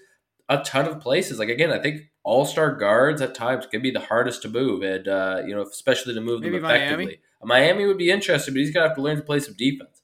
a 0.48 0.58
ton 0.58 0.86
of 0.86 1.00
places. 1.00 1.38
Like 1.38 1.48
again, 1.48 1.70
I 1.70 1.78
think 1.78 2.10
all 2.22 2.44
star 2.44 2.74
guards 2.74 3.22
at 3.22 3.34
times 3.34 3.66
can 3.66 3.82
be 3.82 3.90
the 3.90 4.00
hardest 4.00 4.42
to 4.42 4.48
move, 4.48 4.82
and 4.82 5.06
uh, 5.06 5.42
you 5.46 5.54
know, 5.54 5.62
especially 5.62 6.14
to 6.14 6.20
move 6.20 6.40
Maybe 6.40 6.58
them 6.58 6.64
effectively. 6.64 7.20
Miami 7.42 7.86
would 7.86 7.98
be 7.98 8.10
interested, 8.10 8.52
but 8.52 8.60
he's 8.60 8.72
gonna 8.72 8.88
have 8.88 8.96
to 8.96 9.02
learn 9.02 9.16
to 9.16 9.22
play 9.22 9.40
some 9.40 9.54
defense. 9.54 10.02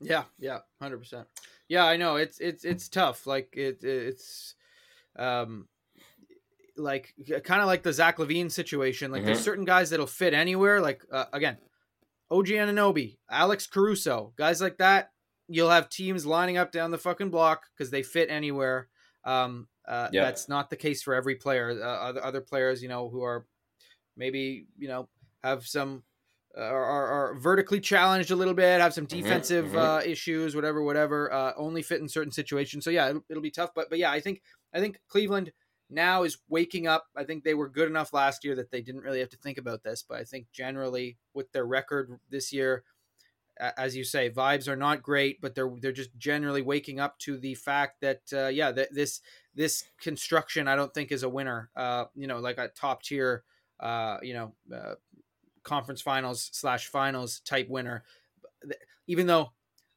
Yeah, 0.00 0.24
yeah, 0.38 0.58
hundred 0.80 0.98
percent. 0.98 1.26
Yeah, 1.68 1.84
I 1.84 1.96
know 1.96 2.16
it's 2.16 2.38
it's 2.38 2.64
it's 2.64 2.88
tough. 2.88 3.26
Like 3.26 3.54
it 3.56 3.84
it's 3.84 4.54
um 5.16 5.68
like 6.76 7.14
kind 7.44 7.60
of 7.60 7.66
like 7.66 7.82
the 7.82 7.92
Zach 7.92 8.18
LaVine 8.18 8.50
situation. 8.50 9.10
Like 9.10 9.20
mm-hmm. 9.20 9.26
there's 9.26 9.40
certain 9.40 9.64
guys 9.64 9.90
that'll 9.90 10.06
fit 10.06 10.34
anywhere. 10.34 10.80
Like 10.80 11.02
uh, 11.10 11.26
again, 11.32 11.58
OG 12.32 12.46
Anunoby, 12.46 13.18
Alex 13.30 13.66
Caruso, 13.66 14.32
guys 14.36 14.60
like 14.60 14.78
that. 14.78 15.10
You'll 15.48 15.70
have 15.70 15.90
teams 15.90 16.24
lining 16.24 16.56
up 16.56 16.72
down 16.72 16.90
the 16.90 16.98
fucking 16.98 17.30
block 17.30 17.64
because 17.76 17.90
they 17.90 18.02
fit 18.02 18.30
anywhere. 18.30 18.88
Um, 19.24 19.68
uh, 19.86 20.08
yeah. 20.12 20.24
That's 20.24 20.48
not 20.48 20.70
the 20.70 20.76
case 20.76 21.02
for 21.02 21.14
every 21.14 21.34
player. 21.34 21.70
Uh, 21.70 21.84
other 21.84 22.24
other 22.24 22.40
players, 22.40 22.82
you 22.82 22.88
know, 22.88 23.08
who 23.10 23.22
are 23.22 23.46
maybe 24.16 24.66
you 24.78 24.88
know 24.88 25.08
have 25.44 25.66
some 25.66 26.04
uh, 26.56 26.62
are, 26.62 26.84
are, 26.84 27.34
vertically 27.38 27.80
challenged 27.80 28.30
a 28.30 28.36
little 28.36 28.54
bit, 28.54 28.80
have 28.80 28.94
some 28.94 29.06
mm-hmm, 29.06 29.22
defensive 29.22 29.66
mm-hmm. 29.66 29.78
uh, 29.78 30.00
issues, 30.00 30.54
whatever, 30.54 30.82
whatever. 30.82 31.32
Uh, 31.32 31.52
only 31.56 31.82
fit 31.82 32.00
in 32.00 32.08
certain 32.08 32.32
situations. 32.32 32.84
So 32.84 32.90
yeah, 32.90 33.08
it'll, 33.08 33.24
it'll, 33.28 33.42
be 33.42 33.50
tough. 33.50 33.70
But 33.74 33.90
but 33.90 33.98
yeah, 33.98 34.10
I 34.10 34.20
think 34.20 34.42
I 34.72 34.80
think 34.80 34.98
Cleveland 35.08 35.52
now 35.92 36.22
is 36.22 36.38
waking 36.48 36.86
up. 36.86 37.06
I 37.16 37.24
think 37.24 37.44
they 37.44 37.54
were 37.54 37.68
good 37.68 37.88
enough 37.88 38.12
last 38.12 38.44
year 38.44 38.54
that 38.56 38.70
they 38.70 38.80
didn't 38.80 39.02
really 39.02 39.20
have 39.20 39.30
to 39.30 39.36
think 39.36 39.58
about 39.58 39.82
this. 39.82 40.04
But 40.06 40.18
I 40.18 40.24
think 40.24 40.46
generally 40.52 41.18
with 41.34 41.52
their 41.52 41.66
record 41.66 42.18
this 42.30 42.52
year, 42.52 42.84
as 43.58 43.94
you 43.96 44.04
say, 44.04 44.30
vibes 44.30 44.66
are 44.66 44.76
not 44.76 45.02
great, 45.02 45.40
but 45.40 45.54
they're 45.54 45.70
they're 45.80 45.92
just 45.92 46.16
generally 46.16 46.62
waking 46.62 46.98
up 47.00 47.18
to 47.20 47.36
the 47.36 47.54
fact 47.54 48.00
that 48.00 48.22
uh, 48.32 48.48
yeah, 48.48 48.72
that 48.72 48.94
this 48.94 49.20
this 49.54 49.84
construction 50.00 50.68
I 50.68 50.76
don't 50.76 50.92
think 50.92 51.12
is 51.12 51.22
a 51.22 51.28
winner. 51.28 51.70
Uh, 51.76 52.06
you 52.14 52.26
know, 52.26 52.38
like 52.38 52.58
a 52.58 52.68
top 52.68 53.02
tier, 53.02 53.44
uh, 53.78 54.18
you 54.22 54.34
know, 54.34 54.54
uh, 54.74 54.94
conference 55.62 56.00
finals 56.00 56.50
slash 56.52 56.86
finals 56.86 57.40
type 57.40 57.68
winner. 57.68 58.04
Even 59.06 59.26
though 59.26 59.52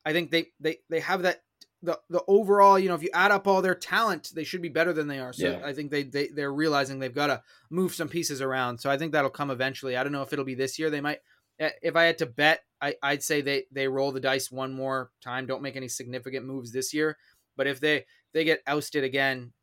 I 0.05 0.13
think 0.13 0.31
they 0.31 0.47
they 0.59 0.79
they 0.89 0.99
have 0.99 1.23
that 1.23 1.41
the 1.85 1.99
the 2.09 2.23
overall, 2.27 2.77
you 2.77 2.89
know, 2.89 2.95
if 2.95 3.03
you 3.03 3.09
add 3.13 3.31
up 3.31 3.47
all 3.47 3.61
their 3.61 3.75
talent, 3.75 4.31
they 4.33 4.43
should 4.43 4.61
be 4.61 4.69
better 4.69 4.93
than 4.93 5.07
they 5.07 5.19
are. 5.19 5.33
So 5.33 5.51
yeah. 5.51 5.61
I 5.63 5.73
think 5.73 5.91
they 5.91 6.03
they 6.03 6.27
they're 6.27 6.53
realizing 6.53 6.99
they've 6.99 7.13
got 7.13 7.27
to 7.27 7.41
move 7.69 7.93
some 7.95 8.09
pieces 8.09 8.41
around. 8.41 8.79
So 8.79 8.89
I 8.89 8.97
think 8.97 9.11
that'll 9.11 9.29
come 9.29 9.51
eventually. 9.51 9.95
I 9.95 10.03
don't 10.03 10.11
know 10.11 10.21
if 10.21 10.33
it'll 10.33 10.45
be 10.45 10.55
this 10.55 10.77
year. 10.77 10.89
They 10.89 11.01
might. 11.01 11.19
Eh, 11.59 11.69
if 11.81 11.95
I 11.95 12.03
had 12.03 12.17
to 12.17 12.25
bet, 12.25 12.61
I, 12.81 12.95
I'd 13.01 13.23
say 13.23 13.41
they 13.41 13.65
they 13.71 13.87
roll 13.87 14.11
the 14.11 14.19
dice 14.19 14.51
one 14.51 14.73
more 14.73 15.11
time. 15.21 15.45
Don't 15.45 15.61
make 15.61 15.77
any 15.77 15.87
significant 15.87 16.45
moves 16.45 16.71
this 16.71 16.93
year. 16.93 17.17
But 17.55 17.67
if 17.67 17.79
they 17.79 18.05
they 18.33 18.43
get 18.43 18.61
ousted 18.67 19.03
again, 19.03 19.53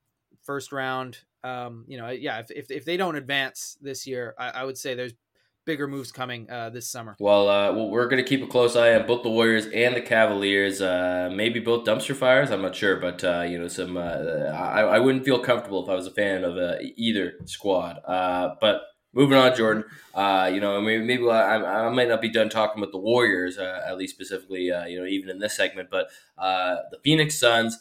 first 0.44 0.72
round, 0.72 1.18
um, 1.44 1.84
you 1.88 1.98
know, 1.98 2.08
yeah, 2.08 2.38
if, 2.38 2.50
if, 2.50 2.70
if 2.70 2.84
they 2.84 2.96
don't 2.96 3.16
advance 3.16 3.76
this 3.80 4.06
year, 4.06 4.34
I, 4.38 4.50
I 4.50 4.64
would 4.64 4.78
say 4.78 4.94
there's 4.94 5.14
bigger 5.64 5.86
moves 5.86 6.12
coming 6.12 6.48
uh, 6.50 6.70
this 6.70 6.88
summer. 6.88 7.16
Well, 7.18 7.48
uh, 7.48 7.72
well, 7.72 7.88
we're 7.88 8.08
going 8.08 8.22
to 8.22 8.28
keep 8.28 8.42
a 8.42 8.46
close 8.46 8.76
eye 8.76 8.94
on 8.94 9.06
both 9.06 9.22
the 9.22 9.30
Warriors 9.30 9.66
and 9.66 9.94
the 9.94 10.00
Cavaliers. 10.00 10.80
Uh, 10.80 11.30
maybe 11.32 11.60
both 11.60 11.86
dumpster 11.86 12.14
fires. 12.16 12.50
I'm 12.50 12.62
not 12.62 12.74
sure, 12.74 12.96
but 12.96 13.22
uh, 13.24 13.42
you 13.42 13.58
know, 13.58 13.68
some 13.68 13.96
uh, 13.96 14.00
I, 14.00 14.82
I 14.82 14.98
wouldn't 14.98 15.24
feel 15.24 15.38
comfortable 15.38 15.82
if 15.82 15.88
I 15.88 15.94
was 15.94 16.06
a 16.06 16.12
fan 16.12 16.44
of 16.44 16.56
uh, 16.56 16.76
either 16.96 17.34
squad. 17.44 18.00
but 18.06 18.82
moving 19.12 19.38
on, 19.38 19.54
Jordan. 19.56 19.84
you 20.16 20.60
know, 20.60 20.80
maybe, 20.80 21.04
maybe 21.04 21.28
I, 21.28 21.86
I, 21.86 21.90
might 21.90 22.08
not 22.08 22.20
be 22.20 22.30
done 22.30 22.48
talking 22.48 22.82
about 22.82 22.92
the 22.92 22.98
Warriors, 22.98 23.58
at 23.58 23.96
least 23.96 24.14
specifically. 24.14 24.64
you 24.64 25.00
know, 25.00 25.06
even 25.06 25.30
in 25.30 25.38
this 25.38 25.56
segment, 25.56 25.90
but 25.90 26.08
the 26.36 26.98
Phoenix 27.02 27.38
Suns. 27.38 27.78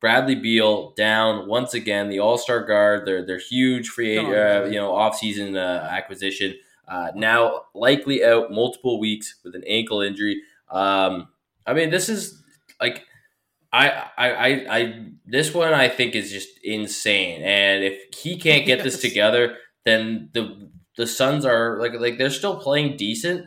Bradley 0.00 0.34
Beal 0.34 0.90
down 0.98 1.48
once 1.48 1.72
again. 1.72 2.10
The 2.10 2.18
All 2.18 2.36
Star 2.36 2.62
guard, 2.62 3.06
their 3.06 3.24
their 3.24 3.38
huge 3.38 3.88
free, 3.88 4.18
uh, 4.18 4.66
you 4.66 4.74
know, 4.74 4.92
offseason 4.92 5.56
uh, 5.56 5.86
acquisition. 5.86 6.56
Uh, 6.86 7.10
now 7.14 7.62
likely 7.74 8.24
out 8.24 8.52
multiple 8.52 9.00
weeks 9.00 9.36
with 9.44 9.54
an 9.54 9.64
ankle 9.66 10.00
injury. 10.00 10.42
Um, 10.70 11.28
I 11.66 11.72
mean, 11.72 11.90
this 11.90 12.08
is 12.08 12.42
like 12.80 13.04
I, 13.72 13.88
I, 14.16 14.30
I, 14.30 14.78
I, 14.78 15.06
this 15.26 15.52
one 15.52 15.74
I 15.74 15.88
think 15.88 16.14
is 16.14 16.30
just 16.30 16.48
insane. 16.62 17.42
And 17.42 17.82
if 17.82 18.14
he 18.14 18.36
can't 18.36 18.64
get 18.66 18.78
yes. 18.78 18.84
this 18.84 19.00
together, 19.00 19.56
then 19.84 20.30
the 20.32 20.70
the 20.96 21.06
Suns 21.08 21.44
are 21.44 21.78
like 21.80 21.94
like 21.94 22.18
they're 22.18 22.30
still 22.30 22.56
playing 22.56 22.96
decent, 22.96 23.46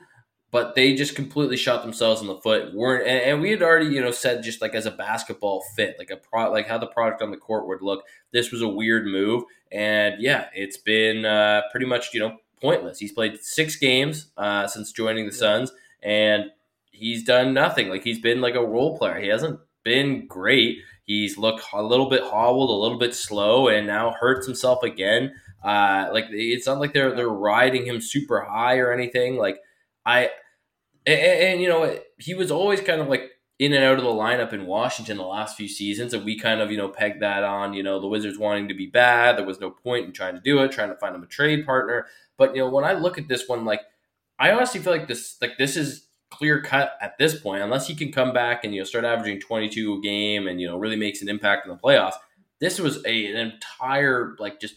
but 0.52 0.76
they 0.76 0.96
just 0.96 1.16
completely 1.16 1.56
shot 1.56 1.82
themselves 1.82 2.20
in 2.20 2.28
the 2.28 2.36
foot. 2.36 2.74
weren't 2.74 3.08
and, 3.08 3.22
and, 3.22 3.42
we 3.42 3.52
had 3.52 3.64
already 3.64 3.88
you 3.88 4.02
know 4.02 4.12
said 4.12 4.44
just 4.44 4.62
like 4.62 4.76
as 4.76 4.86
a 4.86 4.92
basketball 4.92 5.64
fit, 5.76 5.96
like 5.98 6.12
a 6.12 6.18
pro, 6.18 6.52
like 6.52 6.68
how 6.68 6.78
the 6.78 6.88
product 6.88 7.22
on 7.22 7.32
the 7.32 7.38
court 7.38 7.68
would 7.68 7.82
look. 7.82 8.04
This 8.34 8.52
was 8.52 8.62
a 8.62 8.68
weird 8.68 9.06
move, 9.06 9.46
and 9.72 10.16
yeah, 10.20 10.48
it's 10.54 10.78
been 10.78 11.24
uh, 11.24 11.62
pretty 11.72 11.86
much 11.86 12.14
you 12.14 12.20
know 12.20 12.38
pointless. 12.62 13.00
He's 13.00 13.12
played 13.12 13.42
six 13.42 13.76
games 13.76 14.28
uh, 14.38 14.68
since 14.68 14.92
joining 14.92 15.26
the 15.26 15.32
Suns, 15.32 15.72
and 16.02 16.46
he's 16.92 17.24
done 17.24 17.54
nothing. 17.54 17.90
Like 17.90 18.04
he's 18.04 18.20
been 18.20 18.42
like 18.42 18.56
a 18.56 18.66
role 18.66 18.98
player. 18.98 19.20
He 19.20 19.28
hasn't 19.28 19.60
been 19.84 20.28
great. 20.28 20.80
He's 21.04 21.38
looked 21.38 21.64
a 21.72 21.82
little 21.82 22.10
bit 22.10 22.24
hobbled, 22.24 22.70
a 22.70 22.74
little 22.74 22.98
bit 22.98 23.16
slow, 23.16 23.70
and 23.70 23.88
now 23.88 24.16
hurts 24.20 24.46
himself 24.46 24.84
again. 24.84 25.34
Uh, 25.64 26.10
like 26.12 26.26
it's 26.30 26.68
not 26.68 26.80
like 26.80 26.94
they're 26.94 27.16
they're 27.16 27.30
riding 27.30 27.86
him 27.86 28.02
super 28.02 28.42
high 28.42 28.78
or 28.78 28.92
anything. 28.92 29.38
Like 29.38 29.60
I, 30.06 30.30
and, 31.06 31.20
and 31.20 31.62
you 31.62 31.70
know 31.70 31.98
he 32.18 32.34
was 32.34 32.52
always 32.52 32.82
kind 32.82 33.02
of 33.02 33.08
like 33.08 33.32
in 33.60 33.74
and 33.74 33.84
out 33.84 33.98
of 33.98 34.04
the 34.04 34.10
lineup 34.10 34.54
in 34.54 34.66
Washington 34.68 35.18
the 35.18 35.24
last 35.24 35.58
few 35.58 35.68
seasons, 35.68 36.14
and 36.14 36.24
we 36.24 36.38
kind 36.38 36.62
of 36.62 36.72
you 36.72 36.78
know 36.78 36.90
pegged 36.90 37.22
that 37.22 37.44
on 37.44 37.74
you 37.74 37.84
know 37.84 38.00
the 38.00 38.08
Wizards 38.08 38.38
wanting 38.38 38.68
to 38.68 38.74
be 38.74 38.88
bad. 38.88 39.38
There 39.38 39.46
was 39.46 39.60
no 39.60 39.72
point 39.72 40.06
in 40.06 40.14
trying 40.14 40.36
to 40.36 40.42
do 40.42 40.60
it, 40.60 40.72
trying 40.72 40.90
to 40.90 40.98
find 40.98 41.16
him 41.16 41.24
a 41.24 41.28
trade 41.28 41.66
partner. 41.66 42.06
But 42.38 42.56
you 42.56 42.62
know 42.62 42.70
when 42.70 42.84
I 42.84 42.94
look 42.94 43.18
at 43.18 43.28
this 43.28 43.48
one, 43.48 43.66
like 43.66 43.82
I 44.40 44.52
honestly 44.52 44.80
feel 44.80 44.94
like 44.94 45.08
this 45.08 45.38
like 45.42 45.58
this 45.58 45.76
is 45.76 46.08
clear 46.30 46.62
cut 46.62 46.94
at 47.02 47.18
this 47.18 47.40
point, 47.40 47.64
unless 47.64 47.88
he 47.88 47.96
can 47.96 48.12
come 48.12 48.34
back 48.34 48.64
and 48.64 48.74
you 48.74 48.82
know 48.82 48.86
start 48.86 49.06
averaging 49.06 49.40
twenty 49.40 49.70
two 49.70 49.96
a 49.96 50.02
game 50.02 50.48
and 50.48 50.62
you 50.62 50.68
know 50.68 50.78
really 50.78 50.96
makes 50.96 51.22
an 51.22 51.30
impact 51.30 51.66
in 51.66 51.72
the 51.72 51.78
playoffs. 51.78 52.16
This 52.60 52.80
was 52.80 53.04
a, 53.06 53.26
an 53.28 53.38
entire 53.38 54.36
like 54.40 54.60
just 54.60 54.76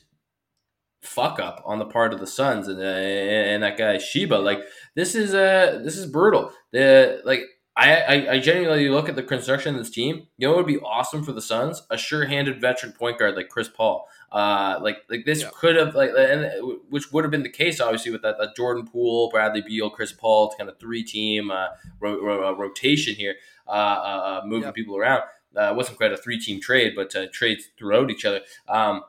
fuck 1.02 1.40
up 1.40 1.62
on 1.64 1.78
the 1.78 1.86
part 1.86 2.12
of 2.12 2.20
the 2.20 2.26
Suns 2.26 2.68
and, 2.68 2.78
uh, 2.78 2.82
and 2.82 3.62
that 3.62 3.78
guy 3.78 3.96
Ishbia. 3.96 4.42
Like 4.42 4.60
this 4.94 5.14
is 5.14 5.34
uh 5.34 5.80
this 5.84 5.96
is 5.96 6.06
brutal. 6.06 6.52
The 6.72 7.20
like 7.24 7.42
I, 7.76 7.94
I, 7.96 8.32
I 8.32 8.38
genuinely 8.40 8.88
look 8.88 9.08
at 9.08 9.16
the 9.16 9.22
construction 9.22 9.74
of 9.74 9.80
this 9.80 9.90
team. 9.90 10.26
You 10.36 10.48
know, 10.48 10.54
it 10.54 10.56
would 10.58 10.66
be 10.66 10.80
awesome 10.80 11.22
for 11.22 11.32
the 11.32 11.40
Suns, 11.40 11.82
a 11.88 11.96
sure-handed 11.96 12.60
veteran 12.60 12.92
point 12.92 13.18
guard 13.18 13.36
like 13.36 13.48
Chris 13.48 13.68
Paul. 13.68 14.06
Uh, 14.32 14.78
like 14.80 14.98
like 15.08 15.24
this 15.24 15.42
yeah. 15.42 15.50
could 15.52 15.74
have 15.74 15.94
like, 15.94 16.10
and 16.16 16.78
which 16.88 17.12
would 17.12 17.24
have 17.24 17.32
been 17.32 17.42
the 17.42 17.48
case 17.48 17.80
obviously 17.80 18.12
with 18.12 18.22
that, 18.22 18.36
that 18.38 18.54
Jordan 18.56 18.86
Poole, 18.86 19.28
Bradley 19.28 19.62
Beal, 19.62 19.90
Chris 19.90 20.12
Paul, 20.12 20.54
kind 20.56 20.70
of 20.70 20.78
three-team 20.78 21.50
uh, 21.50 21.68
ro- 21.98 22.22
ro- 22.22 22.48
uh, 22.48 22.52
rotation 22.52 23.14
here, 23.14 23.34
uh, 23.66 23.70
uh, 23.70 23.74
uh 23.74 24.40
moving 24.44 24.68
yeah. 24.68 24.72
people 24.72 24.96
around. 24.96 25.22
Uh, 25.56 25.70
it 25.70 25.74
wasn't 25.74 25.96
quite 25.96 26.12
a 26.12 26.16
three-team 26.16 26.60
trade, 26.60 26.92
but 26.94 27.12
trades 27.32 27.70
throughout 27.76 28.08
each 28.08 28.24
other. 28.24 28.40
Um, 28.68 29.02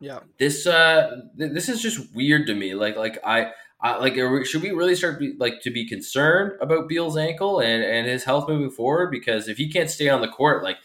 yeah, 0.00 0.20
this 0.38 0.66
uh, 0.66 1.22
th- 1.38 1.52
this 1.52 1.68
is 1.68 1.80
just 1.80 2.12
weird 2.14 2.46
to 2.48 2.54
me. 2.54 2.74
Like 2.74 2.96
like 2.96 3.18
I 3.24 3.52
uh, 3.82 3.98
like, 4.00 4.14
should 4.46 4.62
we 4.62 4.70
really 4.70 4.94
start 4.94 5.18
be, 5.18 5.34
like 5.38 5.60
to 5.60 5.70
be 5.70 5.86
concerned 5.86 6.52
about 6.60 6.88
Beal's 6.88 7.16
ankle 7.16 7.60
and, 7.60 7.84
and 7.84 8.06
his 8.06 8.24
health 8.24 8.48
moving 8.48 8.70
forward? 8.70 9.10
Because 9.10 9.48
if 9.48 9.58
he 9.58 9.70
can't 9.70 9.90
stay 9.90 10.08
on 10.08 10.22
the 10.22 10.28
court, 10.28 10.64
like 10.64 10.78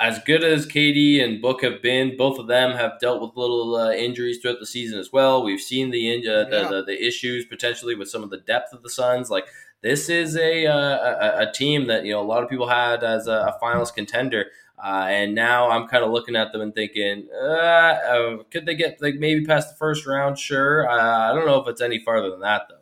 as 0.00 0.18
good 0.20 0.44
as 0.44 0.66
KD 0.66 1.22
and 1.22 1.40
Book 1.40 1.62
have 1.62 1.82
been, 1.82 2.16
both 2.16 2.38
of 2.38 2.46
them 2.46 2.72
have 2.72 2.98
dealt 3.00 3.20
with 3.20 3.36
little 3.36 3.76
uh, 3.76 3.92
injuries 3.92 4.38
throughout 4.38 4.60
the 4.60 4.66
season 4.66 4.98
as 4.98 5.12
well. 5.12 5.42
We've 5.42 5.60
seen 5.60 5.90
the, 5.90 6.10
uh, 6.10 6.18
yeah. 6.18 6.44
the, 6.44 6.68
the, 6.68 6.82
the 6.84 7.06
issues 7.06 7.44
potentially 7.44 7.94
with 7.94 8.08
some 8.08 8.22
of 8.22 8.30
the 8.30 8.38
depth 8.38 8.72
of 8.72 8.82
the 8.82 8.90
Suns. 8.90 9.30
Like 9.30 9.46
this 9.82 10.08
is 10.08 10.36
a, 10.36 10.66
uh, 10.66 11.42
a, 11.42 11.48
a 11.48 11.52
team 11.52 11.86
that 11.86 12.04
you 12.04 12.12
know 12.12 12.20
a 12.20 12.24
lot 12.24 12.42
of 12.42 12.48
people 12.48 12.68
had 12.68 13.04
as 13.04 13.26
a, 13.26 13.32
a 13.32 13.58
finals 13.60 13.90
contender. 13.90 14.46
Uh, 14.82 15.06
and 15.08 15.34
now 15.34 15.70
I'm 15.70 15.88
kind 15.88 16.04
of 16.04 16.10
looking 16.10 16.36
at 16.36 16.52
them 16.52 16.60
and 16.60 16.74
thinking, 16.74 17.28
uh, 17.34 17.46
uh, 17.46 18.42
could 18.50 18.66
they 18.66 18.74
get 18.74 19.00
like 19.00 19.14
maybe 19.14 19.44
past 19.44 19.70
the 19.70 19.76
first 19.76 20.06
round? 20.06 20.38
Sure. 20.38 20.88
Uh, 20.88 21.30
I 21.30 21.34
don't 21.34 21.46
know 21.46 21.60
if 21.60 21.68
it's 21.68 21.80
any 21.80 21.98
farther 21.98 22.30
than 22.30 22.40
that 22.40 22.62
though. 22.68 22.76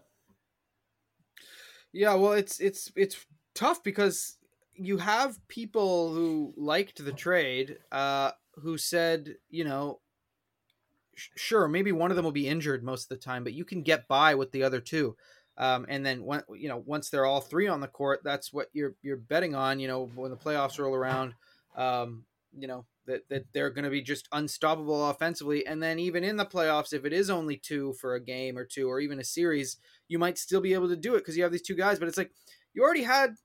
Yeah, 1.92 2.14
well, 2.14 2.32
it's 2.32 2.58
it's 2.58 2.90
it's 2.96 3.24
tough 3.54 3.84
because 3.84 4.36
you 4.76 4.98
have 4.98 5.36
people 5.48 6.12
who 6.12 6.52
liked 6.56 7.04
the 7.04 7.12
trade, 7.12 7.78
uh, 7.92 8.32
who 8.56 8.78
said, 8.78 9.36
you 9.50 9.64
know, 9.64 10.00
sure, 11.14 11.68
maybe 11.68 11.92
one 11.92 12.10
of 12.10 12.16
them 12.16 12.24
will 12.24 12.32
be 12.32 12.48
injured 12.48 12.82
most 12.82 13.04
of 13.04 13.08
the 13.08 13.24
time, 13.24 13.44
but 13.44 13.52
you 13.52 13.64
can 13.64 13.82
get 13.82 14.08
by 14.08 14.34
with 14.34 14.52
the 14.52 14.62
other 14.62 14.80
two. 14.80 15.16
Um, 15.56 15.86
and 15.88 16.04
then 16.04 16.24
when 16.24 16.42
you 16.56 16.68
know 16.68 16.82
once 16.84 17.10
they're 17.10 17.26
all 17.26 17.40
three 17.40 17.68
on 17.68 17.80
the 17.80 17.86
court, 17.86 18.22
that's 18.24 18.52
what 18.52 18.68
you're 18.72 18.96
you're 19.02 19.16
betting 19.16 19.54
on. 19.54 19.78
You 19.78 19.86
know 19.86 20.10
when 20.14 20.30
the 20.30 20.36
playoffs 20.36 20.78
roll 20.78 20.94
around, 20.94 21.34
um, 21.76 22.24
you 22.58 22.66
know 22.66 22.84
that 23.06 23.28
that 23.28 23.44
they're 23.52 23.70
going 23.70 23.84
to 23.84 23.90
be 23.90 24.02
just 24.02 24.28
unstoppable 24.32 25.10
offensively. 25.10 25.64
And 25.66 25.80
then 25.80 26.00
even 26.00 26.24
in 26.24 26.36
the 26.36 26.46
playoffs, 26.46 26.92
if 26.92 27.04
it 27.04 27.12
is 27.12 27.30
only 27.30 27.56
two 27.56 27.92
for 28.00 28.14
a 28.14 28.20
game 28.20 28.58
or 28.58 28.64
two 28.64 28.88
or 28.88 28.98
even 28.98 29.20
a 29.20 29.24
series, 29.24 29.76
you 30.08 30.18
might 30.18 30.38
still 30.38 30.60
be 30.60 30.74
able 30.74 30.88
to 30.88 30.96
do 30.96 31.14
it 31.14 31.18
because 31.18 31.36
you 31.36 31.44
have 31.44 31.52
these 31.52 31.62
two 31.62 31.76
guys. 31.76 32.00
But 32.00 32.08
it's 32.08 32.18
like 32.18 32.32
you 32.72 32.82
already 32.82 33.04
had 33.04 33.36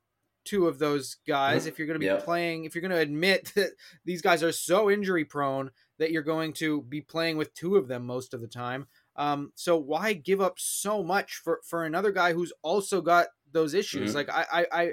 two 0.50 0.68
of 0.68 0.80
those 0.80 1.18
guys. 1.28 1.68
If 1.68 1.78
you're 1.78 1.86
going 1.86 1.96
to 1.96 2.00
be 2.00 2.08
yeah. 2.08 2.20
playing, 2.20 2.66
if 2.66 2.74
you're 2.74 2.82
going 2.82 2.92
to 2.92 2.98
admit 2.98 3.52
that 3.56 3.72
these 4.04 4.22
guys 4.22 4.42
are 4.42 4.52
so 4.52 4.90
injury 4.90 5.24
prone 5.24 5.70
that 6.00 6.12
you're 6.12 6.24
going 6.24 6.54
to 6.54 6.82
be 6.84 7.02
playing 7.02 7.38
with 7.38 7.54
two 7.54 7.76
of 7.76 7.88
them 7.88 8.06
most 8.06 8.34
of 8.34 8.42
the 8.42 8.48
time. 8.48 8.88
Um, 9.16 9.52
so 9.54 9.78
why 9.78 10.14
give 10.14 10.42
up 10.42 10.56
so 10.58 11.04
much 11.04 11.36
for 11.36 11.60
for 11.64 11.84
another 11.84 12.12
guy 12.12 12.34
who's 12.34 12.54
also 12.64 13.02
got 13.02 13.28
those 13.52 13.74
issues? 13.74 14.16
Mm-hmm. 14.16 14.18
Like 14.18 14.30
I, 14.30 14.46
I, 14.52 14.82
I 14.82 14.92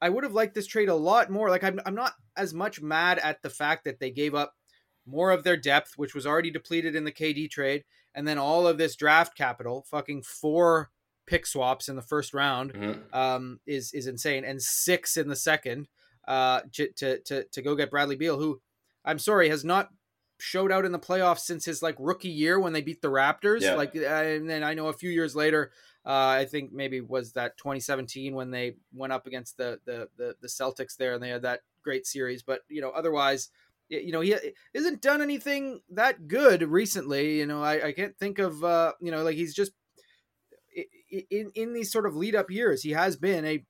I 0.00 0.08
would 0.10 0.24
have 0.24 0.34
liked 0.34 0.54
this 0.54 0.66
trade 0.66 0.88
a 0.88 0.94
lot 0.94 1.30
more. 1.30 1.48
Like 1.48 1.64
I'm 1.64 1.80
I'm 1.86 1.94
not 1.94 2.12
as 2.36 2.52
much 2.52 2.82
mad 2.82 3.18
at 3.18 3.40
the 3.42 3.50
fact 3.50 3.84
that 3.84 4.00
they 4.00 4.10
gave 4.10 4.34
up 4.34 4.54
more 5.06 5.30
of 5.30 5.42
their 5.42 5.56
depth, 5.56 5.94
which 5.96 6.14
was 6.14 6.26
already 6.26 6.50
depleted 6.50 6.94
in 6.94 7.04
the 7.04 7.12
KD 7.12 7.50
trade, 7.50 7.84
and 8.14 8.28
then 8.28 8.36
all 8.36 8.66
of 8.66 8.76
this 8.76 8.96
draft 8.96 9.36
capital, 9.36 9.86
fucking 9.88 10.22
four 10.22 10.90
pick 11.28 11.46
swaps 11.46 11.88
in 11.88 11.96
the 11.96 12.02
first 12.02 12.32
round, 12.34 12.72
Mhm. 12.74 13.14
um, 13.14 13.60
is 13.66 13.92
is 13.92 14.06
insane, 14.06 14.44
and 14.44 14.62
six 14.62 15.16
in 15.16 15.28
the 15.28 15.36
second, 15.36 15.88
uh, 16.26 16.60
to 16.72 16.90
to 16.92 17.18
to, 17.20 17.44
to 17.44 17.62
go 17.62 17.74
get 17.76 17.90
Bradley 17.90 18.16
Beal, 18.16 18.38
who 18.38 18.60
I'm 19.04 19.18
sorry 19.18 19.48
has 19.48 19.64
not 19.64 19.90
showed 20.40 20.70
out 20.70 20.84
in 20.84 20.92
the 20.92 20.98
playoffs 20.98 21.40
since 21.40 21.64
his 21.64 21.82
like 21.82 21.96
rookie 21.98 22.28
year 22.28 22.60
when 22.60 22.72
they 22.72 22.80
beat 22.80 23.02
the 23.02 23.08
Raptors. 23.10 23.62
Yeah. 23.62 23.74
Like, 23.74 23.94
and 23.96 24.48
then 24.48 24.62
I 24.62 24.72
know 24.74 24.86
a 24.86 24.92
few 24.92 25.10
years 25.10 25.34
later, 25.34 25.72
uh, 26.06 26.10
I 26.40 26.44
think 26.44 26.72
maybe 26.72 27.00
was 27.00 27.32
that 27.32 27.56
2017 27.56 28.34
when 28.34 28.52
they 28.52 28.76
went 28.94 29.12
up 29.12 29.26
against 29.26 29.56
the 29.56 29.80
the 29.84 30.08
the, 30.16 30.36
the 30.40 30.46
Celtics 30.48 30.96
there 30.96 31.14
and 31.14 31.22
they 31.22 31.30
had 31.30 31.42
that 31.42 31.62
great 31.82 32.06
series. 32.06 32.42
But 32.42 32.60
you 32.68 32.80
know, 32.80 32.90
otherwise, 32.90 33.50
you 33.88 34.12
know, 34.12 34.20
he 34.20 34.36
isn't 34.74 35.00
done 35.00 35.22
anything 35.22 35.80
that 35.90 36.28
good 36.28 36.62
recently. 36.62 37.38
You 37.38 37.46
know, 37.46 37.62
I, 37.62 37.86
I 37.88 37.92
can't 37.92 38.16
think 38.16 38.38
of 38.38 38.62
uh, 38.62 38.92
you 39.00 39.10
know, 39.10 39.22
like 39.24 39.34
he's 39.36 39.54
just 39.54 39.72
in 41.10 41.50
in 41.54 41.72
these 41.72 41.92
sort 41.92 42.06
of 42.06 42.16
lead 42.16 42.34
up 42.34 42.50
years, 42.50 42.82
he 42.82 42.90
has 42.90 43.16
been 43.16 43.44
a 43.44 43.64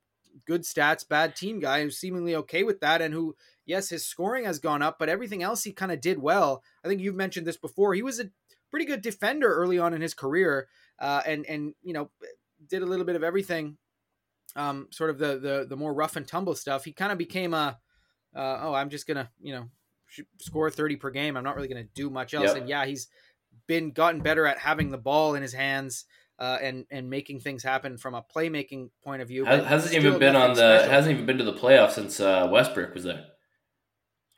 good 0.45 0.63
stats, 0.63 1.07
bad 1.07 1.35
team 1.35 1.59
guy 1.59 1.83
who's 1.83 1.97
seemingly 1.97 2.35
okay 2.35 2.63
with 2.63 2.79
that, 2.81 3.01
and 3.01 3.13
who, 3.13 3.35
yes, 3.65 3.89
his 3.89 4.05
scoring 4.05 4.45
has 4.45 4.59
gone 4.59 4.81
up, 4.81 4.97
but 4.99 5.09
everything 5.09 5.43
else 5.43 5.63
he 5.63 5.71
kind 5.71 5.91
of 5.91 6.01
did 6.01 6.19
well. 6.19 6.63
I 6.83 6.87
think 6.87 7.01
you've 7.01 7.15
mentioned 7.15 7.47
this 7.47 7.57
before. 7.57 7.93
He 7.93 8.01
was 8.01 8.19
a 8.19 8.29
pretty 8.69 8.85
good 8.85 9.01
defender 9.01 9.53
early 9.53 9.79
on 9.79 9.93
in 9.93 10.01
his 10.01 10.13
career, 10.13 10.67
uh, 10.99 11.21
and 11.25 11.45
and 11.45 11.73
you 11.81 11.93
know 11.93 12.11
did 12.67 12.81
a 12.81 12.85
little 12.85 13.05
bit 13.05 13.15
of 13.15 13.23
everything. 13.23 13.77
Um, 14.55 14.87
sort 14.91 15.09
of 15.09 15.19
the 15.19 15.37
the 15.39 15.65
the 15.69 15.77
more 15.77 15.93
rough 15.93 16.15
and 16.15 16.27
tumble 16.27 16.55
stuff. 16.55 16.85
He 16.85 16.91
kind 16.91 17.11
of 17.11 17.17
became 17.17 17.53
a, 17.53 17.77
uh, 18.35 18.59
oh, 18.61 18.73
I'm 18.73 18.89
just 18.89 19.07
gonna 19.07 19.29
you 19.41 19.53
know 19.53 19.69
score 20.39 20.69
30 20.71 20.95
per 20.95 21.11
game. 21.11 21.37
I'm 21.37 21.43
not 21.43 21.55
really 21.55 21.67
gonna 21.67 21.83
do 21.83 22.09
much 22.09 22.33
else. 22.33 22.47
Yep. 22.47 22.57
And 22.57 22.69
yeah, 22.69 22.85
he's 22.85 23.07
been 23.67 23.91
gotten 23.91 24.21
better 24.21 24.45
at 24.45 24.57
having 24.57 24.89
the 24.89 24.97
ball 24.97 25.35
in 25.35 25.41
his 25.41 25.53
hands. 25.53 26.05
Uh, 26.39 26.57
and 26.61 26.85
and 26.89 27.09
making 27.09 27.41
things 27.41 27.63
happen 27.63 27.97
from 27.97 28.15
a 28.15 28.23
playmaking 28.33 28.89
point 29.03 29.21
of 29.21 29.27
view. 29.27 29.43
Hasn't 29.43 29.93
even 29.93 30.17
been 30.19 30.37
on 30.37 30.51
the 30.53 30.77
special. 30.79 30.91
hasn't 30.91 31.13
even 31.13 31.25
been 31.25 31.37
to 31.37 31.43
the 31.43 31.53
playoffs 31.53 31.91
since 31.91 32.19
uh, 32.21 32.47
Westbrook 32.49 32.93
was 32.93 33.03
there. 33.03 33.25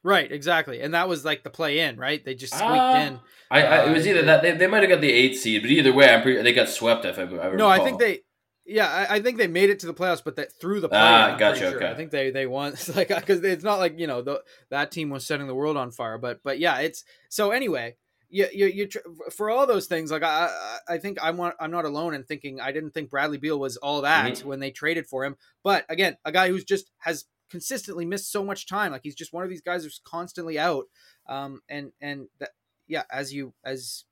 Right, 0.03 0.31
exactly, 0.31 0.81
and 0.81 0.95
that 0.95 1.07
was 1.07 1.23
like 1.23 1.43
the 1.43 1.51
play 1.51 1.79
in, 1.79 1.97
right? 1.97 2.25
They 2.25 2.33
just 2.33 2.53
squeaked 2.55 2.69
Ah, 2.73 3.05
in. 3.05 3.19
I, 3.51 3.61
I 3.61 3.85
it 3.85 3.93
was 3.93 4.07
Uh, 4.07 4.09
either 4.09 4.23
that 4.23 4.41
they, 4.41 4.51
they 4.53 4.65
might 4.65 4.81
have 4.81 4.89
got 4.89 5.01
the 5.01 5.11
eighth 5.11 5.39
seed, 5.39 5.61
but 5.61 5.69
either 5.69 5.93
way, 5.93 6.09
I'm 6.09 6.23
pretty, 6.23 6.41
they 6.41 6.53
got 6.53 6.69
swept. 6.69 7.05
If 7.05 7.19
I, 7.19 7.23
I 7.23 7.55
No, 7.55 7.67
I 7.69 7.83
think 7.83 7.99
they, 7.99 8.21
yeah, 8.65 8.87
I, 8.87 9.17
I 9.17 9.21
think 9.21 9.37
they 9.37 9.45
made 9.45 9.69
it 9.69 9.77
to 9.81 9.85
the 9.85 9.93
playoffs, 9.93 10.23
but 10.23 10.37
that 10.37 10.59
through 10.59 10.79
the 10.79 10.89
play. 10.89 10.97
Ah, 10.97 11.35
gotcha, 11.37 11.59
sure. 11.59 11.75
okay. 11.75 11.87
I 11.91 11.93
think 11.93 12.09
they 12.09 12.31
they 12.31 12.47
won. 12.47 12.71
It's 12.73 12.95
like 12.95 13.09
because 13.09 13.43
it's 13.43 13.63
not 13.63 13.77
like 13.77 13.99
you 13.99 14.07
know 14.07 14.23
the, 14.23 14.41
that 14.71 14.89
team 14.91 15.11
was 15.11 15.23
setting 15.23 15.45
the 15.45 15.53
world 15.53 15.77
on 15.77 15.91
fire, 15.91 16.17
but 16.17 16.39
but 16.43 16.57
yeah, 16.57 16.79
it's 16.79 17.03
so 17.29 17.51
anyway. 17.51 17.95
You, 18.33 18.47
you, 18.53 18.65
you 18.67 18.87
tr- 18.87 18.99
for 19.31 19.49
all 19.49 19.67
those 19.67 19.87
things 19.87 20.09
like 20.09 20.23
I 20.23 20.47
I 20.87 20.93
I 20.95 20.97
think 20.97 21.17
I'm 21.21 21.35
not, 21.37 21.55
I'm 21.59 21.69
not 21.71 21.83
alone 21.85 22.13
in 22.13 22.23
thinking 22.23 22.61
I 22.61 22.71
didn't 22.71 22.91
think 22.91 23.09
Bradley 23.09 23.37
Beal 23.37 23.59
was 23.59 23.75
all 23.77 24.01
that 24.01 24.33
Mhm. 24.35 24.45
when 24.45 24.59
they 24.61 24.71
traded 24.71 25.05
for 25.05 25.25
him 25.25 25.35
but 25.63 25.85
again 25.89 26.17
a 26.23 26.31
guy 26.31 26.47
who's 26.47 26.63
just 26.63 26.89
has 26.99 27.25
consistently 27.49 28.05
missed 28.05 28.31
so 28.31 28.43
much 28.45 28.65
time 28.67 28.93
like 28.93 29.01
he's 29.03 29.15
just 29.15 29.33
one 29.33 29.43
of 29.43 29.49
these 29.49 29.61
guys 29.61 29.83
who's 29.83 29.99
constantly 30.05 30.57
out 30.57 30.85
um 31.27 31.61
and 31.67 31.91
and 31.99 32.29
that 32.39 32.51
yeah 32.87 33.03
as 33.11 33.33
you 33.33 33.53
as 33.65 34.05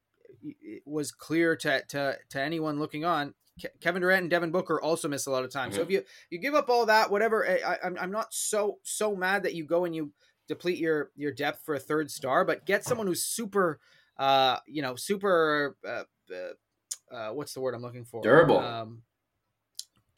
it 0.43 0.83
was 0.85 1.11
clear 1.13 1.55
to 1.55 1.81
to 1.87 2.17
to 2.29 2.41
anyone 2.41 2.77
looking 2.77 3.05
on 3.05 3.33
Kevin 3.81 4.01
Durant 4.01 4.21
and 4.23 4.29
Devin 4.29 4.51
Booker 4.51 4.79
also 4.81 5.09
miss 5.09 5.25
a 5.25 5.31
lot 5.31 5.43
of 5.43 5.51
time. 5.51 5.71
So 5.73 5.79
Mhm. 5.79 5.83
if 5.83 5.89
you 5.91 6.03
you 6.29 6.37
give 6.39 6.55
up 6.55 6.69
all 6.69 6.85
that, 6.85 7.11
whatever, 7.11 7.45
I, 7.45 7.55
I, 7.73 7.77
I'm 7.83 7.97
I'm 7.99 8.11
not 8.11 8.33
so 8.33 8.79
so 8.83 9.15
mad 9.15 9.43
that 9.43 9.53
you 9.53 9.65
go 9.65 9.83
and 9.85 9.93
you 9.95 10.11
deplete 10.47 10.77
your 10.77 11.11
your 11.15 11.31
depth 11.33 11.61
for 11.65 11.75
a 11.75 11.79
third 11.79 12.09
star, 12.09 12.45
but 12.45 12.65
get 12.65 12.85
someone 12.85 13.05
who's 13.07 13.23
super, 13.23 13.79
uh, 14.19 14.57
you 14.67 14.81
know, 14.81 14.95
super, 14.95 15.75
uh, 15.87 16.03
uh, 16.31 17.15
uh 17.15 17.29
what's 17.33 17.53
the 17.53 17.61
word 17.61 17.73
I'm 17.73 17.81
looking 17.81 18.05
for? 18.05 18.21
Durable. 18.21 18.59
Um, 18.59 19.01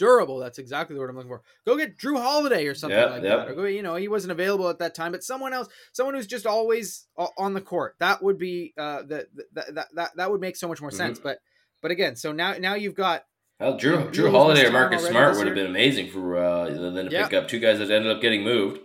durable. 0.02 0.40
That's 0.40 0.58
exactly 0.58 0.96
the 0.96 1.00
word 1.00 1.12
I'm 1.12 1.16
looking 1.16 1.30
for. 1.30 1.44
Go 1.66 1.78
get 1.78 1.98
Jrue 1.98 2.20
Holiday 2.20 2.66
or 2.66 2.74
something 2.74 2.98
Yep, 2.98 3.10
like 3.12 3.24
yep. 3.24 3.38
that. 3.38 3.50
Or 3.50 3.54
go, 3.54 3.64
you 3.66 3.84
know, 3.84 3.96
he 3.96 4.08
wasn't 4.08 4.32
available 4.32 4.68
at 4.68 4.80
that 4.80 4.96
time, 4.96 5.12
but 5.12 5.24
someone 5.24 5.54
else, 5.54 5.68
someone 5.94 6.16
who's 6.16 6.26
just 6.26 6.48
always 6.48 7.06
on 7.38 7.54
the 7.54 7.62
court. 7.62 7.96
That 8.00 8.24
would 8.24 8.40
be 8.40 8.74
uh 8.78 9.04
that 9.04 9.28
that 9.54 9.90
that 9.94 10.12
that, 10.16 10.32
would 10.32 10.42
make 10.42 10.56
so 10.56 10.68
much 10.68 10.82
more 10.82 10.90
sense. 10.90 11.20
Mm-hmm. 11.20 11.28
But 11.28 11.40
but 11.84 11.92
again, 11.92 12.16
so 12.16 12.32
now 12.32 12.54
now 12.54 12.74
you've 12.74 12.96
got 12.96 13.26
Hell, 13.60 13.78
Jrue 13.78 14.12
Jrue 14.12 14.32
Holiday 14.32 14.66
or 14.66 14.72
Marcus 14.72 15.06
Smart 15.06 15.38
would 15.38 15.46
have 15.46 15.56
been 15.56 15.68
amazing 15.68 16.10
for 16.10 16.36
uh, 16.36 16.66
than 16.66 16.96
to 16.96 17.10
pick 17.12 17.34
up 17.34 17.48
two 17.48 17.60
guys 17.60 17.78
that 17.78 17.92
ended 17.92 18.12
up 18.12 18.20
getting 18.20 18.44
moved. 18.44 18.80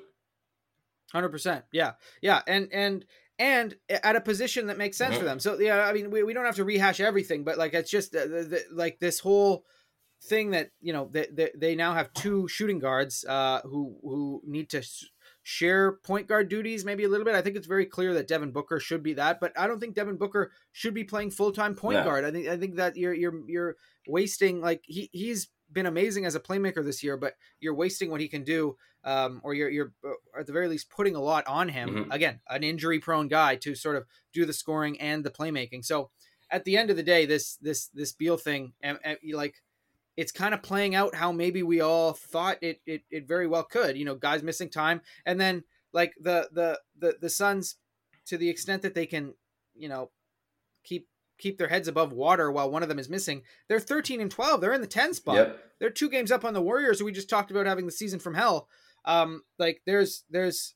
Hundred 1.13 1.31
percent. 1.31 1.65
Yeah, 1.73 1.93
yeah, 2.21 2.43
and 2.47 2.69
and 2.73 3.07
and 3.39 3.75
at 3.89 4.17
a 4.17 4.21
position 4.21 4.67
that 4.69 4.79
makes 4.79 4.97
sense 4.97 5.15
Mhm. 5.15 5.19
for 5.19 5.25
them. 5.25 5.39
So 5.41 5.59
yeah, 5.59 5.87
I 5.87 5.93
mean, 5.93 6.11
we, 6.11 6.23
we 6.23 6.33
don't 6.33 6.45
have 6.45 6.57
to 6.57 6.65
rehash 6.65 7.01
everything, 7.01 7.45
but 7.45 7.59
like 7.59 7.75
it's 7.75 7.91
just 7.91 8.15
uh, 8.15 8.21
the, 8.27 8.43
the, 8.45 8.65
like 8.73 8.99
this 8.99 9.21
whole 9.21 9.65
thing 10.25 10.51
that 10.53 10.71
you 10.81 10.93
know 10.93 11.09
they, 11.13 11.27
they, 11.33 11.51
they 11.57 11.75
now 11.75 11.93
have 11.95 12.13
two 12.15 12.49
shooting 12.49 12.79
guards 12.79 13.25
uh, 13.29 13.61
who 13.65 13.97
who 14.03 14.43
need 14.47 14.71
to 14.71 14.83
share 15.43 15.93
point 16.05 16.27
guard 16.27 16.49
duties 16.49 16.85
maybe 16.85 17.05
a 17.05 17.09
little 17.09 17.25
bit. 17.25 17.35
I 17.35 17.43
think 17.43 17.57
it's 17.57 17.67
very 17.69 17.87
clear 17.87 18.15
that 18.15 18.27
Devin 18.27 18.51
Booker 18.51 18.81
should 18.81 19.03
be 19.03 19.15
that, 19.15 19.39
but 19.41 19.53
I 19.59 19.67
don't 19.67 19.79
think 19.79 19.95
Devin 19.95 20.17
Booker 20.17 20.51
should 20.73 20.95
be 20.95 21.05
playing 21.05 21.31
full 21.31 21.53
time 21.53 21.75
point 21.75 21.99
No. 21.99 22.05
guard. 22.05 22.25
I 22.25 22.31
think 22.31 22.49
I 22.49 22.57
think 22.57 22.77
that 22.77 22.97
you're 22.97 23.15
you're 23.15 23.43
you're 23.49 23.77
wasting 24.09 24.61
like 24.61 24.83
he 24.87 25.09
he's 25.13 25.49
been 25.77 25.87
amazing 25.87 26.25
as 26.25 26.35
a 26.35 26.41
playmaker 26.41 26.83
this 26.83 27.03
year, 27.05 27.17
but 27.17 27.35
you're 27.61 27.75
wasting 27.75 28.11
what 28.11 28.23
he 28.23 28.29
can 28.29 28.43
do 28.43 28.77
um, 29.05 29.41
or 29.45 29.55
you're 29.55 29.69
you're 29.69 29.93
uh, 30.05 30.41
at 30.41 30.47
the 30.47 30.53
very 30.53 30.69
least 30.69 30.91
putting 30.91 31.15
a 31.15 31.21
lot 31.21 31.47
on 31.47 31.69
him. 31.69 31.89
Mhm. 31.91 32.15
Again, 32.15 32.41
an 32.49 32.65
injury 32.65 32.99
prone 32.99 33.29
guy 33.29 33.57
to 33.57 33.75
sort 33.75 33.97
of 33.97 34.05
do 34.33 34.45
the 34.45 34.53
scoring 34.53 35.01
and 35.01 35.23
the 35.23 35.31
playmaking. 35.31 35.85
So 35.85 36.11
at 36.51 36.65
the 36.65 36.77
end 36.77 36.91
of 36.91 36.97
the 36.97 37.03
day, 37.03 37.27
this 37.27 37.57
this 37.57 37.89
this 37.89 38.13
Beal 38.13 38.37
thing, 38.39 38.73
and, 38.81 38.99
and 39.05 39.19
like, 39.33 39.63
it's 40.17 40.33
kind 40.33 40.55
of 40.55 40.63
playing 40.63 40.95
out 40.95 41.15
how 41.15 41.31
maybe 41.31 41.63
we 41.63 41.81
all 41.81 42.15
thought 42.15 42.59
it, 42.63 42.81
it 42.87 43.03
it 43.11 43.29
very 43.29 43.47
well 43.47 43.65
could. 43.65 43.97
You 43.97 44.07
know, 44.07 44.17
guys 44.17 44.43
missing 44.43 44.71
time, 44.71 45.03
and 45.25 45.39
then 45.41 45.63
like 45.93 46.15
the 46.21 46.49
the 46.53 46.81
the 46.99 47.17
the 47.21 47.31
Suns, 47.31 47.77
to 48.27 48.39
the 48.39 48.49
extent 48.49 48.83
that 48.83 48.95
they 48.95 49.07
can, 49.07 49.35
you 49.75 49.89
know, 49.89 50.11
keep 50.85 51.07
keep 51.39 51.59
their 51.59 51.69
heads 51.69 51.89
above 51.89 52.13
water 52.13 52.51
while 52.51 52.71
one 52.71 52.83
of 52.83 52.89
them 52.89 52.99
is 52.99 53.09
missing. 53.09 53.43
They're 53.69 53.79
13 53.81 54.21
and 54.21 54.31
12. 54.31 54.61
They're 54.61 54.73
in 54.73 54.81
the 54.81 54.87
10 54.87 55.15
spot 55.15 55.37
Yep. 55.37 55.65
they're 55.79 55.91
two 55.91 56.09
games 56.09 56.33
up 56.33 56.45
on 56.45 56.55
the 56.55 56.63
Warriors, 56.63 56.99
who 56.99 57.05
we 57.05 57.13
just 57.13 57.29
talked 57.31 57.51
about 57.51 57.67
having 57.67 57.87
the 57.87 57.93
season 57.93 58.19
from 58.19 58.35
hell. 58.35 58.69
Um, 59.05 59.43
like 59.59 59.83
there's 59.87 60.25
there's 60.31 60.75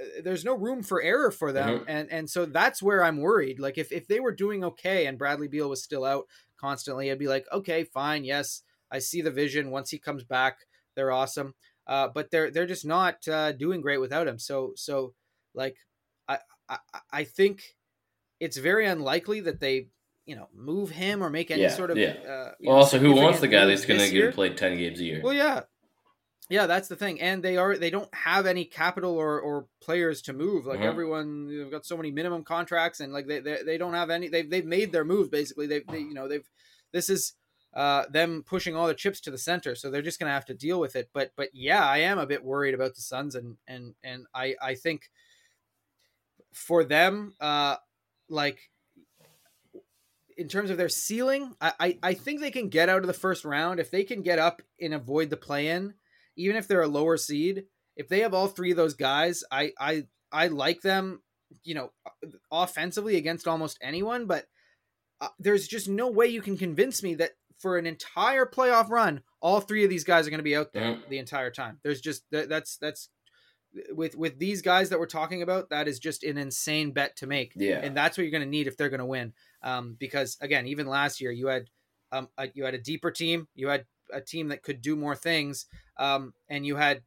uh, 0.00 0.22
there's 0.22 0.44
no 0.44 0.54
room 0.54 0.82
for 0.82 1.02
error 1.02 1.30
for 1.30 1.52
them, 1.52 1.80
Mhm. 1.80 1.84
and 1.88 2.10
and 2.12 2.30
so 2.30 2.46
that's 2.46 2.82
where 2.82 3.04
I'm 3.04 3.18
worried. 3.20 3.58
Like 3.60 3.76
if 3.78 3.92
if 3.92 4.06
they 4.06 4.20
were 4.20 4.32
doing 4.32 4.64
okay 4.64 5.06
and 5.06 5.18
Bradley 5.18 5.48
Beal 5.48 5.68
was 5.68 5.82
still 5.82 6.04
out 6.04 6.26
constantly, 6.56 7.10
I'd 7.10 7.18
be 7.18 7.28
like, 7.28 7.46
okay, 7.52 7.84
fine, 7.84 8.24
yes, 8.24 8.62
I 8.90 8.98
see 8.98 9.20
the 9.20 9.30
vision. 9.30 9.70
Once 9.70 9.90
he 9.90 9.98
comes 9.98 10.24
back, 10.24 10.60
they're 10.94 11.12
awesome. 11.12 11.54
Uh, 11.86 12.08
but 12.08 12.30
they're 12.30 12.50
they're 12.50 12.66
just 12.66 12.86
not 12.86 13.26
uh, 13.28 13.52
doing 13.52 13.80
great 13.82 13.98
without 14.00 14.26
him. 14.28 14.38
So 14.38 14.72
so 14.76 15.14
like 15.54 15.76
I 16.28 16.38
I, 16.68 16.78
I 17.10 17.24
think 17.24 17.76
it's 18.40 18.56
very 18.56 18.86
unlikely 18.86 19.40
that 19.40 19.60
they 19.60 19.88
you 20.26 20.36
know 20.36 20.48
move 20.54 20.90
him 20.90 21.22
or 21.22 21.30
make 21.30 21.50
any 21.50 21.62
Yeah, 21.62 21.76
sort 21.76 21.90
of 21.90 21.98
yeah. 21.98 22.14
uh, 22.28 22.52
Well, 22.60 22.70
know, 22.70 22.76
also, 22.76 22.98
who 22.98 23.14
wants 23.14 23.40
the 23.40 23.48
guy 23.48 23.64
that's 23.66 23.86
going 23.86 24.00
to 24.00 24.10
get 24.10 24.34
played 24.34 24.56
ten 24.56 24.76
games 24.76 25.00
a 25.00 25.04
year? 25.04 25.22
Well, 25.22 25.34
yeah, 25.34 25.62
yeah, 26.48 26.66
that's 26.66 26.88
the 26.88 26.96
thing, 26.96 27.20
and 27.20 27.42
they 27.44 27.56
are 27.56 27.76
they 27.76 27.90
don't 27.90 28.12
have 28.14 28.44
any 28.46 28.64
capital 28.64 29.16
or, 29.16 29.40
or 29.40 29.68
players 29.80 30.20
to 30.22 30.32
move. 30.32 30.66
Like 30.66 30.80
Mhm. 30.80 30.84
everyone, 30.84 31.46
they've 31.46 31.70
got 31.70 31.86
so 31.86 31.96
many 31.96 32.10
minimum 32.10 32.42
contracts, 32.44 33.00
and 33.00 33.12
like 33.12 33.26
they, 33.28 33.38
they 33.40 33.62
they 33.62 33.78
don't 33.78 33.94
have 33.94 34.10
any. 34.10 34.28
They've 34.28 34.50
they've 34.50 34.64
made 34.66 34.90
their 34.90 35.04
move 35.04 35.30
basically. 35.30 35.68
They've 35.68 35.86
they, 35.86 36.00
you 36.00 36.14
know 36.14 36.26
they've 36.26 36.48
this 36.92 37.08
is 37.08 37.34
uh 37.72 38.06
them 38.10 38.42
pushing 38.44 38.74
all 38.74 38.88
the 38.88 38.94
chips 38.94 39.20
to 39.20 39.30
the 39.30 39.38
center, 39.38 39.76
so 39.76 39.90
they're 39.90 40.02
just 40.02 40.18
gonna 40.18 40.32
have 40.32 40.46
to 40.46 40.54
deal 40.54 40.80
with 40.80 40.96
it. 40.96 41.10
But 41.12 41.30
but 41.36 41.50
yeah, 41.52 41.84
I 41.86 41.98
am 41.98 42.18
a 42.18 42.26
bit 42.26 42.42
worried 42.42 42.74
about 42.74 42.96
the 42.96 43.02
Suns, 43.02 43.36
and 43.36 43.56
and 43.68 43.94
and 44.02 44.26
I 44.34 44.56
I 44.60 44.74
think 44.74 45.08
for 46.52 46.84
them, 46.84 47.34
uh, 47.40 47.76
like 48.30 48.58
in 50.36 50.48
terms 50.48 50.70
of 50.70 50.76
their 50.78 50.88
ceiling, 50.88 51.54
I, 51.60 51.72
I, 51.78 51.98
I 52.02 52.14
think 52.14 52.40
they 52.40 52.50
can 52.50 52.68
get 52.68 52.88
out 52.88 53.00
of 53.02 53.06
the 53.06 53.12
first 53.12 53.44
round 53.44 53.78
if 53.80 53.90
they 53.90 54.04
can 54.04 54.22
get 54.22 54.38
up 54.38 54.62
and 54.80 54.94
avoid 54.94 55.28
the 55.30 55.36
play 55.36 55.68
in, 55.68 55.94
even 56.36 56.56
if 56.56 56.66
they're 56.66 56.80
a 56.82 56.88
lower 56.88 57.16
seed. 57.16 57.64
If 57.96 58.08
they 58.08 58.20
have 58.20 58.32
all 58.32 58.46
three 58.46 58.70
of 58.70 58.76
those 58.78 58.94
guys, 58.94 59.44
I 59.50 59.72
I 59.78 60.04
I 60.32 60.46
like 60.46 60.80
them, 60.80 61.20
you 61.64 61.74
know, 61.74 61.90
offensively 62.50 63.16
against 63.16 63.46
almost 63.46 63.78
anyone. 63.82 64.26
But 64.26 64.46
uh, 65.20 65.28
there's 65.38 65.68
just 65.68 65.88
no 65.88 66.08
way 66.10 66.26
you 66.28 66.40
can 66.40 66.56
convince 66.56 67.02
me 67.02 67.16
that 67.16 67.32
for 67.58 67.76
an 67.76 67.84
entire 67.86 68.46
playoff 68.46 68.88
run, 68.88 69.22
all 69.42 69.60
three 69.60 69.84
of 69.84 69.90
these 69.90 70.04
guys 70.04 70.26
are 70.26 70.30
going 70.30 70.38
to 70.38 70.44
be 70.44 70.56
out 70.56 70.72
there 70.72 70.94
Mhm. 70.94 71.08
the 71.10 71.18
entire 71.18 71.50
time. 71.50 71.78
There's 71.82 72.00
just 72.00 72.22
that, 72.30 72.48
that's 72.48 72.78
that's 72.78 73.10
with 73.92 74.16
with 74.16 74.38
these 74.38 74.62
guys 74.62 74.88
that 74.90 74.98
we're 74.98 75.06
talking 75.06 75.42
about. 75.42 75.70
That 75.70 75.88
is 75.88 75.98
just 75.98 76.24
an 76.24 76.38
insane 76.38 76.92
bet 76.92 77.16
to 77.16 77.26
make 77.26 77.52
Yeah. 77.56 77.80
and 77.80 77.96
that's 77.96 78.16
what 78.16 78.24
you're 78.24 78.30
going 78.32 78.42
to 78.42 78.48
need 78.48 78.66
if 78.66 78.76
they're 78.76 78.88
going 78.88 79.00
to 79.00 79.06
win. 79.06 79.32
Um, 79.62 79.96
because 79.98 80.36
again, 80.40 80.66
even 80.66 80.86
last 80.86 81.20
year 81.20 81.30
you 81.30 81.46
had 81.48 81.70
um, 82.12 82.28
a, 82.38 82.48
you 82.54 82.64
had 82.64 82.74
a 82.74 82.78
deeper 82.78 83.10
team, 83.10 83.46
you 83.54 83.68
had 83.68 83.84
a 84.12 84.20
team 84.20 84.48
that 84.48 84.62
could 84.62 84.82
do 84.82 84.96
more 84.96 85.14
things, 85.14 85.66
um, 85.96 86.34
and 86.48 86.66
you 86.66 86.76
had 86.76 87.02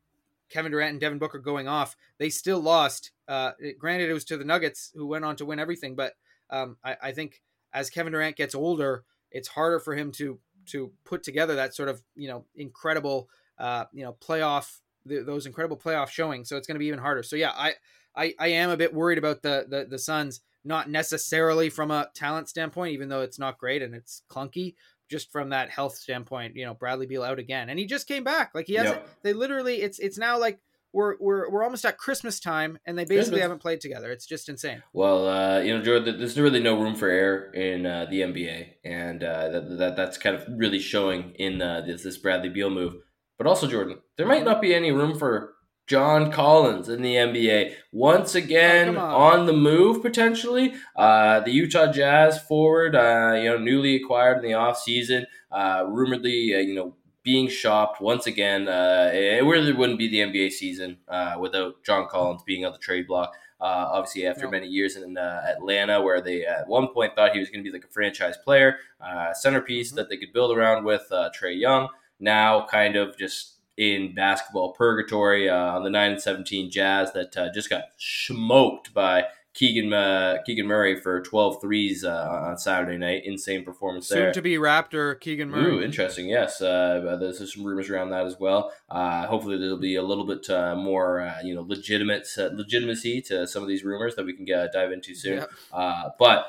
Kevin 0.50 0.72
Durant 0.72 0.92
and 0.92 1.02
Devin 1.02 1.18
Booker 1.20 1.40
going 1.40 1.68
off, 1.68 1.98
they 2.20 2.30
still 2.30 2.60
lost. 2.60 3.12
Uh, 3.28 3.52
granted, 3.80 4.10
it 4.10 4.14
was 4.14 4.24
to 4.26 4.38
the 4.38 4.46
Nuggets 4.46 4.92
who 4.96 5.08
went 5.08 5.26
on 5.26 5.36
to 5.38 5.46
win 5.46 5.60
everything, 5.60 5.96
but 5.96 6.14
um, 6.50 6.78
I, 6.84 6.96
I 7.02 7.12
think 7.12 7.42
as 7.74 7.90
Kevin 7.90 8.14
Durant 8.14 8.36
gets 8.38 8.54
older, 8.54 9.04
it's 9.32 9.48
harder 9.50 9.80
for 9.80 9.96
him 9.96 10.12
to 10.14 10.40
to 10.68 10.94
put 11.04 11.24
together 11.24 11.56
that 11.56 11.76
sort 11.76 11.90
of 11.90 12.02
you 12.16 12.28
know 12.30 12.46
incredible 12.56 13.28
uh, 13.58 13.86
you 13.92 14.04
know 14.04 14.14
playoff 14.14 14.80
th- 15.08 15.26
those 15.26 15.46
incredible 15.46 15.78
playoff 15.78 16.10
showings. 16.10 16.50
So 16.50 16.58
it's 16.58 16.68
going 16.68 16.76
to 16.76 16.80
be 16.80 16.88
even 16.88 17.00
harder. 17.00 17.24
So 17.24 17.36
yeah, 17.36 17.52
I, 17.56 17.74
I 18.16 18.34
I 18.40 18.48
am 18.50 18.70
a 18.70 18.78
bit 18.78 18.94
worried 18.94 19.18
about 19.18 19.42
the 19.42 19.66
the 19.68 19.86
the 19.86 20.00
Suns, 20.00 20.42
not 20.64 20.90
necessarily 20.90 21.70
from 21.70 21.92
a 21.92 22.10
talent 22.16 22.50
standpoint, 22.50 22.94
even 22.94 23.10
though 23.10 23.22
it's 23.22 23.40
not 23.40 23.58
great 23.58 23.82
and 23.82 23.96
it's 23.96 24.24
clunky. 24.30 24.76
Just 25.10 25.32
from 25.32 25.50
that 25.50 25.70
health 25.70 25.96
standpoint, 25.96 26.56
you 26.56 26.66
know, 26.66 26.74
Bradley 26.74 27.06
Beal 27.06 27.24
out 27.24 27.38
again, 27.38 27.70
and 27.70 27.78
he 27.78 27.86
just 27.86 28.08
came 28.08 28.24
back. 28.24 28.52
Like 28.56 28.66
he 28.66 28.76
hasn't. 28.76 28.96
Yep. 28.96 29.10
They 29.22 29.34
literally, 29.34 29.82
it's 29.82 30.00
it's 30.00 30.18
now 30.18 30.40
like 30.40 30.60
we're 30.94 31.16
we're 31.20 31.50
we're 31.50 31.64
almost 31.64 31.86
at 31.86 31.98
Christmas 31.98 32.40
time, 32.40 32.78
and 32.86 32.98
they 32.98 33.04
basically 33.04 33.18
Christmas. 33.18 33.42
haven't 33.42 33.62
played 33.62 33.82
together. 33.82 34.12
It's 34.12 34.26
just 34.26 34.48
insane. 34.48 34.84
Well, 34.94 35.28
uh, 35.28 35.60
you 35.60 35.76
know, 35.76 35.84
Jordan, 35.84 36.18
there's 36.18 36.40
really 36.40 36.62
no 36.62 36.80
room 36.80 36.96
for 36.96 37.10
error 37.10 37.52
in 37.52 37.86
uh, 37.86 38.06
the 38.10 38.22
NBA, 38.22 38.68
and 38.86 39.24
uh, 39.24 39.50
that, 39.50 39.78
that 39.78 39.96
that's 39.98 40.18
kind 40.18 40.36
of 40.36 40.44
really 40.56 40.80
showing 40.80 41.32
in 41.36 41.62
uh, 41.62 41.82
this 41.82 42.04
this 42.04 42.18
Bradley 42.18 42.50
Beal 42.50 42.70
move. 42.70 43.03
But 43.38 43.48
also, 43.48 43.68
Jordan, 43.68 44.00
there 44.18 44.28
might 44.28 44.46
not 44.46 44.62
be 44.62 44.74
any 44.74 44.92
room 44.92 45.18
for 45.18 45.54
John 45.86 46.32
Collins 46.32 46.88
in 46.88 47.02
the 47.02 47.16
NBA 47.16 47.74
once 47.92 48.36
again 48.36 48.96
oh, 48.96 49.02
on. 49.02 49.40
on. 49.40 49.46
the 49.48 49.54
move 49.54 50.02
potentially. 50.02 50.74
Uh, 50.96 51.42
the 51.42 51.52
Utah 51.52 51.92
Jazz 51.92 52.42
forward, 52.42 52.96
uh, 52.96 53.34
you 53.36 53.50
know, 53.50 53.58
newly 53.58 53.96
acquired 53.96 54.38
in 54.38 54.44
the 54.44 54.56
offseason, 54.56 55.26
uh, 55.52 55.84
rumoredly, 55.88 56.56
uh, 56.56 56.60
you 56.60 56.74
know, 56.74 56.96
being 57.24 57.48
shopped 57.48 58.02
once 58.02 58.28
again. 58.28 58.68
Uh, 58.68 59.10
it 59.14 59.44
really 59.44 59.74
wouldn't 59.74 60.00
be 60.00 60.10
the 60.10 60.20
NBA 60.20 60.52
season 60.52 60.98
uh, 61.08 61.36
without 61.40 61.84
John 61.84 62.08
Collins 62.08 62.44
being 62.44 62.66
on 62.66 62.72
the 62.72 62.78
trade 62.78 63.08
block. 63.08 63.34
Uh, 63.64 63.88
obviously, 63.94 64.28
after 64.28 64.50
many 64.50 64.68
years 64.68 64.98
in 64.98 65.18
uh, 65.18 65.42
Atlanta, 65.48 66.02
where 66.02 66.20
they 66.20 66.46
at 66.46 66.68
one 66.68 66.90
point 66.90 67.16
thought 67.16 67.32
he 67.32 67.40
was 67.40 67.50
going 67.50 67.64
to 67.64 67.70
be 67.70 67.74
like 67.74 67.86
a 67.86 67.94
franchise 67.94 68.36
player, 68.44 68.76
uh, 69.00 69.34
centerpiece 69.34 69.88
mm-hmm. 69.88 69.96
that 69.96 70.10
they 70.10 70.18
could 70.18 70.34
build 70.34 70.56
around 70.56 70.84
with 70.84 71.04
uh, 71.12 71.30
Trae 71.34 71.58
Young. 71.58 71.88
Now, 72.24 72.66
kind 72.66 72.96
of 72.96 73.18
just 73.18 73.58
in 73.78 74.14
basketball 74.16 74.74
purgatory 74.74 75.50
on 75.50 75.84
the 75.84 75.90
nine 75.90 76.12
and 76.12 76.22
seventeen 76.22 76.72
Jazz 76.72 77.14
that 77.14 77.34
just 77.54 77.70
got 77.70 77.84
smoked 77.98 78.94
by 78.94 79.26
Keegan 79.54 79.94
uh, 79.94 80.38
Keegan 80.46 80.66
Murray 80.66 81.00
for 81.00 81.22
12 81.22 81.62
threes 81.62 82.04
uh, 82.04 82.44
on 82.48 82.58
Saturday 82.58 82.98
night. 82.98 83.22
Insane 83.26 83.64
performance 83.64 84.08
Soon 84.08 84.18
there. 84.18 84.34
to 84.34 84.42
be 84.42 84.56
Raptor 84.56 85.20
Keegan 85.20 85.52
Murray. 85.52 85.76
Ooh, 85.76 85.82
interesting. 85.82 86.28
Yes, 86.28 86.60
uh, 86.60 87.18
there's 87.20 87.54
some 87.54 87.64
rumors 87.64 87.88
around 87.90 88.10
that 88.10 88.26
as 88.26 88.40
well. 88.40 88.74
Uh, 88.90 89.28
hopefully, 89.28 89.60
there'll 89.60 89.78
be 89.78 89.96
a 89.96 90.02
little 90.02 90.26
bit 90.26 90.50
uh, 90.50 90.76
more 90.76 91.22
uh, 91.22 91.40
you 91.44 91.54
know 91.54 91.62
legitimate 91.62 92.28
legitimacy 92.38 93.22
to 93.22 93.46
some 93.46 93.62
of 93.62 93.70
these 93.70 93.84
rumors 93.84 94.16
that 94.16 94.26
we 94.26 94.34
can 94.34 94.44
get, 94.44 94.74
dive 94.74 94.92
into 94.92 95.14
soon. 95.14 95.46
But 95.72 96.48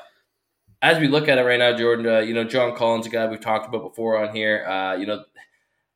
as 0.81 0.99
we 0.99 1.07
look 1.07 1.27
at 1.27 1.37
it 1.37 1.43
right 1.43 1.59
now, 1.59 1.77
Jordan, 1.77 2.27
you 2.27 2.33
know 2.33 2.43
John 2.43 2.75
Collins, 2.75 3.05
a 3.05 3.09
guy 3.09 3.27
we've 3.27 3.39
talked 3.39 3.67
about 3.67 3.83
before 3.83 4.17
on 4.17 4.35
here. 4.35 4.65
you 4.99 5.05
know, 5.05 5.25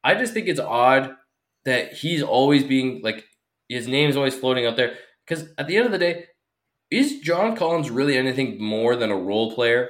I 0.04 0.16
just 0.16 0.34
think 0.34 0.48
it's 0.48 0.60
odd 0.60 1.16
that 1.66 1.94
he's 1.94 2.24
always 2.24 2.64
being 2.64 3.02
like 3.04 3.26
his 3.68 3.88
name 3.88 4.10
is 4.10 4.18
always 4.18 4.36
floating 4.36 4.66
out 4.66 4.78
there 4.78 4.96
because 5.28 5.50
at 5.58 5.68
the 5.68 5.78
end 5.78 5.86
of 5.86 5.92
the 5.92 5.98
day 5.98 6.26
is 6.92 7.20
John 7.20 7.56
Collins 7.56 7.90
really 7.90 8.18
anything 8.18 8.62
more 8.62 8.96
than 8.96 9.12
a 9.12 9.16
role 9.16 9.54
player? 9.54 9.90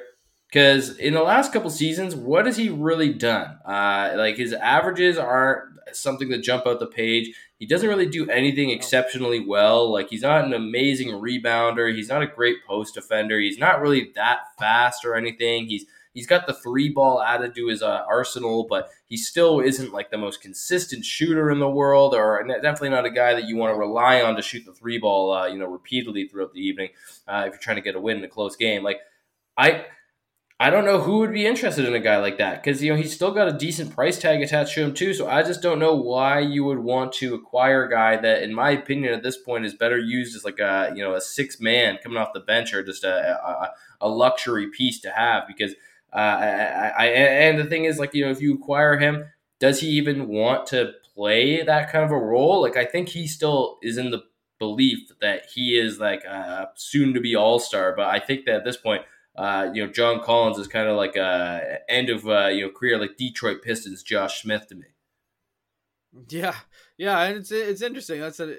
Because 0.52 0.98
in 0.98 1.14
the 1.14 1.22
last 1.22 1.54
couple 1.54 1.70
seasons, 1.70 2.16
what 2.16 2.46
has 2.46 2.58
he 2.58 2.70
really 2.70 3.14
done? 3.14 3.58
Uh, 3.66 4.14
like 4.18 4.36
his 4.36 4.52
averages 4.54 5.18
aren't 5.18 5.64
something 5.94 6.30
that 6.30 6.44
jump 6.44 6.66
out 6.66 6.80
the 6.80 6.88
page. 6.88 7.34
He 7.58 7.66
doesn't 7.66 7.88
really 7.88 8.08
do 8.08 8.30
anything 8.30 8.70
exceptionally 8.70 9.40
well. 9.40 9.92
Like 9.92 10.10
he's 10.10 10.24
not 10.24 10.44
an 10.44 10.54
amazing 10.54 11.10
rebounder. 11.10 11.94
He's 11.94 12.10
not 12.10 12.24
a 12.24 12.28
great 12.28 12.58
post 12.68 12.96
defender. 12.96 13.40
He's 13.40 13.60
not 13.60 13.82
really 13.82 14.12
that 14.16 14.40
fast 14.58 15.06
or 15.06 15.16
anything. 15.16 15.68
He's 15.68 15.86
he's 16.20 16.28
got 16.28 16.46
the 16.46 16.54
three 16.54 16.90
ball 16.90 17.22
added 17.22 17.56
to 17.56 17.68
his 17.68 17.82
uh, 17.82 18.04
arsenal, 18.10 18.68
but 18.70 18.90
he 19.08 19.16
still 19.16 19.62
isn't 19.62 19.94
like 19.94 20.12
the 20.12 20.18
most 20.18 20.42
consistent 20.42 21.06
shooter 21.06 21.50
in 21.50 21.60
the 21.60 21.70
world, 21.70 22.14
or 22.14 22.46
definitely 22.62 22.90
not 22.90 23.06
a 23.06 23.10
guy 23.10 23.34
that 23.34 23.46
you 23.46 23.56
want 23.56 23.74
to 23.74 23.80
rely 23.80 24.22
on 24.22 24.36
to 24.36 24.42
shoot 24.42 24.66
the 24.66 24.74
three 24.74 24.98
ball, 24.98 25.32
uh, 25.32 25.48
you 25.48 25.58
know, 25.58 25.66
repeatedly 25.66 26.28
throughout 26.28 26.52
the 26.52 26.60
evening 26.60 26.90
uh, 27.26 27.46
if 27.48 27.54
you're 27.54 27.60
trying 27.60 27.78
to 27.78 27.82
get 27.82 27.96
a 27.96 28.02
win 28.02 28.18
in 28.18 28.24
a 28.26 28.28
close 28.28 28.58
game. 28.58 28.84
Like 28.84 29.00
I. 29.58 29.86
I 30.62 30.72
don't 30.72 30.84
know 30.84 31.00
who 31.00 31.20
would 31.20 31.32
be 31.32 31.48
interested 31.48 31.86
in 31.86 31.96
a 31.96 32.02
guy 32.02 32.18
like 32.18 32.40
that 32.40 32.62
because 32.62 32.84
you 32.84 32.92
know 32.92 32.98
he's 32.98 33.16
still 33.16 33.32
got 33.32 33.48
a 33.48 33.58
decent 33.58 33.96
price 33.96 34.20
tag 34.20 34.42
attached 34.42 34.74
to 34.74 34.84
him 34.84 34.94
too. 34.94 35.14
So 35.14 35.26
I 35.26 35.42
just 35.42 35.62
don't 35.62 35.80
know 35.80 35.96
why 35.96 36.42
you 36.42 36.66
would 36.66 36.80
want 36.80 37.14
to 37.14 37.34
acquire 37.34 37.86
a 37.86 37.90
guy 37.90 38.18
that, 38.18 38.44
in 38.44 38.54
my 38.54 38.72
opinion, 38.72 39.14
at 39.14 39.24
this 39.24 39.38
point 39.38 39.64
is 39.64 39.74
better 39.74 39.98
used 39.98 40.36
as 40.36 40.44
like 40.44 40.60
a 40.60 40.92
you 40.94 41.02
know 41.02 41.16
a 41.16 41.22
six 41.22 41.62
man 41.62 41.98
coming 42.04 42.18
off 42.18 42.34
the 42.34 42.42
bench 42.42 42.74
or 42.74 42.84
just 42.84 43.06
a, 43.06 43.40
a, 43.42 43.72
a 44.02 44.10
luxury 44.10 44.68
piece 44.68 45.00
to 45.02 45.12
have 45.12 45.48
because 45.48 45.76
uh, 46.14 46.18
I, 46.18 46.94
I, 46.98 47.06
and 47.08 47.60
the 47.60 47.66
thing 47.66 47.86
is, 47.86 48.00
like, 48.00 48.14
you 48.14 48.26
know, 48.26 48.32
if 48.32 48.42
you 48.42 48.56
acquire 48.56 48.98
him, 48.98 49.26
does 49.60 49.82
he 49.82 49.88
even 49.90 50.28
want 50.28 50.68
to 50.68 50.94
play 51.14 51.64
that 51.64 51.92
kind 51.92 52.04
of 52.04 52.12
a 52.12 52.18
role? 52.18 52.62
Like, 52.62 52.78
I 52.78 52.86
think 52.86 53.10
he 53.10 53.28
still 53.28 53.78
is 53.82 53.98
in 53.98 54.12
the 54.12 54.24
belief 54.60 55.10
that 55.22 55.46
he 55.54 55.80
is 55.80 56.00
like 56.00 56.24
a 56.26 56.70
soon 56.76 57.14
to 57.14 57.22
be 57.22 57.36
all 57.36 57.60
star. 57.60 57.94
But 57.96 58.08
I 58.08 58.20
think 58.20 58.46
that 58.46 58.56
at 58.56 58.66
this 58.66 58.78
point, 58.78 59.04
uh, 59.36 59.70
you 59.74 59.86
know, 59.86 59.92
John 59.92 60.22
Collins 60.22 60.58
is 60.58 60.68
kind 60.68 60.90
of 60.90 60.98
like 60.98 61.16
a 61.16 61.80
end 61.90 62.10
of 62.10 62.28
uh, 62.28 62.48
you 62.48 62.64
know 62.66 62.72
career 62.72 63.00
like 63.00 63.18
Detroit 63.18 63.62
Pistons 63.62 64.04
Josh 64.04 64.42
Smith 64.42 64.68
to 64.68 64.76
me. 64.76 64.88
Yeah, 66.30 66.56
yeah, 66.98 67.22
and 67.24 67.38
it's 67.38 67.52
it's 67.52 67.82
interesting. 67.82 68.20
That's 68.20 68.40
a 68.40 68.56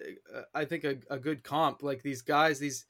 I 0.55 0.65
think 0.65 0.85
a, 0.85 0.97
a 1.11 1.19
good 1.19 1.45
comp. 1.45 1.83
Like 1.83 2.03
these 2.03 2.23
guys, 2.23 2.59
these 2.59 2.87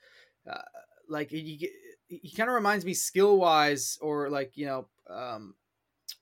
uh, 0.48 0.62
like 1.08 1.32
you 1.32 1.58
get 1.58 1.70
he 2.10 2.34
kind 2.36 2.48
of 2.48 2.54
reminds 2.54 2.84
me 2.84 2.92
skill 2.92 3.38
wise 3.38 3.96
or 4.02 4.28
like 4.28 4.56
you 4.56 4.66
know 4.66 4.86
um 5.08 5.54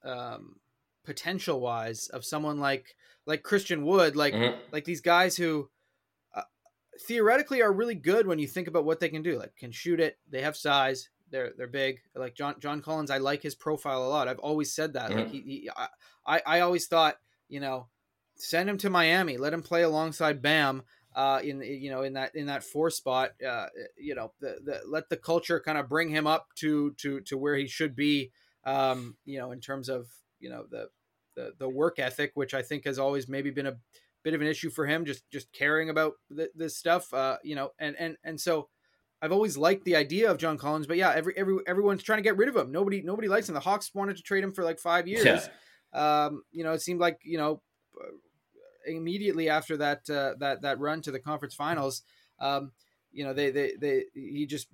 um 0.04 0.56
potential 1.04 1.60
wise 1.60 2.08
of 2.08 2.24
someone 2.24 2.60
like 2.60 2.94
like 3.26 3.42
Christian 3.42 3.84
Wood 3.84 4.14
like 4.14 4.34
mm-hmm. 4.34 4.58
like 4.70 4.84
these 4.84 5.00
guys 5.00 5.36
who 5.36 5.70
uh, 6.34 6.42
theoretically 7.06 7.62
are 7.62 7.72
really 7.72 7.94
good 7.94 8.26
when 8.26 8.38
you 8.38 8.46
think 8.46 8.68
about 8.68 8.84
what 8.84 9.00
they 9.00 9.08
can 9.08 9.22
do 9.22 9.38
like 9.38 9.56
can 9.56 9.72
shoot 9.72 10.00
it 10.00 10.18
they 10.30 10.42
have 10.42 10.56
size 10.56 11.08
they're 11.30 11.52
they're 11.56 11.66
big 11.66 12.00
like 12.14 12.34
John 12.34 12.56
John 12.60 12.82
Collins 12.82 13.10
I 13.10 13.18
like 13.18 13.42
his 13.42 13.54
profile 13.54 14.02
a 14.02 14.08
lot 14.08 14.28
I've 14.28 14.38
always 14.38 14.74
said 14.74 14.92
that 14.92 15.10
mm-hmm. 15.10 15.18
like 15.18 15.30
he, 15.30 15.40
he 15.40 15.70
I 16.26 16.42
I 16.46 16.60
always 16.60 16.86
thought 16.86 17.16
you 17.48 17.60
know 17.60 17.88
send 18.36 18.68
him 18.68 18.78
to 18.78 18.90
Miami 18.90 19.38
let 19.38 19.54
him 19.54 19.62
play 19.62 19.82
alongside 19.82 20.42
Bam 20.42 20.82
uh, 21.14 21.40
in 21.42 21.62
you 21.62 21.90
know 21.90 22.02
in 22.02 22.14
that 22.14 22.34
in 22.34 22.46
that 22.46 22.64
four 22.64 22.90
spot. 22.90 23.30
Uh, 23.46 23.66
you 23.96 24.14
know, 24.14 24.32
the, 24.40 24.58
the, 24.64 24.80
let 24.86 25.08
the 25.08 25.16
culture 25.16 25.60
kind 25.60 25.78
of 25.78 25.88
bring 25.88 26.08
him 26.08 26.26
up 26.26 26.48
to 26.56 26.92
to 26.98 27.20
to 27.22 27.36
where 27.36 27.56
he 27.56 27.66
should 27.66 27.96
be. 27.96 28.30
Um, 28.64 29.16
you 29.24 29.38
know, 29.38 29.52
in 29.52 29.60
terms 29.60 29.88
of 29.88 30.08
you 30.40 30.50
know 30.50 30.64
the, 30.70 30.88
the 31.36 31.54
the 31.58 31.68
work 31.68 31.98
ethic, 31.98 32.32
which 32.34 32.54
I 32.54 32.62
think 32.62 32.84
has 32.84 32.98
always 32.98 33.28
maybe 33.28 33.50
been 33.50 33.66
a 33.66 33.76
bit 34.22 34.34
of 34.34 34.40
an 34.40 34.46
issue 34.46 34.70
for 34.70 34.86
him, 34.86 35.04
just 35.04 35.28
just 35.30 35.52
caring 35.52 35.90
about 35.90 36.14
th- 36.34 36.50
this 36.54 36.76
stuff. 36.76 37.12
Uh, 37.12 37.38
you 37.42 37.54
know, 37.54 37.70
and 37.78 37.96
and 37.98 38.16
and 38.24 38.40
so. 38.40 38.68
I've 39.20 39.32
always 39.32 39.58
liked 39.58 39.84
the 39.84 39.96
idea 39.96 40.30
of 40.30 40.38
John 40.38 40.56
Collins, 40.56 40.86
but 40.86 40.96
yeah, 40.96 41.12
every 41.12 41.36
every 41.36 41.56
everyone's 41.66 42.04
trying 42.04 42.18
to 42.18 42.22
get 42.22 42.36
rid 42.36 42.48
of 42.48 42.54
him. 42.54 42.70
Nobody 42.70 43.02
nobody 43.02 43.26
likes 43.26 43.48
him. 43.48 43.54
The 43.54 43.60
Hawks 43.60 43.92
wanted 43.92 44.16
to 44.16 44.22
trade 44.22 44.44
him 44.44 44.52
for 44.52 44.62
like 44.62 44.78
five 44.78 45.08
years. 45.08 45.24
Yeah. 45.24 46.26
Um, 46.26 46.44
you 46.52 46.62
know, 46.62 46.70
it 46.70 46.82
seemed 46.82 47.00
like 47.00 47.18
you 47.24 47.36
know 47.36 47.60
immediately 48.88 49.48
after 49.48 49.76
that 49.76 50.08
uh, 50.10 50.34
that 50.38 50.62
that 50.62 50.80
run 50.80 51.02
to 51.02 51.10
the 51.10 51.20
conference 51.20 51.54
finals, 51.54 52.02
um, 52.40 52.72
you 53.12 53.24
know, 53.24 53.32
they 53.32 53.50
they 53.50 53.72
they 53.78 54.04
he 54.14 54.46
just 54.46 54.68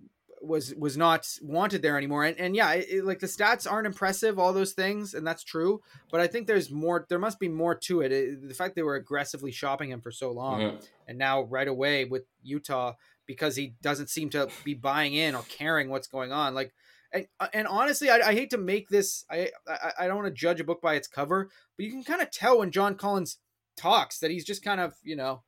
was 0.45 0.75
was 0.75 0.97
not 0.97 1.27
wanted 1.43 1.83
there 1.83 1.97
anymore. 1.97 2.25
And 2.25 2.39
and 2.39 2.55
yeah, 2.55 2.73
it, 2.73 3.05
like 3.05 3.19
the 3.19 3.27
stats 3.27 3.71
aren't 3.71 3.87
impressive, 3.87 4.39
all 4.39 4.53
those 4.53 4.73
things, 4.73 5.15
and 5.15 5.27
that's 5.27 5.43
true. 5.43 5.81
But 6.11 6.21
I 6.21 6.27
think 6.27 6.47
there's 6.47 6.71
more. 6.71 7.07
There 7.09 7.19
must 7.19 7.41
be 7.41 7.49
more 7.49 7.75
to 7.75 8.03
it. 8.03 8.13
it 8.13 8.49
the 8.49 8.55
fact 8.55 8.75
they 8.75 8.83
were 8.83 8.97
aggressively 8.97 9.53
shopping 9.53 9.91
him 9.91 10.01
for 10.01 10.11
so 10.11 10.31
long, 10.31 10.61
mm-hmm. 10.61 10.77
and 11.09 11.19
now 11.19 11.43
right 11.43 11.69
away 11.69 12.05
with 12.05 12.25
Utah 12.43 12.95
because 13.27 13.57
he 13.57 13.75
doesn't 13.83 14.11
seem 14.11 14.31
to 14.31 14.49
be 14.65 14.75
buying 14.75 15.15
in 15.15 15.35
or 15.35 15.43
caring 15.49 15.89
what's 15.89 16.09
going 16.09 16.33
on, 16.33 16.55
like. 16.55 16.73
And, 17.13 17.29
and 17.53 17.69
honestly, 17.69 18.11
I, 18.11 18.17
I 18.17 18.35
hate 18.35 18.51
to 18.51 18.59
make 18.59 18.89
this. 18.89 19.25
I, 19.31 19.51
I 19.69 19.93
I 20.01 20.07
don't 20.09 20.17
want 20.17 20.27
to 20.27 20.35
judge 20.35 20.59
a 20.59 20.65
book 20.65 20.83
by 20.83 20.95
its 20.95 21.07
cover, 21.07 21.49
but 21.77 21.87
you 21.87 21.93
can 21.93 22.03
kind 22.03 22.21
of 22.21 22.33
tell 22.33 22.59
when 22.59 22.73
John 22.73 22.97
Collins 22.97 23.39
talks 23.77 24.19
that 24.21 24.31
he's 24.31 24.45
just 24.45 24.65
kind 24.65 24.81
of 24.81 24.95
you 25.03 25.17
know 25.17 25.43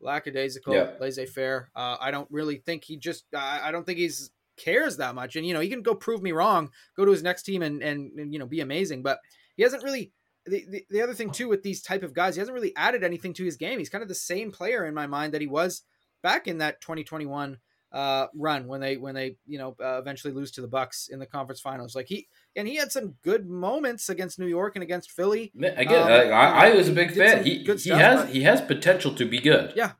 lackadaisical, 0.00 0.74
yeah. 0.74 0.90
laissez 1.00 1.26
faire. 1.26 1.70
Uh, 1.74 1.96
I 2.00 2.10
don't 2.10 2.28
really 2.30 2.56
think 2.56 2.84
he 2.84 2.96
just. 2.96 3.24
I 3.34 3.70
don't 3.70 3.84
think 3.84 3.98
he's 3.98 4.30
cares 4.58 4.96
that 4.98 5.14
much. 5.14 5.36
And 5.36 5.46
you 5.46 5.54
know, 5.54 5.60
he 5.60 5.68
can 5.68 5.82
go 5.82 5.94
prove 5.94 6.22
me 6.22 6.32
wrong, 6.32 6.70
go 6.96 7.04
to 7.04 7.12
his 7.12 7.22
next 7.22 7.44
team 7.44 7.62
and 7.62 7.82
and, 7.82 8.18
and 8.18 8.32
you 8.32 8.38
know 8.38 8.46
be 8.46 8.60
amazing. 8.60 9.02
But 9.02 9.20
he 9.56 9.62
hasn't 9.62 9.82
really. 9.82 10.12
The, 10.46 10.64
the, 10.70 10.86
the 10.88 11.02
other 11.02 11.12
thing 11.12 11.30
too 11.30 11.46
with 11.46 11.62
these 11.62 11.82
type 11.82 12.02
of 12.02 12.14
guys, 12.14 12.34
he 12.34 12.38
hasn't 12.38 12.54
really 12.54 12.74
added 12.74 13.04
anything 13.04 13.34
to 13.34 13.44
his 13.44 13.56
game. 13.56 13.78
He's 13.78 13.90
kind 13.90 14.00
of 14.00 14.08
the 14.08 14.14
same 14.14 14.50
player 14.50 14.86
in 14.86 14.94
my 14.94 15.06
mind 15.06 15.34
that 15.34 15.42
he 15.42 15.46
was 15.46 15.82
back 16.22 16.48
in 16.48 16.58
that 16.58 16.80
2021 16.80 17.58
uh, 17.92 18.26
run 18.34 18.66
when 18.66 18.80
they 18.80 18.96
when 18.96 19.14
they 19.14 19.36
you 19.46 19.58
know 19.58 19.76
uh, 19.82 19.98
eventually 19.98 20.32
lose 20.32 20.50
to 20.52 20.62
the 20.62 20.68
Bucks 20.68 21.08
in 21.08 21.18
the 21.18 21.26
conference 21.26 21.60
finals. 21.60 21.94
Like 21.94 22.06
he 22.06 22.28
and 22.56 22.66
he 22.68 22.76
had 22.76 22.92
some 22.92 23.14
good 23.22 23.48
moments 23.48 24.08
against 24.08 24.38
New 24.38 24.46
York 24.46 24.76
and 24.76 24.82
against 24.82 25.10
Philly. 25.10 25.52
Again, 25.56 26.02
um, 26.02 26.32
I, 26.32 26.68
I, 26.68 26.74
was 26.74 26.88
a 26.88 26.92
big 26.92 27.12
fan. 27.12 27.44
He, 27.44 27.58
he 27.58 27.78
stuff, 27.78 27.98
has 27.98 28.30
he 28.30 28.42
has 28.42 28.60
potential 28.60 29.14
to 29.14 29.24
be 29.24 29.40
good. 29.40 29.72
Yeah, 29.76 29.92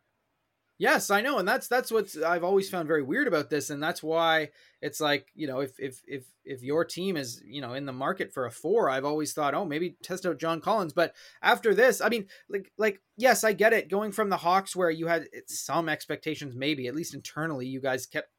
Yes, 0.80 1.10
I 1.10 1.22
know, 1.22 1.38
and 1.38 1.48
that's 1.48 1.66
that's 1.66 1.90
what 1.90 2.16
I've 2.24 2.44
always 2.44 2.70
found 2.70 2.86
very 2.86 3.02
weird 3.02 3.26
about 3.26 3.50
this, 3.50 3.68
and 3.68 3.82
that's 3.82 4.00
why 4.00 4.50
it's 4.80 5.00
like 5.00 5.26
you 5.34 5.48
know 5.48 5.58
if 5.58 5.72
if 5.80 6.00
if 6.06 6.24
if 6.44 6.62
your 6.62 6.84
team 6.84 7.16
is 7.16 7.42
you 7.44 7.60
know 7.60 7.74
in 7.74 7.84
the 7.84 7.92
market 7.92 8.32
for 8.32 8.46
a 8.46 8.50
four, 8.52 8.88
I've 8.88 9.04
always 9.04 9.32
thought 9.32 9.54
oh 9.54 9.64
maybe 9.64 9.96
test 10.04 10.24
out 10.24 10.38
John 10.38 10.60
Collins, 10.60 10.92
but 10.92 11.14
after 11.42 11.74
this, 11.74 12.00
I 12.00 12.08
mean 12.10 12.26
like 12.48 12.70
like 12.78 13.00
yes, 13.16 13.42
I 13.42 13.54
get 13.54 13.72
it 13.72 13.90
going 13.90 14.12
from 14.12 14.28
the 14.28 14.36
Hawks 14.36 14.76
where 14.76 14.88
you 14.88 15.08
had 15.08 15.26
some 15.48 15.88
expectations, 15.88 16.54
maybe 16.54 16.86
at 16.86 16.94
least 16.94 17.12
internally, 17.12 17.66
you 17.66 17.80
guys 17.80 18.06
kept 18.06 18.30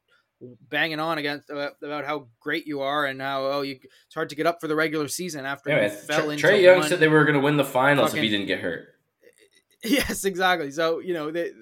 banging 0.68 1.00
on 1.00 1.18
against 1.18 1.50
about, 1.50 1.72
about 1.82 2.04
how 2.04 2.28
great 2.40 2.66
you 2.66 2.80
are 2.80 3.04
and 3.04 3.20
how 3.20 3.44
oh 3.44 3.60
you 3.62 3.78
it's 4.06 4.14
hard 4.14 4.30
to 4.30 4.34
get 4.34 4.46
up 4.46 4.60
for 4.60 4.68
the 4.68 4.76
regular 4.76 5.08
season 5.08 5.44
after 5.44 5.70
yeah, 5.70 5.88
fell 5.88 6.26
Trae, 6.26 6.32
into 6.32 6.46
Trae 6.46 6.62
Young 6.62 6.82
said 6.82 6.98
they 7.00 7.08
were 7.08 7.24
going 7.24 7.34
to 7.34 7.40
win 7.40 7.56
the 7.56 7.64
finals 7.64 8.10
fucking, 8.10 8.18
if 8.18 8.22
he 8.24 8.30
didn't 8.30 8.46
get 8.46 8.60
hurt. 8.60 8.88
Yes, 9.82 10.26
exactly. 10.26 10.70
So 10.72 10.98
you 10.98 11.14
know 11.14 11.30
they 11.30 11.52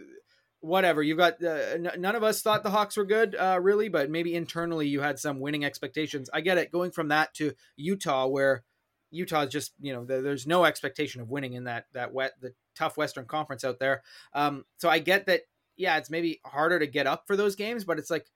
whatever 0.60 1.02
you've 1.02 1.18
got 1.18 1.42
uh, 1.42 1.48
n- 1.48 1.90
none 1.98 2.16
of 2.16 2.24
us 2.24 2.42
thought 2.42 2.62
the 2.64 2.70
hawks 2.70 2.96
were 2.96 3.04
good 3.04 3.36
uh, 3.36 3.58
really 3.62 3.88
but 3.88 4.10
maybe 4.10 4.34
internally 4.34 4.88
you 4.88 5.00
had 5.00 5.18
some 5.18 5.38
winning 5.38 5.64
expectations 5.64 6.28
i 6.34 6.40
get 6.40 6.58
it 6.58 6.72
going 6.72 6.90
from 6.90 7.08
that 7.08 7.32
to 7.32 7.52
utah 7.76 8.26
where 8.26 8.64
utah 9.10 9.42
is 9.42 9.52
just 9.52 9.72
you 9.80 9.92
know 9.92 10.04
the, 10.04 10.20
there's 10.20 10.46
no 10.46 10.64
expectation 10.64 11.20
of 11.20 11.30
winning 11.30 11.52
in 11.52 11.64
that 11.64 11.84
that 11.92 12.12
wet 12.12 12.32
the 12.40 12.52
tough 12.74 12.96
western 12.96 13.24
conference 13.24 13.62
out 13.62 13.78
there 13.78 14.02
um, 14.32 14.64
so 14.78 14.88
i 14.88 14.98
get 14.98 15.26
that 15.26 15.42
yeah 15.76 15.96
it's 15.96 16.10
maybe 16.10 16.40
harder 16.44 16.78
to 16.78 16.86
get 16.88 17.06
up 17.06 17.24
for 17.26 17.36
those 17.36 17.54
games 17.54 17.84
but 17.84 17.98
it's 17.98 18.10
like 18.10 18.26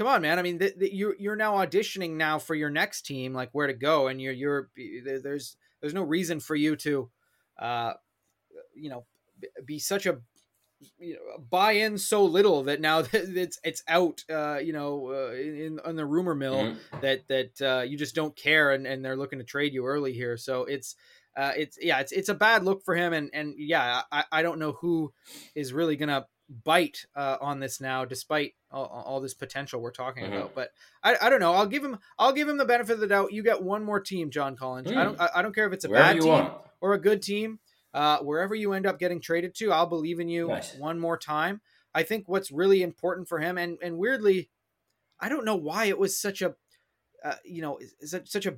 come 0.00 0.08
on 0.08 0.22
man 0.22 0.38
i 0.38 0.42
mean 0.42 0.56
the, 0.56 0.72
the, 0.78 0.94
you're 0.94 1.14
you're 1.18 1.36
now 1.36 1.56
auditioning 1.56 2.12
now 2.12 2.38
for 2.38 2.54
your 2.54 2.70
next 2.70 3.02
team 3.02 3.34
like 3.34 3.50
where 3.52 3.66
to 3.66 3.74
go 3.74 4.08
and 4.08 4.18
you're 4.18 4.32
you're 4.32 4.70
there's 5.22 5.56
there's 5.82 5.92
no 5.92 6.02
reason 6.02 6.40
for 6.40 6.56
you 6.56 6.74
to 6.74 7.10
uh 7.58 7.92
you 8.74 8.88
know 8.88 9.04
be 9.66 9.78
such 9.78 10.06
a 10.06 10.18
you 10.98 11.12
know 11.12 11.44
buy 11.50 11.72
in 11.72 11.98
so 11.98 12.24
little 12.24 12.62
that 12.62 12.80
now 12.80 13.00
it's 13.12 13.60
it's 13.62 13.82
out 13.88 14.24
uh, 14.32 14.56
you 14.56 14.72
know 14.72 15.10
uh, 15.10 15.34
in, 15.34 15.78
in 15.84 15.96
the 15.96 16.06
rumor 16.06 16.34
mill 16.34 16.54
mm-hmm. 16.54 17.00
that 17.02 17.28
that 17.28 17.60
uh, 17.60 17.82
you 17.82 17.98
just 17.98 18.14
don't 18.14 18.34
care 18.34 18.72
and, 18.72 18.86
and 18.86 19.04
they're 19.04 19.18
looking 19.18 19.38
to 19.38 19.44
trade 19.44 19.74
you 19.74 19.84
early 19.84 20.14
here 20.14 20.38
so 20.38 20.64
it's 20.64 20.96
uh, 21.36 21.52
it's 21.54 21.76
yeah 21.78 22.00
it's 22.00 22.12
it's 22.12 22.30
a 22.30 22.34
bad 22.34 22.64
look 22.64 22.82
for 22.82 22.96
him 22.96 23.12
and 23.12 23.28
and 23.34 23.54
yeah 23.58 24.00
I, 24.10 24.24
I 24.32 24.42
don't 24.42 24.58
know 24.58 24.72
who 24.72 25.12
is 25.54 25.74
really 25.74 25.96
gonna 25.96 26.24
bite 26.64 27.06
uh, 27.14 27.36
on 27.40 27.60
this 27.60 27.80
now 27.80 28.04
despite 28.04 28.54
all, 28.70 28.86
all 28.86 29.20
this 29.20 29.34
potential 29.34 29.80
we're 29.80 29.90
talking 29.90 30.24
mm-hmm. 30.24 30.34
about 30.34 30.54
but 30.54 30.70
I, 31.02 31.16
I 31.22 31.30
don't 31.30 31.40
know 31.40 31.54
I'll 31.54 31.66
give 31.66 31.84
him 31.84 31.98
I'll 32.18 32.32
give 32.32 32.48
him 32.48 32.58
the 32.58 32.64
benefit 32.64 32.94
of 32.94 33.00
the 33.00 33.06
doubt 33.06 33.32
you 33.32 33.42
get 33.42 33.62
one 33.62 33.84
more 33.84 34.00
team 34.00 34.30
John 34.30 34.56
Collins 34.56 34.90
mm. 34.90 34.96
I 34.96 35.04
don't 35.04 35.20
I, 35.20 35.30
I, 35.36 35.42
don't 35.42 35.54
care 35.54 35.66
if 35.66 35.72
it's 35.72 35.84
a 35.84 35.88
Wherever 35.88 36.14
bad 36.14 36.20
team 36.20 36.28
want. 36.28 36.54
or 36.80 36.94
a 36.94 37.00
good 37.00 37.22
team 37.22 37.60
uh, 37.92 38.18
wherever 38.18 38.54
you 38.54 38.72
end 38.72 38.86
up 38.86 38.98
getting 38.98 39.20
traded 39.20 39.54
to, 39.56 39.72
I'll 39.72 39.86
believe 39.86 40.20
in 40.20 40.28
you 40.28 40.48
nice. 40.48 40.76
one 40.76 41.00
more 41.00 41.16
time. 41.16 41.60
I 41.94 42.02
think 42.04 42.28
what's 42.28 42.52
really 42.52 42.82
important 42.82 43.28
for 43.28 43.40
him, 43.40 43.58
and 43.58 43.78
and 43.82 43.98
weirdly, 43.98 44.48
I 45.18 45.28
don't 45.28 45.44
know 45.44 45.56
why 45.56 45.86
it 45.86 45.98
was 45.98 46.16
such 46.16 46.40
a, 46.40 46.54
uh, 47.24 47.34
you 47.44 47.62
know, 47.62 47.80
such 48.04 48.46
a, 48.46 48.56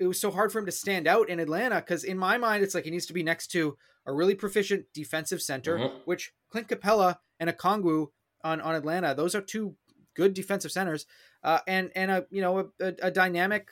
it 0.00 0.06
was 0.06 0.20
so 0.20 0.32
hard 0.32 0.50
for 0.50 0.58
him 0.58 0.66
to 0.66 0.72
stand 0.72 1.06
out 1.06 1.28
in 1.28 1.38
Atlanta 1.38 1.76
because 1.76 2.02
in 2.02 2.18
my 2.18 2.36
mind 2.36 2.64
it's 2.64 2.74
like 2.74 2.84
he 2.84 2.90
needs 2.90 3.06
to 3.06 3.12
be 3.12 3.22
next 3.22 3.48
to 3.48 3.76
a 4.06 4.12
really 4.12 4.34
proficient 4.34 4.86
defensive 4.92 5.40
center, 5.40 5.78
mm-hmm. 5.78 5.98
which 6.04 6.32
Clint 6.50 6.66
Capela 6.66 7.18
and 7.40 7.50
a 7.50 7.52
Okongwu 7.52 8.08
on 8.42 8.60
on 8.60 8.74
Atlanta, 8.74 9.14
those 9.14 9.34
are 9.34 9.40
two 9.40 9.76
good 10.14 10.34
defensive 10.34 10.72
centers, 10.72 11.06
uh, 11.42 11.60
and 11.66 11.90
and 11.94 12.10
a 12.10 12.26
you 12.30 12.40
know 12.40 12.58
a, 12.58 12.64
a, 12.80 12.94
a 13.02 13.10
dynamic 13.10 13.68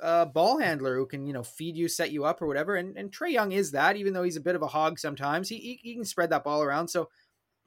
uh, 0.00 0.24
ball 0.24 0.58
handler 0.58 0.96
who 0.96 1.06
can 1.06 1.26
you 1.26 1.32
know 1.32 1.42
feed 1.42 1.76
you, 1.76 1.88
set 1.88 2.10
you 2.10 2.24
up, 2.24 2.42
or 2.42 2.46
whatever. 2.46 2.76
And 2.76 2.96
and 2.96 3.10
Trae 3.10 3.32
Young 3.32 3.52
is 3.52 3.72
that, 3.72 3.96
even 3.96 4.12
though 4.12 4.22
he's 4.22 4.36
a 4.36 4.40
bit 4.40 4.54
of 4.54 4.62
a 4.62 4.66
hog 4.66 4.98
sometimes. 4.98 5.48
He 5.48 5.58
he, 5.58 5.80
he 5.82 5.94
can 5.94 6.04
spread 6.04 6.30
that 6.30 6.44
ball 6.44 6.62
around. 6.62 6.88
So 6.88 7.08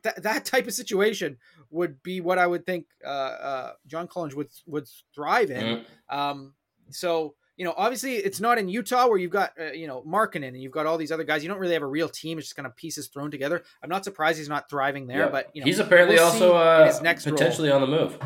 that 0.03 0.23
that 0.23 0.45
type 0.45 0.67
of 0.67 0.73
situation 0.73 1.37
would 1.69 2.01
be 2.03 2.21
what 2.21 2.37
I 2.37 2.47
would 2.47 2.65
think 2.65 2.85
uh, 3.05 3.07
uh, 3.07 3.71
John 3.85 4.07
Collins 4.07 4.35
would 4.35 4.49
would 4.65 4.87
thrive 5.13 5.51
in. 5.51 5.63
Mm-hmm. 5.63 6.17
Um, 6.17 6.53
so 6.89 7.35
you 7.57 7.65
know, 7.65 7.73
obviously 7.75 8.15
it's 8.15 8.39
not 8.39 8.57
in 8.57 8.69
Utah 8.69 9.07
where 9.07 9.17
you've 9.17 9.31
got 9.31 9.51
uh, 9.59 9.71
you 9.71 9.87
know 9.87 10.03
Markkanen 10.07 10.49
and 10.49 10.61
you've 10.61 10.71
got 10.71 10.85
all 10.85 10.97
these 10.97 11.11
other 11.11 11.23
guys. 11.23 11.43
You 11.43 11.49
don't 11.49 11.59
really 11.59 11.73
have 11.73 11.83
a 11.83 11.87
real 11.87 12.07
team. 12.07 12.37
It's 12.37 12.47
just 12.47 12.55
kind 12.55 12.67
of 12.67 12.75
pieces 12.75 13.07
thrown 13.07 13.31
together. 13.31 13.63
I'm 13.83 13.89
not 13.89 14.05
surprised 14.05 14.37
he's 14.37 14.47
not 14.47 14.69
thriving 14.69 15.07
there, 15.07 15.25
yeah. 15.25 15.29
but 15.29 15.49
you 15.53 15.61
know, 15.61 15.65
he's 15.65 15.79
apparently 15.79 16.15
we'll 16.15 16.25
also 16.25 16.55
uh, 16.55 16.93
potentially 17.01 17.69
role. 17.69 17.81
on 17.83 17.89
the 17.89 17.97
move. 17.97 18.17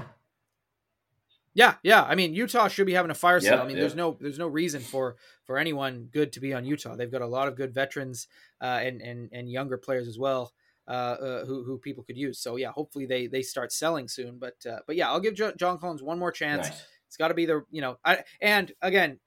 Yeah, 1.53 1.75
yeah. 1.83 2.03
I 2.03 2.15
mean, 2.15 2.33
Utah 2.33 2.69
should 2.69 2.85
be 2.85 2.93
having 2.93 3.11
a 3.11 3.15
fire 3.15 3.39
sale. 3.41 3.61
I 3.61 3.67
mean, 3.67 3.77
there's 3.77 3.95
no 3.95 4.17
there's 4.19 4.39
no 4.39 4.47
reason 4.47 4.81
for 4.81 5.15
for 5.43 5.57
anyone 5.57 6.09
good 6.11 6.33
to 6.33 6.39
be 6.39 6.53
on 6.53 6.65
Utah. 6.65 6.95
They've 6.95 7.11
got 7.11 7.21
a 7.21 7.27
lot 7.27 7.47
of 7.47 7.55
good 7.55 7.73
veterans 7.73 8.27
uh, 8.61 8.79
and 8.81 9.01
and 9.01 9.29
and 9.31 9.49
younger 9.49 9.77
players 9.77 10.07
as 10.07 10.19
well. 10.19 10.53
Uh, 10.87 10.91
uh, 10.91 11.45
who 11.45 11.63
who 11.63 11.77
people 11.77 12.03
could 12.03 12.17
use. 12.17 12.39
So 12.39 12.57
yeah, 12.57 12.71
hopefully 12.71 13.05
they 13.05 13.27
they 13.27 13.43
start 13.43 13.71
selling 13.71 14.07
soon. 14.07 14.39
But 14.39 14.55
uh, 14.69 14.79
but 14.87 14.95
yeah, 14.95 15.09
I'll 15.09 15.19
give 15.19 15.35
John 15.35 15.77
Collins 15.77 16.01
one 16.01 16.19
more 16.19 16.31
chance. 16.31 16.67
Nice. 16.67 16.83
It's 17.11 17.17
got 17.17 17.27
to 17.27 17.33
be 17.33 17.45
the 17.45 17.63
you 17.69 17.81
know 17.81 17.97
I 18.05 18.23
and 18.41 18.71
again 18.81 19.19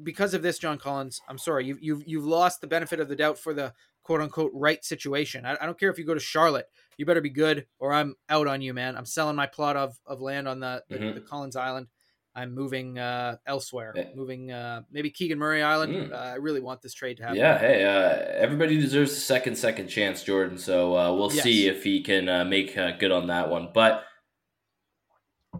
because 0.00 0.34
of 0.34 0.42
this, 0.42 0.58
John 0.58 0.78
Collins, 0.78 1.20
I'm 1.28 1.38
sorry 1.38 1.66
you've 1.66 1.82
you've 1.82 2.02
you've 2.06 2.24
lost 2.24 2.60
the 2.60 2.66
benefit 2.66 3.00
of 3.00 3.08
the 3.08 3.16
doubt 3.16 3.38
for 3.38 3.52
the 3.52 3.74
quote 4.04 4.20
unquote 4.20 4.52
right 4.54 4.84
situation. 4.84 5.44
I, 5.44 5.56
I 5.60 5.66
don't 5.66 5.78
care 5.78 5.90
if 5.90 5.98
you 5.98 6.04
go 6.04 6.14
to 6.14 6.20
Charlotte 6.20 6.68
you 6.96 7.06
better 7.06 7.20
be 7.20 7.30
good 7.30 7.66
or 7.78 7.92
I'm 7.92 8.14
out 8.28 8.46
on 8.46 8.62
you, 8.62 8.74
man. 8.74 8.96
I'm 8.96 9.06
selling 9.06 9.36
my 9.36 9.46
plot 9.46 9.76
of, 9.76 9.98
of 10.06 10.20
land 10.20 10.48
on 10.48 10.60
the, 10.60 10.82
the, 10.88 10.96
mm-hmm. 10.96 11.14
the 11.14 11.20
Collins 11.20 11.56
Island. 11.56 11.88
I'm 12.36 12.52
moving 12.52 12.98
uh, 12.98 13.36
elsewhere, 13.46 13.92
yeah. 13.94 14.06
moving 14.16 14.50
uh, 14.50 14.82
maybe 14.90 15.10
Keegan 15.10 15.38
Murray 15.38 15.62
Island. 15.62 15.94
Mm. 15.94 16.12
Uh, 16.12 16.16
I 16.16 16.34
really 16.34 16.60
want 16.60 16.82
this 16.82 16.92
trade 16.92 17.18
to 17.18 17.22
happen. 17.22 17.38
Yeah, 17.38 17.58
hey, 17.58 17.84
uh, 17.84 18.42
everybody 18.42 18.76
deserves 18.76 19.12
a 19.12 19.20
second, 19.20 19.56
second 19.56 19.86
chance, 19.86 20.24
Jordan. 20.24 20.58
So 20.58 20.98
uh, 20.98 21.14
we'll 21.14 21.32
yes. 21.32 21.44
see 21.44 21.68
if 21.68 21.84
he 21.84 22.00
can 22.00 22.28
uh, 22.28 22.44
make 22.44 22.74
good 22.74 23.12
on 23.12 23.28
that 23.28 23.50
one. 23.50 23.68
But 23.72 24.02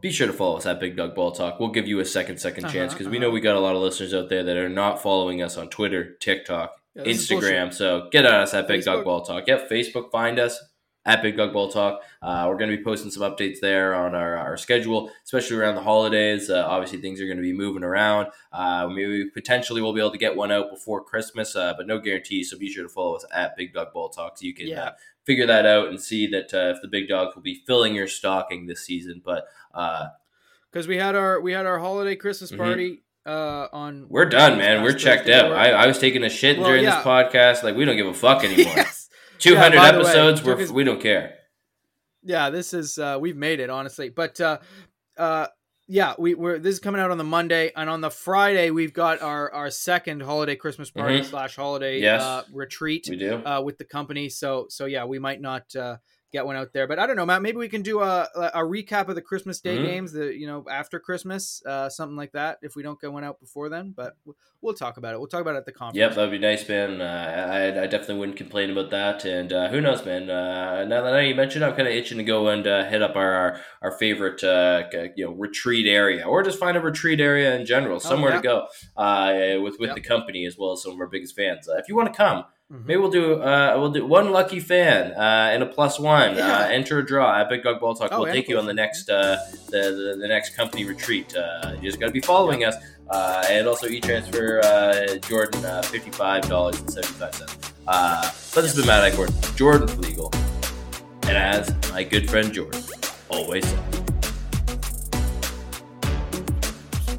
be 0.05 0.13
sure 0.13 0.27
to 0.27 0.35
follow 0.35 0.59
us 0.59 0.67
at 0.67 0.79
Big 0.79 0.99
Dog 0.99 1.15
Ball 1.15 1.33
Talk. 1.33 1.59
We'll 1.59 1.71
give 1.71 1.89
you 1.89 1.99
a 1.99 2.05
second, 2.05 2.39
second 2.39 2.67
uh-huh, 2.67 2.75
chance 2.75 2.93
because 2.93 3.07
uh-huh. 3.07 3.13
we 3.13 3.19
know 3.19 3.31
we 3.31 3.41
got 3.41 3.57
a 3.57 3.61
lot 3.61 3.75
of 3.75 3.81
listeners 3.81 4.13
out 4.13 4.29
there 4.29 4.45
that 4.45 4.55
are 4.59 4.69
not 4.69 5.01
following 5.03 5.41
us 5.41 5.57
on 5.57 5.71
Twitter, 5.71 6.17
TikTok, 6.21 6.77
yeah, 6.95 7.05
Instagram. 7.05 7.73
So 7.73 8.11
get 8.13 8.27
at 8.27 8.35
us 8.35 8.53
at 8.53 8.69
Big 8.69 8.83
Facebook. 8.83 8.85
Dog 8.85 9.05
Ball 9.07 9.25
Talk. 9.25 9.49
Yep, 9.49 9.71
Facebook, 9.71 10.11
find 10.11 10.39
us 10.39 10.63
at 11.07 11.23
Big 11.23 11.39
Dog 11.39 11.55
Ball 11.55 11.71
Talk. 11.71 12.03
Uh, 12.21 12.45
we're 12.47 12.59
going 12.59 12.71
to 12.71 12.77
be 12.77 12.85
posting 12.85 13.11
some 13.11 13.23
updates 13.23 13.61
there 13.63 13.95
on 13.95 14.15
our, 14.15 14.37
our 14.37 14.59
schedule, 14.59 15.11
especially 15.25 15.57
around 15.57 15.75
the 15.75 15.81
holidays. 15.81 16.51
Uh, 16.51 16.67
obviously, 16.69 17.01
things 17.01 17.19
are 17.23 17.27
going 17.27 17.39
to 17.39 17.43
be 17.43 17.55
moving 17.55 17.83
around. 17.83 18.27
Uh, 18.53 18.87
maybe 18.87 19.31
potentially 19.31 19.81
we'll 19.81 19.95
be 19.95 20.01
able 20.01 20.13
to 20.13 20.19
get 20.19 20.37
one 20.37 20.53
out 20.53 20.69
before 20.69 21.03
Christmas, 21.03 21.57
uh, 21.57 21.73
but 21.79 21.87
no 21.87 21.99
guarantees. 21.99 22.51
So 22.51 22.59
be 22.59 22.71
sure 22.71 22.83
to 22.83 22.91
follow 22.91 23.15
us 23.17 23.25
at 23.33 23.57
Big 23.57 23.73
Dog 23.73 23.95
Ball 23.95 24.11
Talk 24.11 24.37
so 24.37 24.45
you 24.45 24.53
can 24.53 24.67
yeah. 24.67 24.85
Uh, 24.85 24.91
figure 25.25 25.47
that 25.47 25.65
out 25.65 25.89
and 25.89 26.01
see 26.01 26.27
that 26.27 26.53
uh, 26.53 26.75
if 26.75 26.83
the 26.83 26.89
big 26.89 27.09
dogs 27.09 27.35
will 27.35 27.43
be 27.43 27.63
filling 27.67 27.95
your 27.95 28.09
stocking 28.09 28.67
this 28.67 28.85
season. 28.85 29.23
But 29.25 29.47
because 30.71 30.89
we 30.89 30.97
had 30.97 31.15
our 31.17 31.41
we 31.41 31.53
had 31.53 31.67
our 31.67 31.79
holiday 31.79 32.17
Christmas 32.17 32.51
mm-hmm. 32.51 32.63
party. 32.63 32.91
Mm-hmm. 32.91 33.01
Uh, 33.27 33.69
on 33.73 34.07
we're 34.11 34.27
done, 34.27 34.59
man. 34.59 34.83
We're 34.83 34.93
checked 34.93 35.31
out. 35.31 35.51
I, 35.51 35.71
I 35.71 35.87
was 35.87 35.99
taking 35.99 36.25
a 36.25 36.29
shit 36.29 36.59
well, 36.59 36.69
during 36.69 36.85
yeah. 36.85 36.97
this 36.97 37.07
podcast. 37.07 37.63
Like 37.63 37.75
we 37.75 37.87
don't 37.87 37.97
give 37.97 38.07
a 38.07 38.13
fuck 38.13 38.45
anymore. 38.45 38.75
yes. 38.77 39.09
200 39.39 39.75
yeah, 39.75 39.83
episodes 39.85 40.43
way, 40.43 40.55
we're, 40.55 40.73
we 40.73 40.85
don't 40.85 41.01
care 41.01 41.35
yeah 42.25 42.51
this 42.51 42.75
is 42.75 42.99
uh 42.99 43.19
we've 43.21 43.37
made 43.37 43.61
it 43.61 43.71
honestly 43.71 44.09
but 44.09 44.41
uh 44.41 44.59
uh 45.17 45.47
yeah 45.87 46.15
we 46.19 46.35
we're 46.35 46.59
this 46.59 46.75
is 46.75 46.81
coming 46.81 47.01
out 47.01 47.11
on 47.11 47.19
the 47.19 47.25
monday 47.25 47.71
and 47.77 47.91
on 47.91 48.01
the 48.01 48.11
friday 48.11 48.71
we've 48.71 48.95
got 48.95 49.21
our 49.21 49.53
our 49.53 49.71
second 49.71 50.23
holiday 50.23 50.57
christmas 50.57 50.91
party 50.91 51.19
mm-hmm. 51.19 51.29
slash 51.29 51.57
holiday 51.57 52.01
yes. 52.01 52.23
uh 52.23 52.43
retreat 52.53 53.07
we 53.09 53.17
do 53.17 53.37
uh 53.45 53.61
with 53.61 53.77
the 53.79 53.85
company 53.85 54.29
so 54.29 54.67
so 54.71 54.87
yeah 54.87 55.05
we 55.05 55.19
might 55.19 55.41
not 55.41 55.75
uh 55.77 55.97
get 56.35 56.45
one 56.45 56.57
out 56.57 56.73
there. 56.73 56.87
But 56.87 56.99
I 56.99 57.07
don't 57.07 57.17
know, 57.17 57.25
Matt. 57.25 57.43
Maybe 57.43 57.59
we 57.59 57.69
can 57.69 57.83
do 57.83 58.01
a, 58.01 58.29
a 58.35 58.61
recap 58.61 59.09
of 59.09 59.15
the 59.15 59.23
Christmas 59.23 59.61
Day 59.61 59.77
mm-hmm. 59.77 59.87
games, 59.87 60.13
the 60.13 60.37
you 60.37 60.47
know 60.47 60.65
after 60.71 60.99
Christmas, 60.99 61.63
uh, 61.65 61.89
something 61.89 62.17
like 62.17 62.33
that. 62.33 62.59
If 62.63 62.77
we 62.77 62.83
don't 62.83 63.01
get 63.01 63.13
one 63.13 63.25
out 63.25 63.41
before 63.41 63.69
then, 63.69 63.95
but 63.97 64.17
we'll 64.61 64.75
talk 64.75 64.97
about 64.97 65.15
it. 65.15 65.19
We'll 65.19 65.29
talk 65.29 65.41
about 65.41 65.55
it 65.55 65.59
at 65.59 65.67
the 65.67 65.73
conference. 65.73 65.99
Yep, 65.99 66.15
that'd 66.17 66.31
be 66.31 66.39
nice, 66.39 66.69
man. 66.69 67.01
Uh, 67.01 67.51
I, 67.51 67.85
I 67.85 67.87
definitely 67.87 68.19
wouldn't 68.19 68.37
complain 68.37 68.71
about 68.71 68.91
that. 68.91 69.25
And 69.25 69.53
uh, 69.53 69.69
who 69.69 69.81
knows, 69.81 70.05
man? 70.05 70.29
Uh, 70.29 70.85
now 70.85 71.03
that 71.03 71.21
you 71.21 71.35
mentioned, 71.35 71.65
I'm 71.65 71.77
kind 71.77 71.89
of 71.89 71.95
itching 71.95 72.19
to 72.19 72.25
go 72.25 72.49
and 72.49 72.67
uh, 72.67 72.85
hit 72.85 73.01
up 73.01 73.17
our 73.17 73.33
our, 73.35 73.61
our 73.83 73.93
favorite 73.93 74.43
uh, 74.43 74.85
you 75.17 75.27
know 75.27 75.33
retreat 75.33 75.87
area, 75.87 76.27
or 76.27 76.43
just 76.43 76.59
find 76.59 76.77
a 76.77 76.81
retreat 76.81 77.21
area 77.21 77.55
in 77.57 77.65
general, 77.65 77.97
oh, 77.97 78.01
somewhere 78.01 78.33
oh, 78.33 78.35
yeah. 78.35 78.41
to 78.41 79.57
go 79.57 79.63
with 79.63 79.79
with 79.79 79.89
yep. 79.89 79.97
the 79.97 80.03
company 80.03 80.45
as 80.47 80.59
well 80.59 80.73
as 80.73 80.83
some 80.83 80.93
of 80.93 81.01
our 81.01 81.07
biggest 81.07 81.37
fans. 81.37 81.69
if 81.69 81.89
you 81.89 81.95
want 81.95 82.13
to 82.13 82.17
come. 82.17 82.45
Mm-hmm. 82.73 82.87
Maybe 82.87 82.99
we'll 82.99 83.11
do 83.11 83.43
uh, 83.43 83.75
we'll 83.77 83.91
do 83.91 84.07
one 84.07 84.33
lucky 84.33 84.59
fan 84.59 85.13
uh, 85.13 85.51
and 85.53 85.63
a 85.63 85.67
plus 85.67 86.01
one. 86.01 86.31
Uh, 86.31 86.37
yeah. 86.37 86.59
Uh, 86.61 86.69
enter 86.69 86.99
a 86.99 87.05
draw 87.05 87.39
at 87.39 87.51
Big 87.51 87.63
Dog 87.63 87.79
Ball 87.79 87.95
Talk. 87.95 88.09
Oh, 88.11 88.23
we'll 88.23 88.33
take 88.33 88.49
you 88.49 88.59
on 88.59 88.65
the 88.65 88.73
next 88.73 89.11
uh, 89.11 89.37
the, 89.67 89.81
the, 89.81 90.17
the 90.19 90.27
next 90.27 90.57
company 90.57 90.87
retreat. 90.87 91.37
Uh, 91.37 91.75
you 91.77 91.83
just 91.83 92.01
got 92.01 92.07
to 92.07 92.13
be 92.13 92.21
following 92.21 92.63
yeah. 92.63 92.69
us. 92.69 92.77
Uh, 93.11 93.45
and 93.51 93.69
also 93.69 93.87
e-transfer 93.87 94.61
uh, 94.65 95.17
Jordan 95.29 95.63
uh, 95.67 95.83
fifty 95.83 96.11
five 96.11 96.49
dollars 96.49 96.81
and 96.81 96.91
seventy 96.91 97.13
five 97.13 97.35
cents. 97.35 97.55
Uh, 97.87 98.23
but 98.55 98.63
this 98.63 98.75
has 98.75 98.77
been 98.77 98.87
Matt 98.87 99.15
Gordon, 99.15 99.37
Jordan 99.57 100.01
Legal, 100.01 100.33
and 101.25 101.37
as 101.37 101.71
my 101.93 102.03
good 102.03 102.31
friend 102.31 102.51
Jordan 102.51 102.83
always 103.29 103.69
says. 103.69 104.01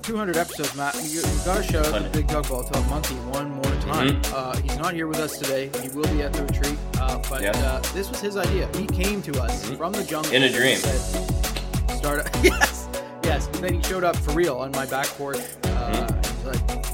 200 0.02 0.38
episodes, 0.38 0.76
Matt. 0.76 0.96
You, 1.04 1.20
you 1.20 1.46
got 1.46 1.58
to 1.58 1.64
show 1.64 1.82
the 1.82 2.10
Big 2.10 2.28
Dog 2.28 2.48
Ball 2.48 2.64
Talk 2.64 2.88
Monkey 2.90 3.16
one 3.16 3.50
more 3.50 3.75
time. 3.86 4.22
Mm-hmm. 4.22 4.36
Uh, 4.36 4.56
he's 4.62 4.78
not 4.78 4.94
here 4.94 5.08
with 5.08 5.20
us 5.20 5.38
today. 5.38 5.70
He 5.82 5.90
will 5.90 6.08
be 6.14 6.22
at 6.22 6.34
the 6.34 6.44
retreat, 6.44 6.78
uh, 7.00 7.22
but 7.30 7.42
yep. 7.42 7.56
uh, 7.58 7.80
this 7.94 8.10
was 8.10 8.20
his 8.20 8.38
idea. 8.38 8.70
He 8.78 8.86
came 8.86 9.22
to 9.24 9.42
us 9.42 9.66
mm-hmm. 9.66 9.76
from 9.76 9.94
the 9.94 10.04
jungle 10.04 10.34
in 10.34 10.44
a 10.44 10.52
dream. 10.52 10.78
Said, 10.78 11.98
Start. 11.98 12.30
yes, 12.44 12.88
yes. 13.24 13.48
And 13.48 13.56
then 13.56 13.74
he 13.76 13.84
showed 13.84 14.04
up 14.04 14.16
for 14.16 14.32
real 14.34 14.58
on 14.58 14.72
my 14.72 14.86
back 14.86 15.08
porch. 15.08 15.38
Uh, 15.38 16.08
mm-hmm. 16.08 16.48
like, 16.48 16.86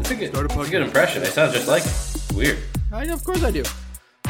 it's 0.00 0.10
a 0.10 0.14
good, 0.14 0.34
a 0.34 0.70
good 0.70 0.82
impression. 0.82 1.22
It 1.22 1.32
sounds 1.32 1.52
just 1.52 1.68
like 1.68 1.82
him. 1.82 2.36
Weird. 2.36 2.58
I, 2.92 3.04
of 3.06 3.24
course 3.24 3.42
I 3.42 3.50
do. 3.50 3.64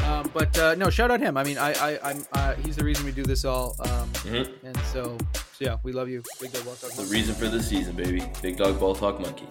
Um, 0.04 0.30
but 0.32 0.56
uh, 0.58 0.74
no, 0.76 0.90
shout 0.90 1.10
out 1.10 1.20
him. 1.20 1.36
I 1.36 1.44
mean, 1.44 1.58
I, 1.58 1.72
I, 1.72 2.10
I'm, 2.10 2.26
uh, 2.32 2.54
he's 2.54 2.76
the 2.76 2.84
reason 2.84 3.04
we 3.04 3.12
do 3.12 3.24
this 3.24 3.44
all. 3.44 3.74
Um, 3.80 4.08
mm-hmm. 4.12 4.66
And 4.66 4.76
so, 4.92 5.16
so, 5.34 5.40
yeah, 5.58 5.78
we 5.82 5.92
love 5.92 6.08
you, 6.08 6.22
Big 6.40 6.52
Dog 6.52 6.64
Ball 6.64 6.74
Talk. 6.74 6.92
The 6.92 7.04
reason 7.04 7.34
for 7.34 7.48
the 7.48 7.62
season, 7.62 7.96
baby. 7.96 8.22
Big 8.42 8.56
Dog 8.56 8.78
Ball 8.78 8.94
Talk 8.94 9.20
Monkey. 9.20 9.46